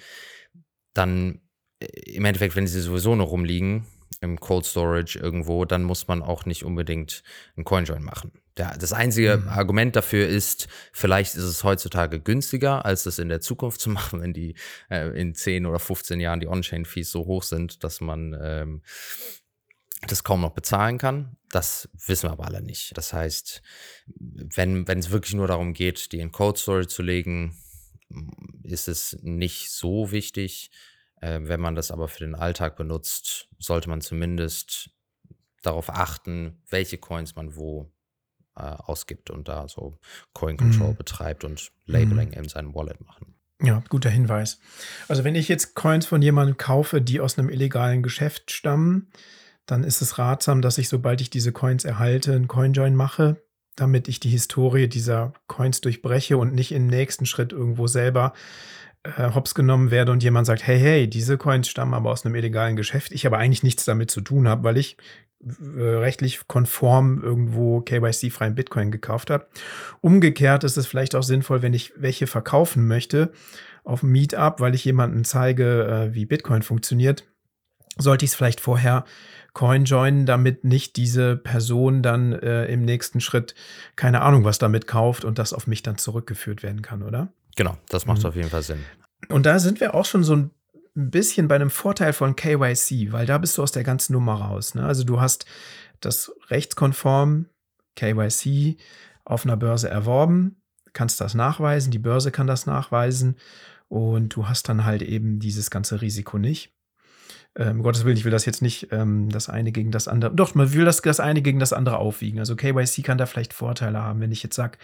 [0.93, 1.41] dann
[1.79, 3.85] äh, im Endeffekt, wenn sie sowieso noch rumliegen
[4.19, 7.23] im Cold Storage irgendwo, dann muss man auch nicht unbedingt
[7.55, 8.31] einen CoinJoin machen.
[8.57, 9.47] Der, das einzige mhm.
[9.47, 14.21] Argument dafür ist, vielleicht ist es heutzutage günstiger, als es in der Zukunft zu machen,
[14.21, 14.55] wenn die
[14.89, 18.81] äh, in 10 oder 15 Jahren die On-Chain-Fees so hoch sind, dass man ähm,
[20.07, 21.37] das kaum noch bezahlen kann.
[21.49, 22.97] Das wissen wir aber alle nicht.
[22.97, 23.61] Das heißt,
[24.07, 27.55] wenn, wenn es wirklich nur darum geht, die in Code Story zu legen,
[28.63, 30.71] ist es nicht so wichtig.
[31.21, 34.89] Äh, wenn man das aber für den Alltag benutzt, sollte man zumindest
[35.61, 37.91] darauf achten, welche Coins man wo
[38.55, 39.99] äh, ausgibt und da so
[40.33, 40.95] Coin Control mhm.
[40.95, 42.33] betreibt und Labeling mhm.
[42.33, 43.35] in seinem Wallet machen.
[43.63, 44.59] Ja, guter Hinweis.
[45.07, 49.11] Also wenn ich jetzt Coins von jemandem kaufe, die aus einem illegalen Geschäft stammen,
[49.65, 53.41] dann ist es ratsam, dass ich, sobald ich diese Coins erhalte, einen CoinJoin mache,
[53.75, 58.33] damit ich die Historie dieser Coins durchbreche und nicht im nächsten Schritt irgendwo selber
[59.03, 62.35] äh, hops genommen werde und jemand sagt, hey, hey, diese Coins stammen aber aus einem
[62.35, 64.97] illegalen Geschäft, ich aber eigentlich nichts damit zu tun habe, weil ich
[65.43, 69.47] äh, rechtlich konform irgendwo KYC-freien Bitcoin gekauft habe.
[70.01, 73.31] Umgekehrt ist es vielleicht auch sinnvoll, wenn ich welche verkaufen möchte
[73.83, 77.25] auf Meetup, weil ich jemandem zeige, äh, wie Bitcoin funktioniert,
[77.97, 79.05] sollte ich es vielleicht vorher
[79.53, 83.53] Coin joinen, damit nicht diese Person dann äh, im nächsten Schritt
[83.95, 87.33] keine Ahnung was damit kauft und das auf mich dann zurückgeführt werden kann, oder?
[87.57, 88.27] Genau, das macht mhm.
[88.27, 88.79] auf jeden Fall Sinn.
[89.27, 90.51] Und da sind wir auch schon so ein
[90.93, 94.73] bisschen bei einem Vorteil von KYC, weil da bist du aus der ganzen Nummer raus.
[94.73, 94.85] Ne?
[94.85, 95.45] Also du hast
[95.99, 97.47] das rechtskonform
[97.95, 98.77] KYC
[99.25, 100.61] auf einer Börse erworben,
[100.93, 103.35] kannst das nachweisen, die Börse kann das nachweisen
[103.89, 106.73] und du hast dann halt eben dieses ganze Risiko nicht
[107.55, 110.33] ähm, Gottes Willen, ich will das jetzt nicht ähm, das eine gegen das andere.
[110.33, 112.39] Doch, man will das, das eine gegen das andere aufwiegen.
[112.39, 114.77] Also KYC kann da vielleicht Vorteile haben, wenn ich jetzt sage,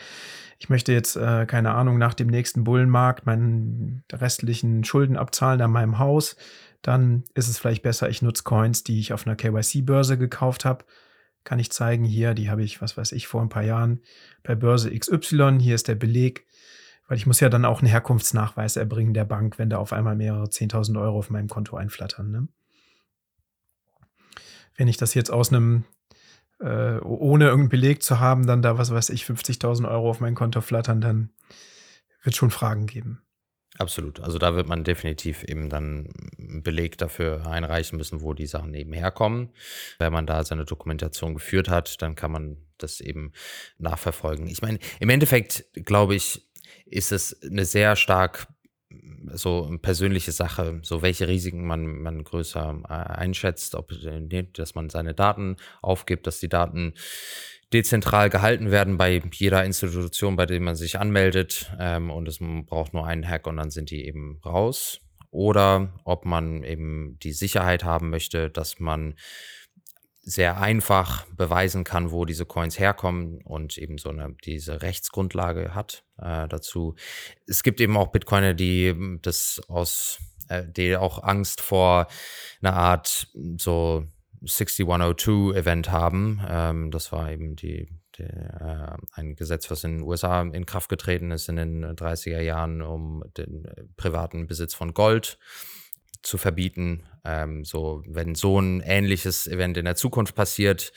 [0.59, 5.71] ich möchte jetzt, äh, keine Ahnung, nach dem nächsten Bullenmarkt meinen restlichen Schulden abzahlen an
[5.71, 6.35] meinem Haus,
[6.81, 10.85] dann ist es vielleicht besser, ich nutze Coins, die ich auf einer KYC-Börse gekauft habe.
[11.43, 14.01] Kann ich zeigen, hier, die habe ich, was weiß ich, vor ein paar Jahren
[14.43, 16.46] bei Börse XY, hier ist der Beleg.
[17.07, 20.15] Weil ich muss ja dann auch einen Herkunftsnachweis erbringen der Bank, wenn da auf einmal
[20.15, 22.31] mehrere 10.000 Euro auf meinem Konto einflattern.
[22.31, 22.47] Ne?
[24.75, 25.85] Wenn ich das jetzt aus einem,
[26.59, 30.35] äh, ohne irgendeinen Beleg zu haben, dann da, was weiß ich, 50.000 Euro auf mein
[30.35, 31.29] Konto flattern, dann
[32.23, 33.21] wird schon Fragen geben.
[33.77, 34.19] Absolut.
[34.19, 36.09] Also da wird man definitiv eben dann
[36.39, 39.49] einen Beleg dafür einreichen müssen, wo die Sachen eben herkommen.
[39.99, 43.33] Wenn man da seine Dokumentation geführt hat, dann kann man das eben
[43.77, 44.47] nachverfolgen.
[44.47, 46.46] Ich meine, im Endeffekt glaube ich,
[46.89, 48.47] ist es eine sehr stark
[49.33, 53.91] so persönliche Sache, so welche Risiken man, man größer äh, einschätzt, ob
[54.53, 56.93] dass man seine Daten aufgibt, dass die Daten
[57.73, 62.93] dezentral gehalten werden bei jeder Institution, bei der man sich anmeldet ähm, und es braucht
[62.93, 65.01] nur einen Hack und dann sind die eben raus.
[65.29, 69.15] Oder ob man eben die Sicherheit haben möchte, dass man
[70.29, 76.03] sehr einfach beweisen kann, wo diese Coins herkommen und eben so eine diese Rechtsgrundlage hat
[76.17, 76.95] äh, dazu.
[77.45, 82.07] Es gibt eben auch Bitcoiner, die das aus, äh, die auch Angst vor
[82.61, 84.05] einer Art so
[84.43, 86.41] 6102 Event haben.
[86.45, 87.87] Ähm, das war eben die,
[88.17, 92.41] die äh, ein Gesetz, was in den USA in Kraft getreten ist in den 30er
[92.41, 95.39] Jahren, um den privaten Besitz von Gold
[96.27, 97.03] zu verbieten.
[97.23, 100.91] Ähm, so, wenn so ein ähnliches Event in der Zukunft passiert,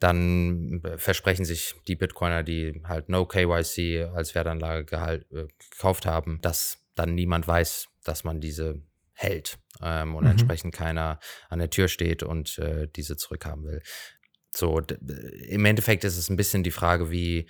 [0.00, 6.40] dann versprechen sich die Bitcoiner, die halt No KYC als Wertanlage gehalt, äh, gekauft haben,
[6.42, 8.82] dass dann niemand weiß, dass man diese
[9.14, 10.32] hält ähm, und mhm.
[10.32, 13.82] entsprechend keiner an der Tür steht und äh, diese zurückhaben will.
[14.54, 17.48] So, im Endeffekt ist es ein bisschen die Frage, wie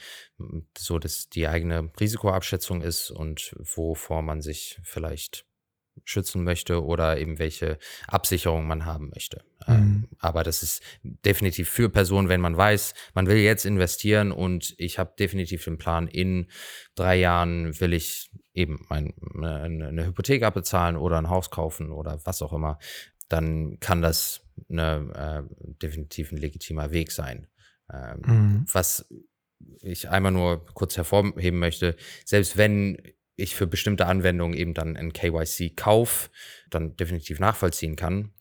[0.76, 5.46] so das die eigene Risikoabschätzung ist und wovor man sich vielleicht
[6.04, 7.78] schützen möchte oder eben welche
[8.08, 9.44] Absicherung man haben möchte.
[9.68, 10.08] Ähm, mhm.
[10.18, 14.98] aber das ist definitiv für Personen, wenn man weiß, man will jetzt investieren und ich
[14.98, 16.48] habe definitiv den Plan, in
[16.96, 22.20] drei Jahren will ich eben mein, eine, eine Hypothek abbezahlen oder ein Haus kaufen oder
[22.24, 22.78] was auch immer,
[23.28, 27.46] dann kann das eine, äh, definitiv ein legitimer Weg sein.
[27.92, 28.66] Ähm, mhm.
[28.72, 29.06] Was
[29.80, 32.98] ich einmal nur kurz hervorheben möchte, selbst wenn
[33.42, 36.30] ich für bestimmte Anwendungen eben dann ein KYC-Kauf
[36.70, 38.32] dann definitiv nachvollziehen kann,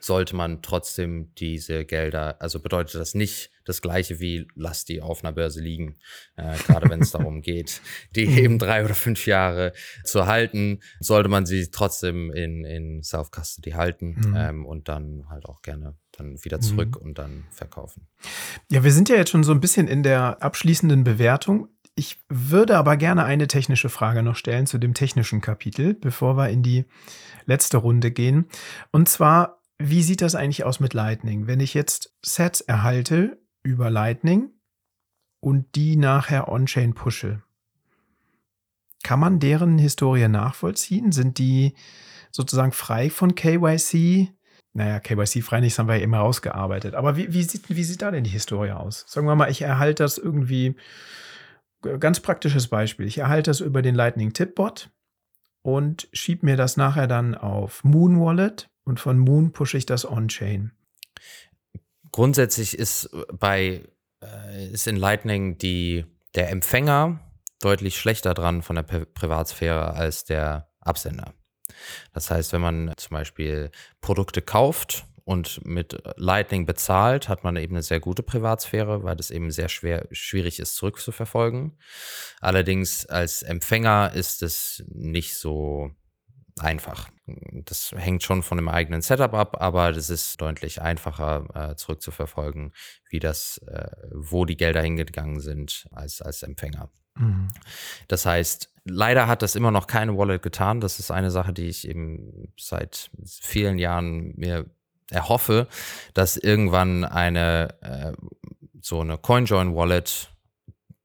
[0.00, 5.22] sollte man trotzdem diese Gelder, also bedeutet das nicht das gleiche wie lass die auf
[5.22, 5.96] einer Börse liegen,
[6.36, 7.82] äh, gerade wenn es darum geht,
[8.14, 8.38] die mhm.
[8.38, 9.72] eben drei oder fünf Jahre
[10.04, 14.36] zu halten, sollte man sie trotzdem in, in Self-Custody halten mhm.
[14.36, 17.08] ähm, und dann halt auch gerne dann wieder zurück mhm.
[17.08, 18.06] und dann verkaufen.
[18.70, 21.68] Ja, wir sind ja jetzt schon so ein bisschen in der abschließenden Bewertung.
[21.98, 26.50] Ich würde aber gerne eine technische Frage noch stellen zu dem technischen Kapitel, bevor wir
[26.50, 26.84] in die
[27.46, 28.48] letzte Runde gehen.
[28.92, 31.46] Und zwar, wie sieht das eigentlich aus mit Lightning?
[31.46, 34.50] Wenn ich jetzt Sets erhalte über Lightning
[35.40, 37.42] und die nachher on-chain pushe,
[39.02, 41.12] kann man deren Historie nachvollziehen?
[41.12, 41.74] Sind die
[42.30, 44.32] sozusagen frei von KYC?
[44.74, 46.94] Naja, KYC-frei nicht, das haben wir ja immer ausgearbeitet.
[46.94, 49.06] Aber wie, wie, sieht, wie sieht da denn die Historie aus?
[49.08, 50.76] Sagen wir mal, ich erhalte das irgendwie
[51.98, 53.06] ganz praktisches Beispiel.
[53.06, 54.90] Ich erhalte das über den Lightning Tip Bot
[55.62, 60.08] und schiebe mir das nachher dann auf Moon Wallet und von Moon pushe ich das
[60.08, 60.72] on-chain.
[62.12, 63.82] Grundsätzlich ist bei
[64.22, 66.04] äh, ist in Lightning die,
[66.34, 67.20] der Empfänger
[67.60, 71.34] deutlich schlechter dran von der Privatsphäre als der Absender.
[72.12, 77.74] Das heißt, wenn man zum Beispiel Produkte kauft und mit Lightning bezahlt, hat man eben
[77.74, 81.76] eine sehr gute Privatsphäre, weil das eben sehr schwer, schwierig ist zurückzuverfolgen.
[82.40, 85.90] Allerdings als Empfänger ist es nicht so
[86.60, 87.10] einfach.
[87.26, 92.72] Das hängt schon von dem eigenen Setup ab, aber das ist deutlich einfacher äh, zurückzuverfolgen,
[93.10, 96.88] wie das, äh, wo die Gelder hingegangen sind als, als Empfänger.
[97.16, 97.48] Mhm.
[98.06, 100.80] Das heißt, leider hat das immer noch keine Wallet getan.
[100.80, 104.66] Das ist eine Sache, die ich eben seit vielen Jahren mir
[105.10, 105.68] erhoffe,
[106.14, 108.12] dass irgendwann eine äh,
[108.80, 110.30] so eine CoinJoin Wallet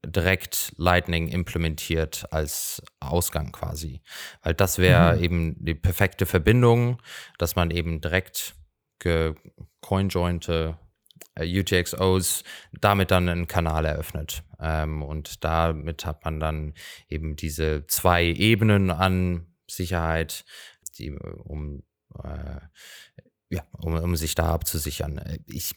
[0.04, 4.02] direkt Lightning implementiert als Ausgang quasi.
[4.42, 5.22] Weil das wäre mhm.
[5.22, 7.00] eben die perfekte Verbindung,
[7.38, 8.54] dass man eben direkt
[9.80, 10.78] coinjointe
[11.34, 12.44] äh, UTXOs
[12.80, 14.44] damit dann einen Kanal eröffnet.
[14.60, 16.74] Ähm, und damit hat man dann
[17.08, 20.44] eben diese zwei Ebenen an Sicherheit,
[20.98, 21.82] die um
[22.22, 22.60] äh,
[23.52, 25.20] ja, um, um sich da abzusichern.
[25.46, 25.74] Ich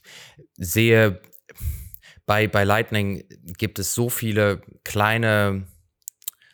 [0.57, 1.22] sehe,
[2.26, 3.23] bei, bei Lightning
[3.57, 5.68] gibt es so viele kleine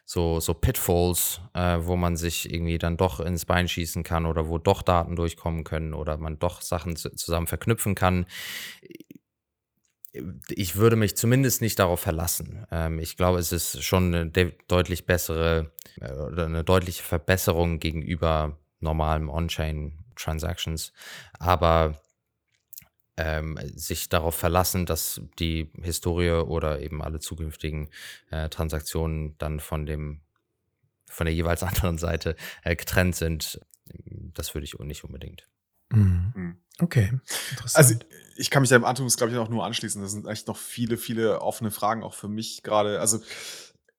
[0.04, 4.50] so, so Pitfalls, äh, wo man sich irgendwie dann doch ins Bein schießen kann oder
[4.50, 8.26] wo doch Daten durchkommen können oder man doch Sachen zu, zusammen verknüpfen kann.
[10.50, 12.66] Ich würde mich zumindest nicht darauf verlassen.
[12.72, 15.72] Ähm, ich glaube, es ist schon eine deutlich bessere
[16.02, 20.94] äh, oder eine deutliche Verbesserung gegenüber normalem On-Chain Transactions,
[21.40, 22.00] aber
[23.18, 27.90] ähm, sich darauf verlassen, dass die Historie oder eben alle zukünftigen
[28.30, 30.22] äh, Transaktionen dann von dem
[31.08, 33.60] von der jeweils anderen Seite äh, getrennt sind,
[34.34, 35.48] das würde ich nicht unbedingt.
[35.92, 36.34] Mhm.
[36.36, 36.58] mhm.
[36.80, 37.12] Okay,
[37.76, 37.96] Also
[38.38, 40.02] ich kann mich da im Antonus, glaube ich, auch nur anschließen.
[40.02, 43.00] Das sind echt noch viele, viele offene Fragen auch für mich gerade.
[43.00, 43.20] Also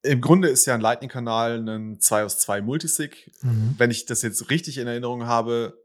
[0.03, 3.31] im Grunde ist ja ein Lightning-Kanal ein 2 aus 2 Multisig.
[3.43, 3.75] Mhm.
[3.79, 5.81] Wenn ich das jetzt richtig in Erinnerung habe,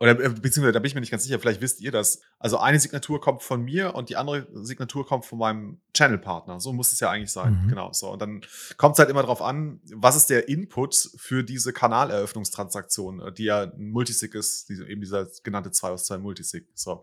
[0.00, 2.22] oder äh, beziehungsweise da bin ich mir nicht ganz sicher, vielleicht wisst ihr das.
[2.38, 6.58] Also eine Signatur kommt von mir und die andere Signatur kommt von meinem Channel-Partner.
[6.58, 7.64] So muss es ja eigentlich sein.
[7.64, 7.68] Mhm.
[7.68, 7.92] Genau.
[7.92, 8.10] So.
[8.10, 8.40] Und dann
[8.78, 13.44] kommt es halt immer darauf an, was ist der Input für diese Kanaleröffnungstransaktion, äh, die
[13.44, 16.66] ja ein Multisig ist, diese, eben dieser genannte 2 aus 2 Multisig.
[16.74, 17.02] So.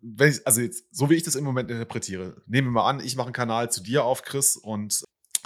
[0.00, 3.00] Wenn ich, also jetzt, so wie ich das im Moment interpretiere, nehmen wir mal an,
[3.00, 5.02] ich mache einen Kanal zu dir auf, Chris, und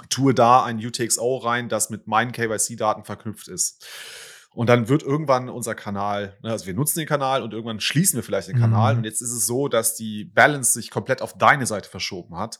[0.09, 3.85] tue da ein UTXO rein, das mit meinen KYC-Daten verknüpft ist.
[4.55, 8.17] Und dann wird irgendwann unser Kanal, ne, also wir nutzen den Kanal und irgendwann schließen
[8.17, 8.93] wir vielleicht den Kanal.
[8.93, 8.99] Mhm.
[8.99, 12.59] Und jetzt ist es so, dass die Balance sich komplett auf deine Seite verschoben hat.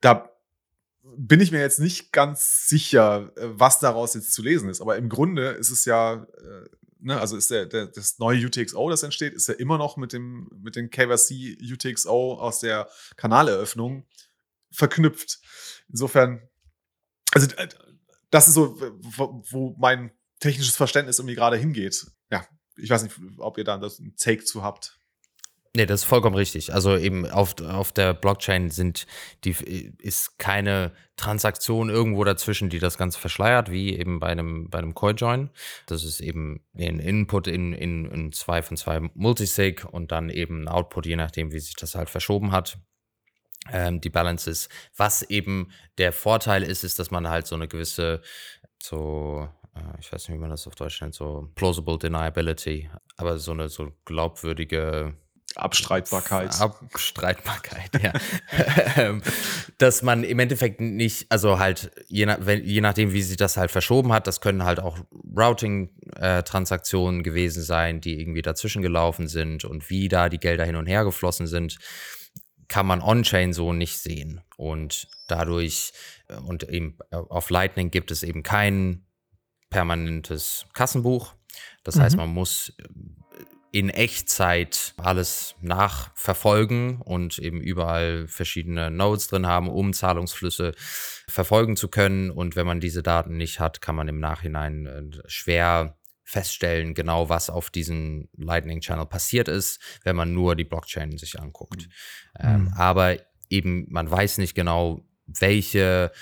[0.00, 0.30] Da
[1.16, 4.80] bin ich mir jetzt nicht ganz sicher, äh, was daraus jetzt zu lesen ist.
[4.80, 6.68] Aber im Grunde ist es ja äh,
[7.04, 10.12] ne, also ist der, der, das neue UTXO, das entsteht, ist ja immer noch mit
[10.12, 14.06] dem, mit dem KYC UTXO aus der Kanaleröffnung
[14.70, 15.40] verknüpft.
[15.88, 16.48] Insofern,
[17.32, 17.68] also äh,
[18.30, 20.10] das ist so, wo mein
[20.44, 22.06] technisches Verständnis irgendwie gerade hingeht.
[22.30, 22.46] Ja,
[22.76, 24.98] ich weiß nicht, ob ihr da ein Take zu habt.
[25.76, 26.72] Nee, das ist vollkommen richtig.
[26.72, 29.06] Also eben auf, auf der Blockchain sind
[29.42, 29.56] die
[29.98, 34.94] ist keine Transaktion irgendwo dazwischen, die das Ganze verschleiert, wie eben bei einem, bei einem
[34.94, 35.50] CoinJoin.
[35.86, 40.62] Das ist eben ein Input in, in, in zwei von zwei Multisig und dann eben
[40.62, 42.78] ein Output, je nachdem, wie sich das halt verschoben hat.
[43.72, 44.68] Ähm, die Balance ist.
[44.96, 48.20] Was eben der Vorteil ist, ist, dass man halt so eine gewisse,
[48.78, 49.48] so,
[49.98, 53.68] ich weiß nicht, wie man das auf Deutsch nennt, so plausible deniability, aber so eine
[53.68, 55.14] so glaubwürdige
[55.56, 56.60] Abstreitbarkeit.
[56.60, 58.12] Abstreitbarkeit, ja.
[58.96, 59.22] Ähm,
[59.78, 63.56] dass man im Endeffekt nicht, also halt, je, nach, wenn, je nachdem, wie sich das
[63.56, 64.98] halt verschoben hat, das können halt auch
[65.36, 70.86] Routing-Transaktionen gewesen sein, die irgendwie dazwischen gelaufen sind und wie da die Gelder hin und
[70.86, 71.78] her geflossen sind,
[72.68, 74.40] kann man on-chain so nicht sehen.
[74.56, 75.92] Und dadurch,
[76.28, 79.04] äh, und eben äh, auf Lightning gibt es eben kein
[79.74, 81.34] permanentes Kassenbuch.
[81.82, 82.00] Das mhm.
[82.02, 82.72] heißt, man muss
[83.72, 90.74] in Echtzeit alles nachverfolgen und eben überall verschiedene Nodes drin haben, um Zahlungsflüsse
[91.26, 92.30] verfolgen zu können.
[92.30, 97.28] Und wenn man diese Daten nicht hat, kann man im Nachhinein äh, schwer feststellen, genau
[97.28, 101.88] was auf diesem Lightning Channel passiert ist, wenn man nur die Blockchain sich anguckt.
[102.38, 102.46] Mhm.
[102.46, 103.16] Ähm, aber
[103.50, 106.12] eben, man weiß nicht genau, welche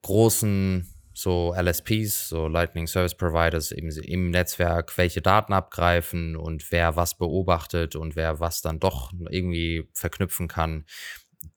[0.00, 0.88] großen
[1.18, 7.18] so LSPs, so Lightning Service Providers eben im Netzwerk, welche Daten abgreifen und wer was
[7.18, 10.84] beobachtet und wer was dann doch irgendwie verknüpfen kann.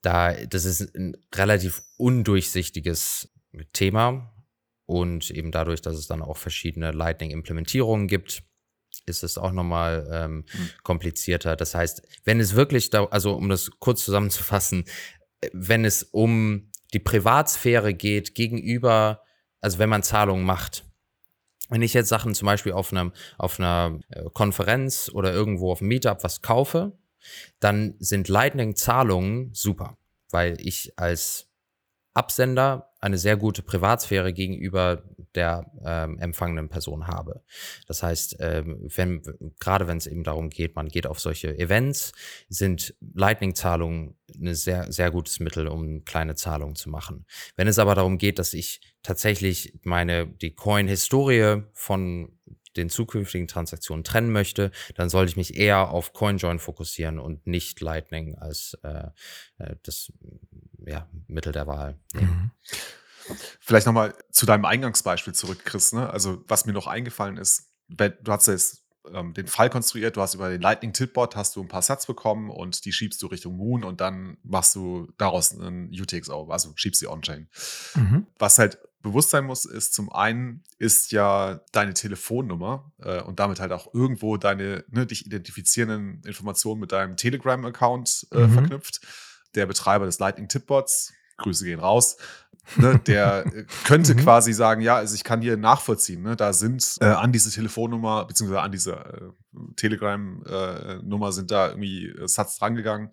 [0.00, 3.32] Da, das ist ein relativ undurchsichtiges
[3.72, 4.34] Thema
[4.86, 8.42] und eben dadurch, dass es dann auch verschiedene Lightning-Implementierungen gibt,
[9.06, 10.70] ist es auch nochmal ähm, mhm.
[10.82, 11.54] komplizierter.
[11.54, 14.86] Das heißt, wenn es wirklich da, also um das kurz zusammenzufassen,
[15.52, 19.22] wenn es um die Privatsphäre geht gegenüber
[19.62, 20.84] also wenn man Zahlungen macht.
[21.70, 25.80] Wenn ich jetzt Sachen zum Beispiel auf, einem, auf einer äh, Konferenz oder irgendwo auf
[25.80, 26.98] einem Meetup was kaufe,
[27.60, 29.96] dann sind Lightning-Zahlungen super,
[30.30, 31.51] weil ich als
[32.14, 35.02] Absender eine sehr gute Privatsphäre gegenüber
[35.34, 37.42] der ähm, empfangenen Person habe.
[37.86, 39.22] Das heißt, ähm, wenn,
[39.58, 42.12] gerade wenn es eben darum geht, man geht auf solche Events,
[42.48, 47.26] sind Lightning-Zahlungen ein sehr, sehr gutes Mittel, um kleine Zahlungen zu machen.
[47.56, 52.38] Wenn es aber darum geht, dass ich tatsächlich meine, die Coin-Historie von
[52.76, 57.80] den zukünftigen Transaktionen trennen möchte, dann sollte ich mich eher auf CoinJoin fokussieren und nicht
[57.80, 59.08] Lightning als äh,
[59.58, 60.12] äh das
[60.86, 62.52] ja, Mittel der Wahl nehmen.
[62.64, 63.36] Mhm.
[63.60, 65.92] Vielleicht nochmal zu deinem Eingangsbeispiel zurück, Chris.
[65.92, 66.10] Ne?
[66.10, 68.82] Also, was mir noch eingefallen ist, du hast jetzt
[69.12, 72.06] ähm, den Fall konstruiert, du hast über den Lightning Tipbot hast du ein paar Sats
[72.06, 76.72] bekommen und die schiebst du Richtung Moon und dann machst du daraus einen UTXO, also
[76.76, 77.48] schiebst sie on-chain.
[77.94, 78.26] Mhm.
[78.38, 83.60] Was halt bewusst sein muss, ist zum einen ist ja deine Telefonnummer äh, und damit
[83.60, 88.52] halt auch irgendwo deine ne, dich identifizierenden Informationen mit deinem Telegram-Account äh, mhm.
[88.52, 89.00] verknüpft.
[89.54, 92.16] Der Betreiber des Lightning Tipbots, Grüße gehen raus,
[92.76, 94.18] Ne, der äh, könnte mhm.
[94.20, 98.24] quasi sagen, ja, also ich kann hier nachvollziehen, ne, da sind äh, an diese Telefonnummer,
[98.24, 103.10] beziehungsweise an diese äh, Telegram-Nummer äh, sind da irgendwie Satz drangegangen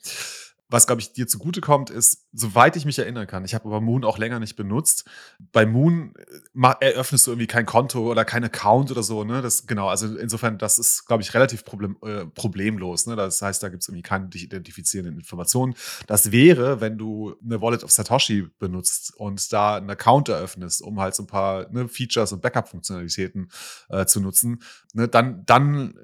[0.69, 4.05] was, glaube ich, dir zugutekommt, ist, soweit ich mich erinnern kann, ich habe aber Moon
[4.05, 5.09] auch länger nicht benutzt.
[5.51, 9.41] Bei Moon äh, eröffnest du irgendwie kein Konto oder kein Account oder so, ne?
[9.41, 13.07] Das, genau, also insofern, das ist, glaube ich, relativ problem, äh, problemlos.
[13.07, 13.15] Ne?
[13.15, 15.73] Das heißt, da gibt es irgendwie keine dich identifizierenden Informationen.
[16.05, 20.99] Das wäre, wenn du eine Wallet of Satoshi benutzt und da einen Account eröffnest, um
[20.99, 23.49] halt so ein paar ne, Features und Backup-Funktionalitäten
[23.89, 24.61] äh, zu nutzen,
[24.93, 25.07] ne?
[25.07, 25.95] dann, dann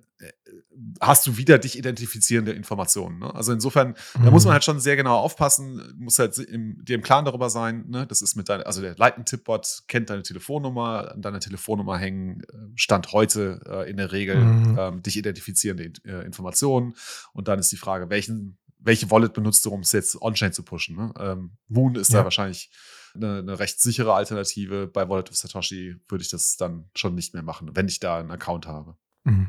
[0.99, 3.19] hast du wieder dich identifizierende Informationen.
[3.19, 3.33] Ne?
[3.33, 4.25] Also insofern, mhm.
[4.25, 4.53] da muss man mhm.
[4.53, 8.05] halt schon sehr genau aufpassen, muss halt im, dir im Klaren darüber sein, ne?
[8.07, 12.57] das ist mit deiner, also der Lightning-Tippbot kennt deine Telefonnummer, an deiner Telefonnummer hängen äh,
[12.75, 14.77] Stand heute äh, in der Regel mhm.
[14.79, 16.95] ähm, dich identifizierende äh, Informationen
[17.33, 20.63] und dann ist die Frage, welchen, welche Wallet benutzt du, um es jetzt on-chain zu
[20.63, 20.95] pushen.
[20.95, 21.13] Ne?
[21.19, 22.19] Ähm, Moon ist ja.
[22.19, 22.69] da wahrscheinlich
[23.15, 24.87] eine, eine, recht sichere Alternative.
[24.87, 28.19] Bei Wallet of Satoshi würde ich das dann schon nicht mehr machen, wenn ich da
[28.19, 28.95] einen Account habe.
[29.23, 29.47] Mhm.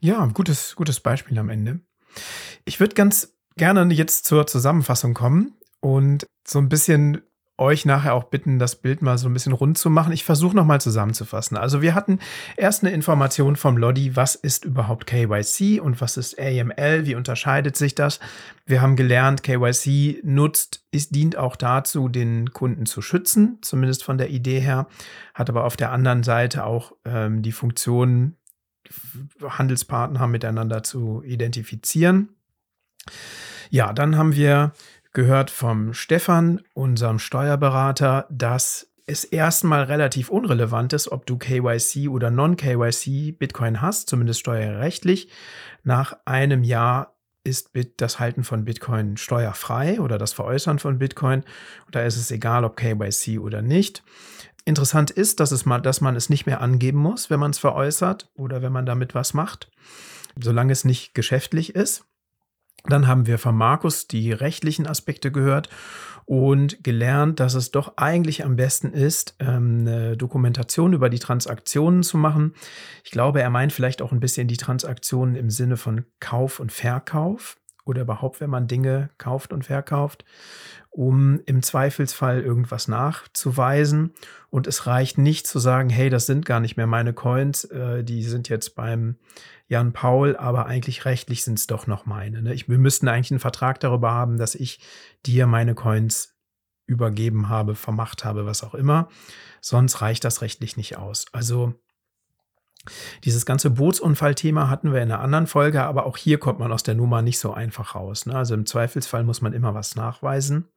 [0.00, 1.80] Ja, gutes, gutes Beispiel am Ende.
[2.64, 7.22] Ich würde ganz gerne jetzt zur Zusammenfassung kommen und so ein bisschen
[7.56, 10.12] euch nachher auch bitten, das Bild mal so ein bisschen rund zu machen.
[10.12, 11.56] Ich versuche nochmal zusammenzufassen.
[11.56, 12.18] Also wir hatten
[12.56, 17.76] erst eine Information vom Lodi, was ist überhaupt KYC und was ist AML, wie unterscheidet
[17.76, 18.18] sich das.
[18.66, 24.18] Wir haben gelernt, KYC nutzt, ist, dient auch dazu, den Kunden zu schützen, zumindest von
[24.18, 24.88] der Idee her,
[25.32, 28.36] hat aber auf der anderen Seite auch ähm, die Funktion,
[29.42, 32.30] Handelspartner miteinander zu identifizieren.
[33.70, 34.72] Ja, dann haben wir
[35.12, 42.30] gehört vom Stefan, unserem Steuerberater, dass es erstmal relativ unrelevant ist, ob du KYC oder
[42.30, 45.28] Non-KYC Bitcoin hast, zumindest steuerrechtlich.
[45.82, 51.44] Nach einem Jahr ist das Halten von Bitcoin steuerfrei oder das Veräußern von Bitcoin.
[51.84, 54.02] Und da ist es egal, ob KYC oder nicht.
[54.64, 57.58] Interessant ist, dass, es mal, dass man es nicht mehr angeben muss, wenn man es
[57.58, 59.70] veräußert oder wenn man damit was macht,
[60.40, 62.06] solange es nicht geschäftlich ist.
[62.86, 65.68] Dann haben wir von Markus die rechtlichen Aspekte gehört
[66.26, 72.02] und gelernt, dass es doch eigentlich am besten ist, ähm, eine Dokumentation über die Transaktionen
[72.02, 72.54] zu machen.
[73.02, 76.72] Ich glaube, er meint vielleicht auch ein bisschen die Transaktionen im Sinne von Kauf und
[76.72, 80.24] Verkauf oder überhaupt, wenn man Dinge kauft und verkauft,
[80.90, 84.12] um im Zweifelsfall irgendwas nachzuweisen.
[84.50, 88.04] Und es reicht nicht zu sagen, hey, das sind gar nicht mehr meine Coins, äh,
[88.04, 89.16] die sind jetzt beim
[89.66, 92.42] Jan Paul, aber eigentlich rechtlich sind es doch noch meine.
[92.42, 92.56] Ne?
[92.66, 94.80] Wir müssten eigentlich einen Vertrag darüber haben, dass ich
[95.26, 96.34] dir meine Coins
[96.86, 99.08] übergeben habe, vermacht habe, was auch immer.
[99.60, 101.24] Sonst reicht das rechtlich nicht aus.
[101.32, 101.74] Also
[103.24, 106.82] dieses ganze Bootsunfallthema hatten wir in einer anderen Folge, aber auch hier kommt man aus
[106.82, 108.26] der Nummer nicht so einfach raus.
[108.26, 108.34] Ne?
[108.34, 110.68] Also im Zweifelsfall muss man immer was nachweisen.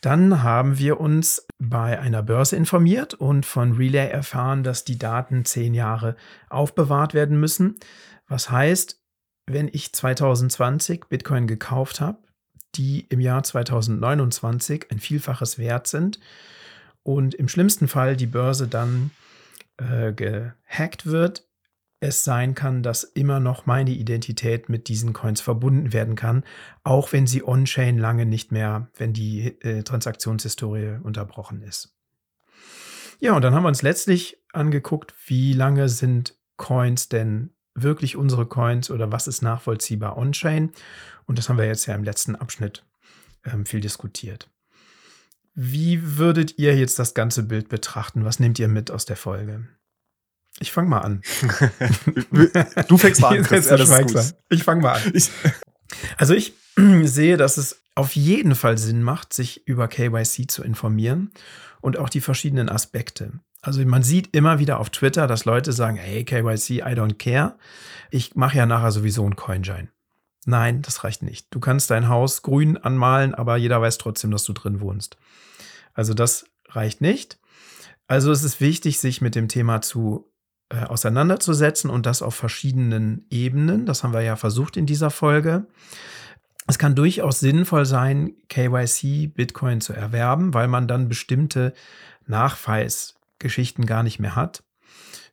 [0.00, 5.44] Dann haben wir uns bei einer Börse informiert und von Relay erfahren, dass die Daten
[5.44, 6.16] zehn Jahre
[6.48, 7.76] aufbewahrt werden müssen.
[8.28, 9.00] Was heißt,
[9.46, 12.18] wenn ich 2020 Bitcoin gekauft habe,
[12.74, 16.18] die im Jahr 2029 ein Vielfaches wert sind
[17.02, 19.12] und im schlimmsten Fall die Börse dann
[19.78, 21.46] äh, gehackt wird,
[22.00, 26.44] es sein kann, dass immer noch meine Identität mit diesen Coins verbunden werden kann,
[26.84, 31.96] auch wenn sie on-chain lange nicht mehr, wenn die äh, Transaktionshistorie unterbrochen ist.
[33.18, 38.46] Ja, und dann haben wir uns letztlich angeguckt, wie lange sind Coins denn wirklich unsere
[38.46, 40.72] Coins oder was ist nachvollziehbar on-chain.
[41.26, 42.84] Und das haben wir jetzt ja im letzten Abschnitt
[43.44, 44.50] ähm, viel diskutiert.
[45.58, 48.26] Wie würdet ihr jetzt das ganze Bild betrachten?
[48.26, 49.66] Was nehmt ihr mit aus der Folge?
[50.60, 51.22] Ich fange mal an.
[52.88, 53.42] du fängst mal an.
[53.42, 55.12] Chris, ja, ich fange mal an.
[56.18, 56.52] also ich
[57.04, 61.32] sehe, dass es auf jeden Fall Sinn macht, sich über KYC zu informieren
[61.80, 63.32] und auch die verschiedenen Aspekte.
[63.62, 67.56] Also man sieht immer wieder auf Twitter, dass Leute sagen, hey, KYC, I don't care.
[68.10, 69.88] Ich mache ja nachher sowieso einen Coinjoin.
[70.44, 71.46] Nein, das reicht nicht.
[71.50, 75.16] Du kannst dein Haus grün anmalen, aber jeder weiß trotzdem, dass du drin wohnst.
[75.96, 77.40] Also das reicht nicht.
[78.06, 80.30] Also es ist wichtig, sich mit dem Thema zu
[80.68, 83.86] äh, auseinanderzusetzen und das auf verschiedenen Ebenen.
[83.86, 85.66] Das haben wir ja versucht in dieser Folge.
[86.68, 91.72] Es kann durchaus sinnvoll sein, KYC Bitcoin zu erwerben, weil man dann bestimmte
[92.26, 94.64] Nachweis Geschichten gar nicht mehr hat.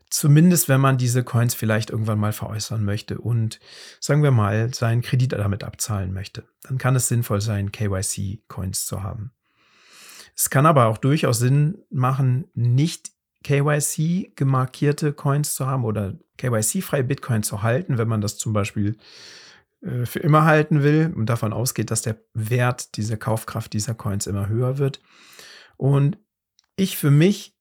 [0.10, 3.60] Zumindest wenn man diese Coins vielleicht irgendwann mal veräußern möchte und
[4.00, 6.48] sagen wir mal seinen Kredit damit abzahlen möchte.
[6.62, 9.32] Dann kann es sinnvoll sein, KYC-Coins zu haben.
[10.36, 13.12] Es kann aber auch durchaus Sinn machen, nicht
[13.44, 18.98] KYC gemarkierte Coins zu haben oder KYC-freie Bitcoin zu halten, wenn man das zum Beispiel
[19.82, 24.28] äh, für immer halten will und davon ausgeht, dass der Wert, diese Kaufkraft dieser Coins
[24.28, 25.02] immer höher wird.
[25.78, 26.18] Und
[26.76, 27.56] ich für mich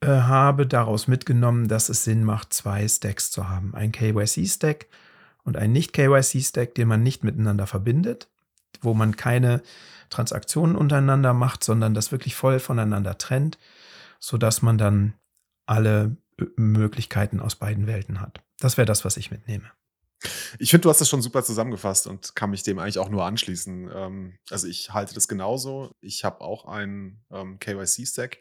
[0.00, 3.74] äh, habe daraus mitgenommen, dass es Sinn macht, zwei Stacks zu haben.
[3.74, 4.88] Ein KYC-Stack
[5.44, 8.28] und ein Nicht-KYC-Stack, den man nicht miteinander verbindet,
[8.82, 9.62] wo man keine
[10.10, 13.58] Transaktionen untereinander macht, sondern das wirklich voll voneinander trennt,
[14.18, 15.14] sodass man dann
[15.66, 16.16] alle
[16.56, 18.40] Möglichkeiten aus beiden Welten hat.
[18.58, 19.70] Das wäre das, was ich mitnehme.
[20.58, 23.24] Ich finde, du hast das schon super zusammengefasst und kann mich dem eigentlich auch nur
[23.24, 23.90] anschließen.
[23.92, 25.96] Ähm, also ich halte das genauso.
[26.00, 28.38] Ich habe auch einen ähm, KYC-Stack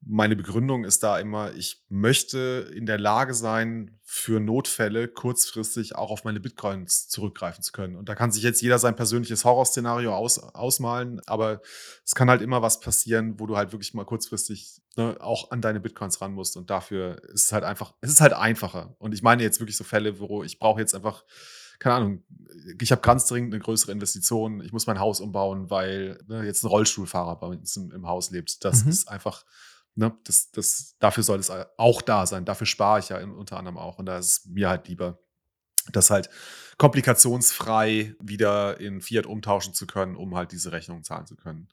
[0.00, 6.10] meine Begründung ist da immer, ich möchte in der Lage sein, für Notfälle kurzfristig auch
[6.10, 7.96] auf meine Bitcoins zurückgreifen zu können.
[7.96, 11.60] Und da kann sich jetzt jeder sein persönliches Horrorszenario aus, ausmalen, aber
[12.04, 15.60] es kann halt immer was passieren, wo du halt wirklich mal kurzfristig ne, auch an
[15.60, 16.56] deine Bitcoins ran musst.
[16.56, 18.94] Und dafür ist es halt einfach, es ist halt einfacher.
[18.98, 21.24] Und ich meine jetzt wirklich so Fälle, wo ich brauche jetzt einfach
[21.78, 22.24] keine Ahnung,
[22.80, 26.64] ich habe ganz dringend eine größere Investition, ich muss mein Haus umbauen, weil ne, jetzt
[26.64, 28.64] ein Rollstuhlfahrer bei uns im, im Haus lebt.
[28.64, 28.90] Das mhm.
[28.90, 29.44] ist einfach
[29.98, 32.44] Ne, das, das, dafür soll es auch da sein.
[32.44, 33.98] Dafür spare ich ja unter anderem auch.
[33.98, 35.18] Und da ist es mir halt lieber,
[35.90, 36.28] das halt
[36.76, 41.68] komplikationsfrei wieder in Fiat umtauschen zu können, um halt diese Rechnung zahlen zu können.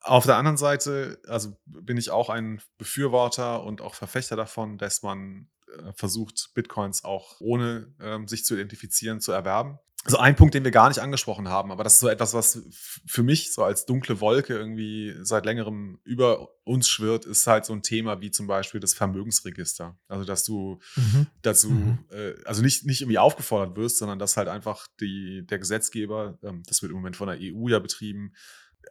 [0.00, 5.02] Auf der anderen Seite, also bin ich auch ein Befürworter und auch Verfechter davon, dass
[5.02, 9.80] man äh, versucht, Bitcoins auch ohne ähm, sich zu identifizieren zu erwerben.
[10.04, 12.62] Also ein Punkt, den wir gar nicht angesprochen haben, aber das ist so etwas, was
[13.06, 17.72] für mich so als dunkle Wolke irgendwie seit längerem über uns schwirrt, ist halt so
[17.72, 19.96] ein Thema wie zum Beispiel das Vermögensregister.
[20.06, 21.26] Also dass du mhm.
[21.40, 21.98] dazu, mhm.
[22.10, 26.62] Äh, also nicht, nicht irgendwie aufgefordert wirst, sondern dass halt einfach die, der Gesetzgeber, ähm,
[26.66, 28.32] das wird im Moment von der EU ja betrieben,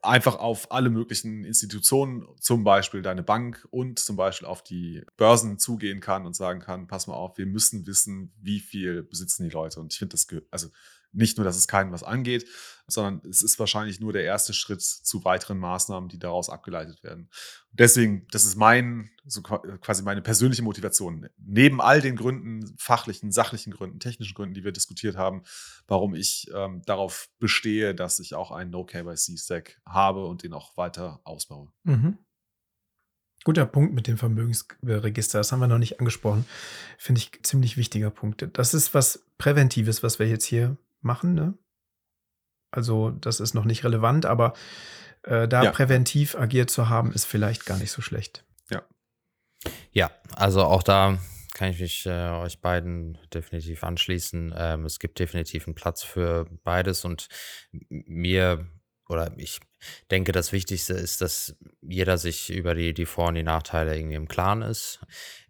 [0.02, 5.60] einfach auf alle möglichen Institutionen, zum Beispiel deine Bank und zum Beispiel auf die Börsen
[5.60, 9.54] zugehen kann und sagen kann, pass mal auf, wir müssen wissen, wie viel besitzen die
[9.54, 9.80] Leute.
[9.80, 10.70] Und ich finde das, also
[11.14, 12.46] nicht nur, dass es keinen was angeht,
[12.88, 17.30] sondern es ist wahrscheinlich nur der erste Schritt zu weiteren Maßnahmen, die daraus abgeleitet werden.
[17.72, 21.30] Deswegen, das ist mein, so quasi meine persönliche Motivation.
[21.38, 25.44] Neben all den Gründen, fachlichen, sachlichen Gründen, technischen Gründen, die wir diskutiert haben,
[25.88, 31.22] warum ich ähm, darauf bestehe, dass ich auch einen No-KYC-Stack habe und den auch weiter
[31.24, 31.72] ausbaue.
[31.84, 32.18] Mhm.
[33.46, 36.46] Guter Punkt mit dem Vermögensregister, das haben wir noch nicht angesprochen.
[36.98, 38.48] Finde ich ziemlich wichtiger Punkt.
[38.54, 41.34] Das ist was Präventives, was wir jetzt hier machen.
[41.34, 41.58] Ne?
[42.72, 44.54] Also das ist noch nicht relevant, aber
[45.24, 45.72] äh, da ja.
[45.72, 48.46] präventiv agiert zu haben, ist vielleicht gar nicht so schlecht.
[48.70, 48.84] Ja.
[49.92, 51.18] Ja, also auch da
[51.54, 54.54] kann ich mich äh, euch beiden definitiv anschließen.
[54.58, 57.28] Ähm, es gibt definitiv einen Platz für beides und
[57.72, 58.68] mir
[59.08, 59.60] oder ich
[60.12, 64.16] denke, das Wichtigste ist, dass jeder sich über die, die Vor- und die Nachteile irgendwie
[64.16, 65.02] im Klaren ist.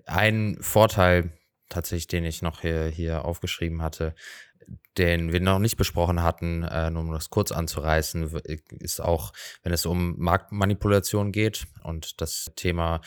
[0.05, 1.31] Ein Vorteil
[1.69, 4.15] tatsächlich, den ich noch hier, hier aufgeschrieben hatte,
[4.97, 8.31] den wir noch nicht besprochen hatten, äh, nur um das kurz anzureißen,
[8.79, 9.33] ist auch,
[9.63, 13.01] wenn es um Marktmanipulation geht und das Thema,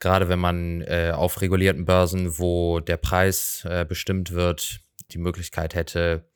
[0.00, 4.80] gerade wenn man äh, auf regulierten Börsen, wo der Preis äh, bestimmt wird,
[5.12, 6.30] die Möglichkeit hätte,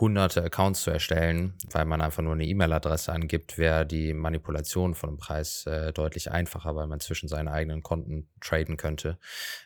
[0.00, 5.10] hunderte Accounts zu erstellen, weil man einfach nur eine E-Mail-Adresse angibt, wäre die Manipulation von
[5.10, 9.18] dem Preis äh, deutlich einfacher, weil man zwischen seinen eigenen Konten traden könnte.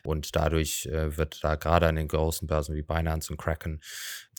[0.03, 3.81] Und dadurch äh, wird da gerade an den großen Börsen wie Binance und Kraken,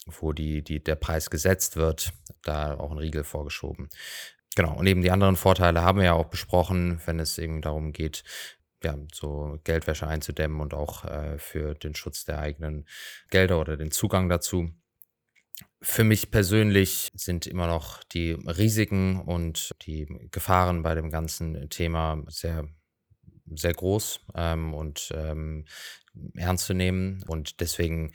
[0.07, 2.13] wo die, die, der Preis gesetzt wird,
[2.43, 3.89] da auch ein Riegel vorgeschoben.
[4.57, 7.93] Genau, und eben die anderen Vorteile haben wir ja auch besprochen, wenn es eben darum
[7.93, 8.25] geht,
[8.83, 12.87] ja, so Geldwäsche einzudämmen und auch äh, für den Schutz der eigenen
[13.31, 14.71] Gelder oder den Zugang dazu.
[15.83, 22.23] Für mich persönlich sind immer noch die Risiken und die Gefahren bei dem ganzen Thema
[22.29, 22.69] sehr,
[23.47, 25.67] sehr groß ähm, und ähm,
[26.35, 27.23] ernst zu nehmen.
[27.27, 28.13] Und deswegen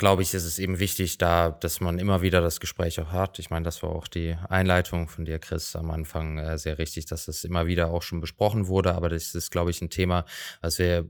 [0.00, 3.38] glaube ich, ist es eben wichtig, da, dass man immer wieder das Gespräch auch hat.
[3.38, 7.04] Ich meine, das war auch die Einleitung von dir, Chris, am Anfang äh, sehr richtig,
[7.04, 8.94] dass das immer wieder auch schon besprochen wurde.
[8.94, 10.24] Aber das ist, glaube ich, ein Thema,
[10.62, 11.06] was wir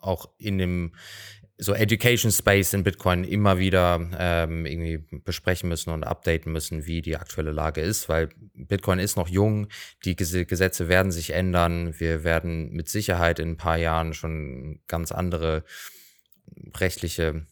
[0.00, 0.92] auch in dem
[1.56, 7.00] so Education Space in Bitcoin immer wieder ähm, irgendwie besprechen müssen und updaten müssen, wie
[7.00, 9.68] die aktuelle Lage ist, weil Bitcoin ist noch jung,
[10.04, 15.10] die Gesetze werden sich ändern, wir werden mit Sicherheit in ein paar Jahren schon ganz
[15.10, 15.64] andere
[16.76, 17.46] rechtliche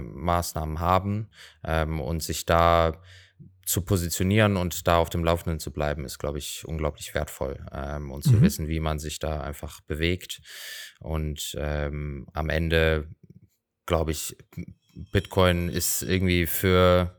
[0.00, 1.28] Maßnahmen haben
[1.64, 3.00] ähm, und sich da
[3.64, 7.66] zu positionieren und da auf dem Laufenden zu bleiben, ist, glaube ich, unglaublich wertvoll.
[7.72, 8.42] Ähm, und zu mhm.
[8.42, 10.40] wissen, wie man sich da einfach bewegt.
[11.00, 13.08] Und ähm, am Ende
[13.86, 14.36] glaube ich,
[15.12, 17.16] Bitcoin ist irgendwie für,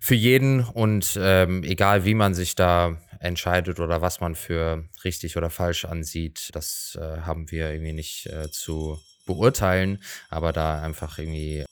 [0.00, 5.36] für jeden und ähm, egal wie man sich da entscheidet oder was man für richtig
[5.36, 11.18] oder falsch ansieht, das äh, haben wir irgendwie nicht äh, zu beurteilen, aber da einfach
[11.18, 11.64] irgendwie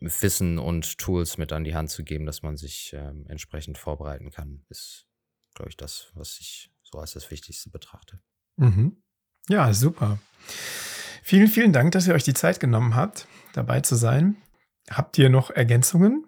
[0.00, 4.30] Wissen und Tools mit an die Hand zu geben, dass man sich ähm, entsprechend vorbereiten
[4.30, 5.06] kann, ist,
[5.54, 8.20] glaube ich, das, was ich so als das Wichtigste betrachte.
[8.56, 9.02] Mhm.
[9.48, 10.18] Ja, super.
[11.22, 14.36] Vielen, vielen Dank, dass ihr euch die Zeit genommen habt dabei zu sein.
[14.90, 16.26] Habt ihr noch Ergänzungen?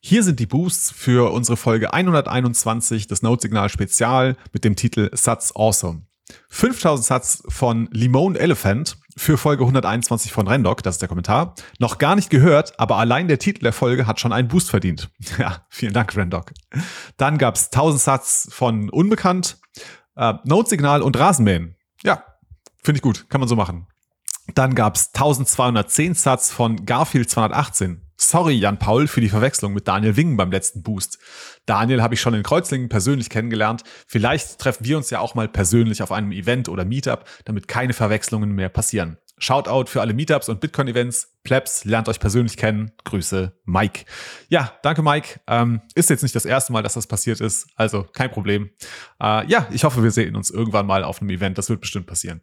[0.00, 5.52] Hier sind die Boosts für unsere Folge 121 des Notsignal Spezial mit dem Titel Satz
[5.54, 6.07] Awesome.
[6.50, 11.54] 5000 Satz von Limone Elephant für Folge 121 von Rendoc, das ist der Kommentar.
[11.78, 15.10] Noch gar nicht gehört, aber allein der Titel der Folge hat schon einen Boost verdient.
[15.38, 16.52] Ja, vielen Dank, Rendoc.
[17.16, 19.58] Dann gab's 1000 Satz von Unbekannt,
[20.16, 21.76] äh, Notsignal und Rasenmähen.
[22.02, 22.24] Ja,
[22.82, 23.86] finde ich gut, kann man so machen.
[24.54, 28.07] Dann gab's 1210 Satz von Garfield 218.
[28.20, 31.20] Sorry, Jan Paul, für die Verwechslung mit Daniel Wingen beim letzten Boost.
[31.66, 33.84] Daniel habe ich schon in Kreuzlingen persönlich kennengelernt.
[34.08, 37.92] Vielleicht treffen wir uns ja auch mal persönlich auf einem Event oder Meetup, damit keine
[37.92, 39.18] Verwechslungen mehr passieren.
[39.38, 41.36] Shoutout für alle Meetups und Bitcoin-Events.
[41.44, 42.90] Plebs, lernt euch persönlich kennen.
[43.04, 44.04] Grüße, Mike.
[44.48, 45.38] Ja, danke, Mike.
[45.46, 48.70] Ähm, ist jetzt nicht das erste Mal, dass das passiert ist, also kein Problem.
[49.22, 51.56] Äh, ja, ich hoffe, wir sehen uns irgendwann mal auf einem Event.
[51.56, 52.40] Das wird bestimmt passieren.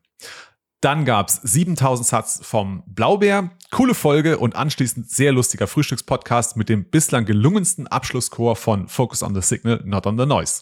[0.82, 3.52] Dann gab's 7000 Satz vom Blaubeer.
[3.72, 9.34] Coole Folge und anschließend sehr lustiger Frühstückspodcast mit dem bislang gelungensten Abschlusschor von Focus on
[9.34, 10.62] the Signal, Not on the Noise.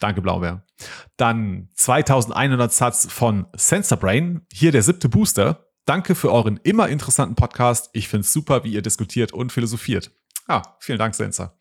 [0.00, 0.64] Danke, Blaubeer.
[1.16, 4.42] Dann 2100 Satz von Sensor Brain.
[4.52, 5.66] Hier der siebte Booster.
[5.84, 7.90] Danke für euren immer interessanten Podcast.
[7.94, 10.10] Ich finde es super, wie ihr diskutiert und philosophiert.
[10.46, 11.58] Ah, vielen Dank, Sensa.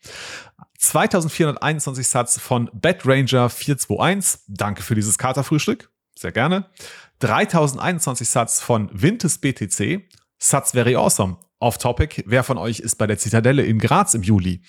[0.77, 4.41] 2421 Satz von Ranger 421.
[4.47, 5.89] Danke für dieses Katerfrühstück.
[6.17, 6.69] Sehr gerne.
[7.19, 10.07] 3021 Satz von Vintes BTC.
[10.37, 11.37] Satz very awesome.
[11.59, 12.23] Off topic.
[12.27, 14.61] Wer von euch ist bei der Zitadelle in Graz im Juli?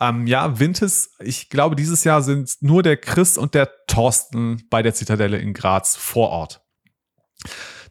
[0.00, 4.82] Ähm, ja, Vintes, ich glaube, dieses Jahr sind nur der Chris und der Thorsten bei
[4.82, 6.62] der Zitadelle in Graz vor Ort.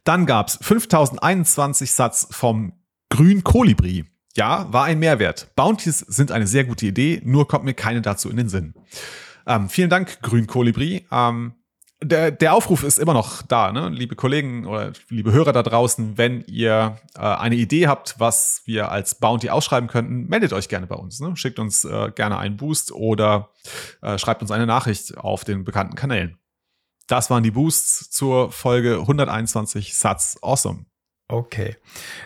[0.03, 2.73] Dann gab's 5021 Satz vom
[3.09, 4.05] Grün Kolibri.
[4.35, 5.49] Ja, war ein Mehrwert.
[5.55, 8.75] Bounties sind eine sehr gute Idee, nur kommt mir keine dazu in den Sinn.
[9.45, 11.05] Ähm, vielen Dank, Grün Kolibri.
[11.11, 11.53] Ähm,
[12.01, 13.89] der, der Aufruf ist immer noch da, ne?
[13.89, 16.17] liebe Kollegen oder liebe Hörer da draußen.
[16.17, 20.85] Wenn ihr äh, eine Idee habt, was wir als Bounty ausschreiben könnten, meldet euch gerne
[20.85, 21.19] bei uns.
[21.19, 21.35] Ne?
[21.35, 23.49] Schickt uns äh, gerne einen Boost oder
[24.01, 26.37] äh, schreibt uns eine Nachricht auf den bekannten Kanälen.
[27.07, 30.85] Das waren die Boosts zur Folge 121 Satz Awesome.
[31.27, 31.77] Okay.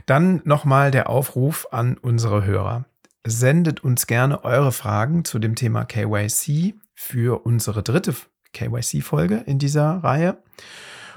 [0.05, 2.85] Dann nochmal der Aufruf an unsere Hörer.
[3.23, 8.13] Sendet uns gerne eure Fragen zu dem Thema KYC für unsere dritte
[8.53, 10.37] KYC-Folge in dieser Reihe.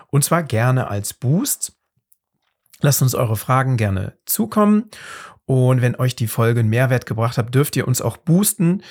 [0.09, 1.77] Und zwar gerne als Boost.
[2.81, 4.91] Lasst uns eure Fragen gerne zukommen.
[5.47, 8.83] Und wenn euch die Folge einen Mehrwert gebracht hat, dürft ihr uns auch boosten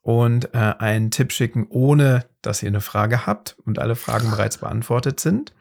[0.00, 4.58] und äh, einen Tipp schicken, ohne dass ihr eine Frage habt und alle Fragen bereits
[4.58, 5.52] beantwortet sind.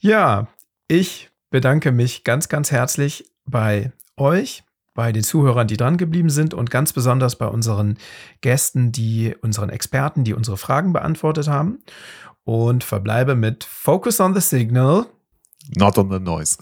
[0.00, 0.48] Ja,
[0.88, 6.54] ich bedanke mich ganz, ganz herzlich bei euch, bei den Zuhörern, die dran geblieben sind
[6.54, 7.98] und ganz besonders bei unseren
[8.40, 11.82] Gästen, die unseren Experten, die unsere Fragen beantwortet haben.
[12.44, 15.06] Und verbleibe mit Focus on the Signal.
[15.76, 16.58] Not on the noise.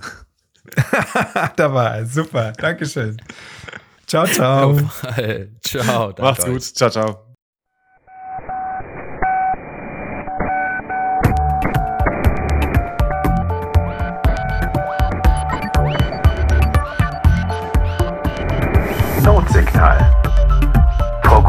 [1.57, 2.07] da war er.
[2.07, 2.53] Super.
[2.53, 3.21] Dankeschön.
[4.07, 4.79] Ciao, ciao.
[5.65, 6.15] ciao.
[6.19, 6.63] Macht's gut.
[6.63, 7.32] Ciao, ciao.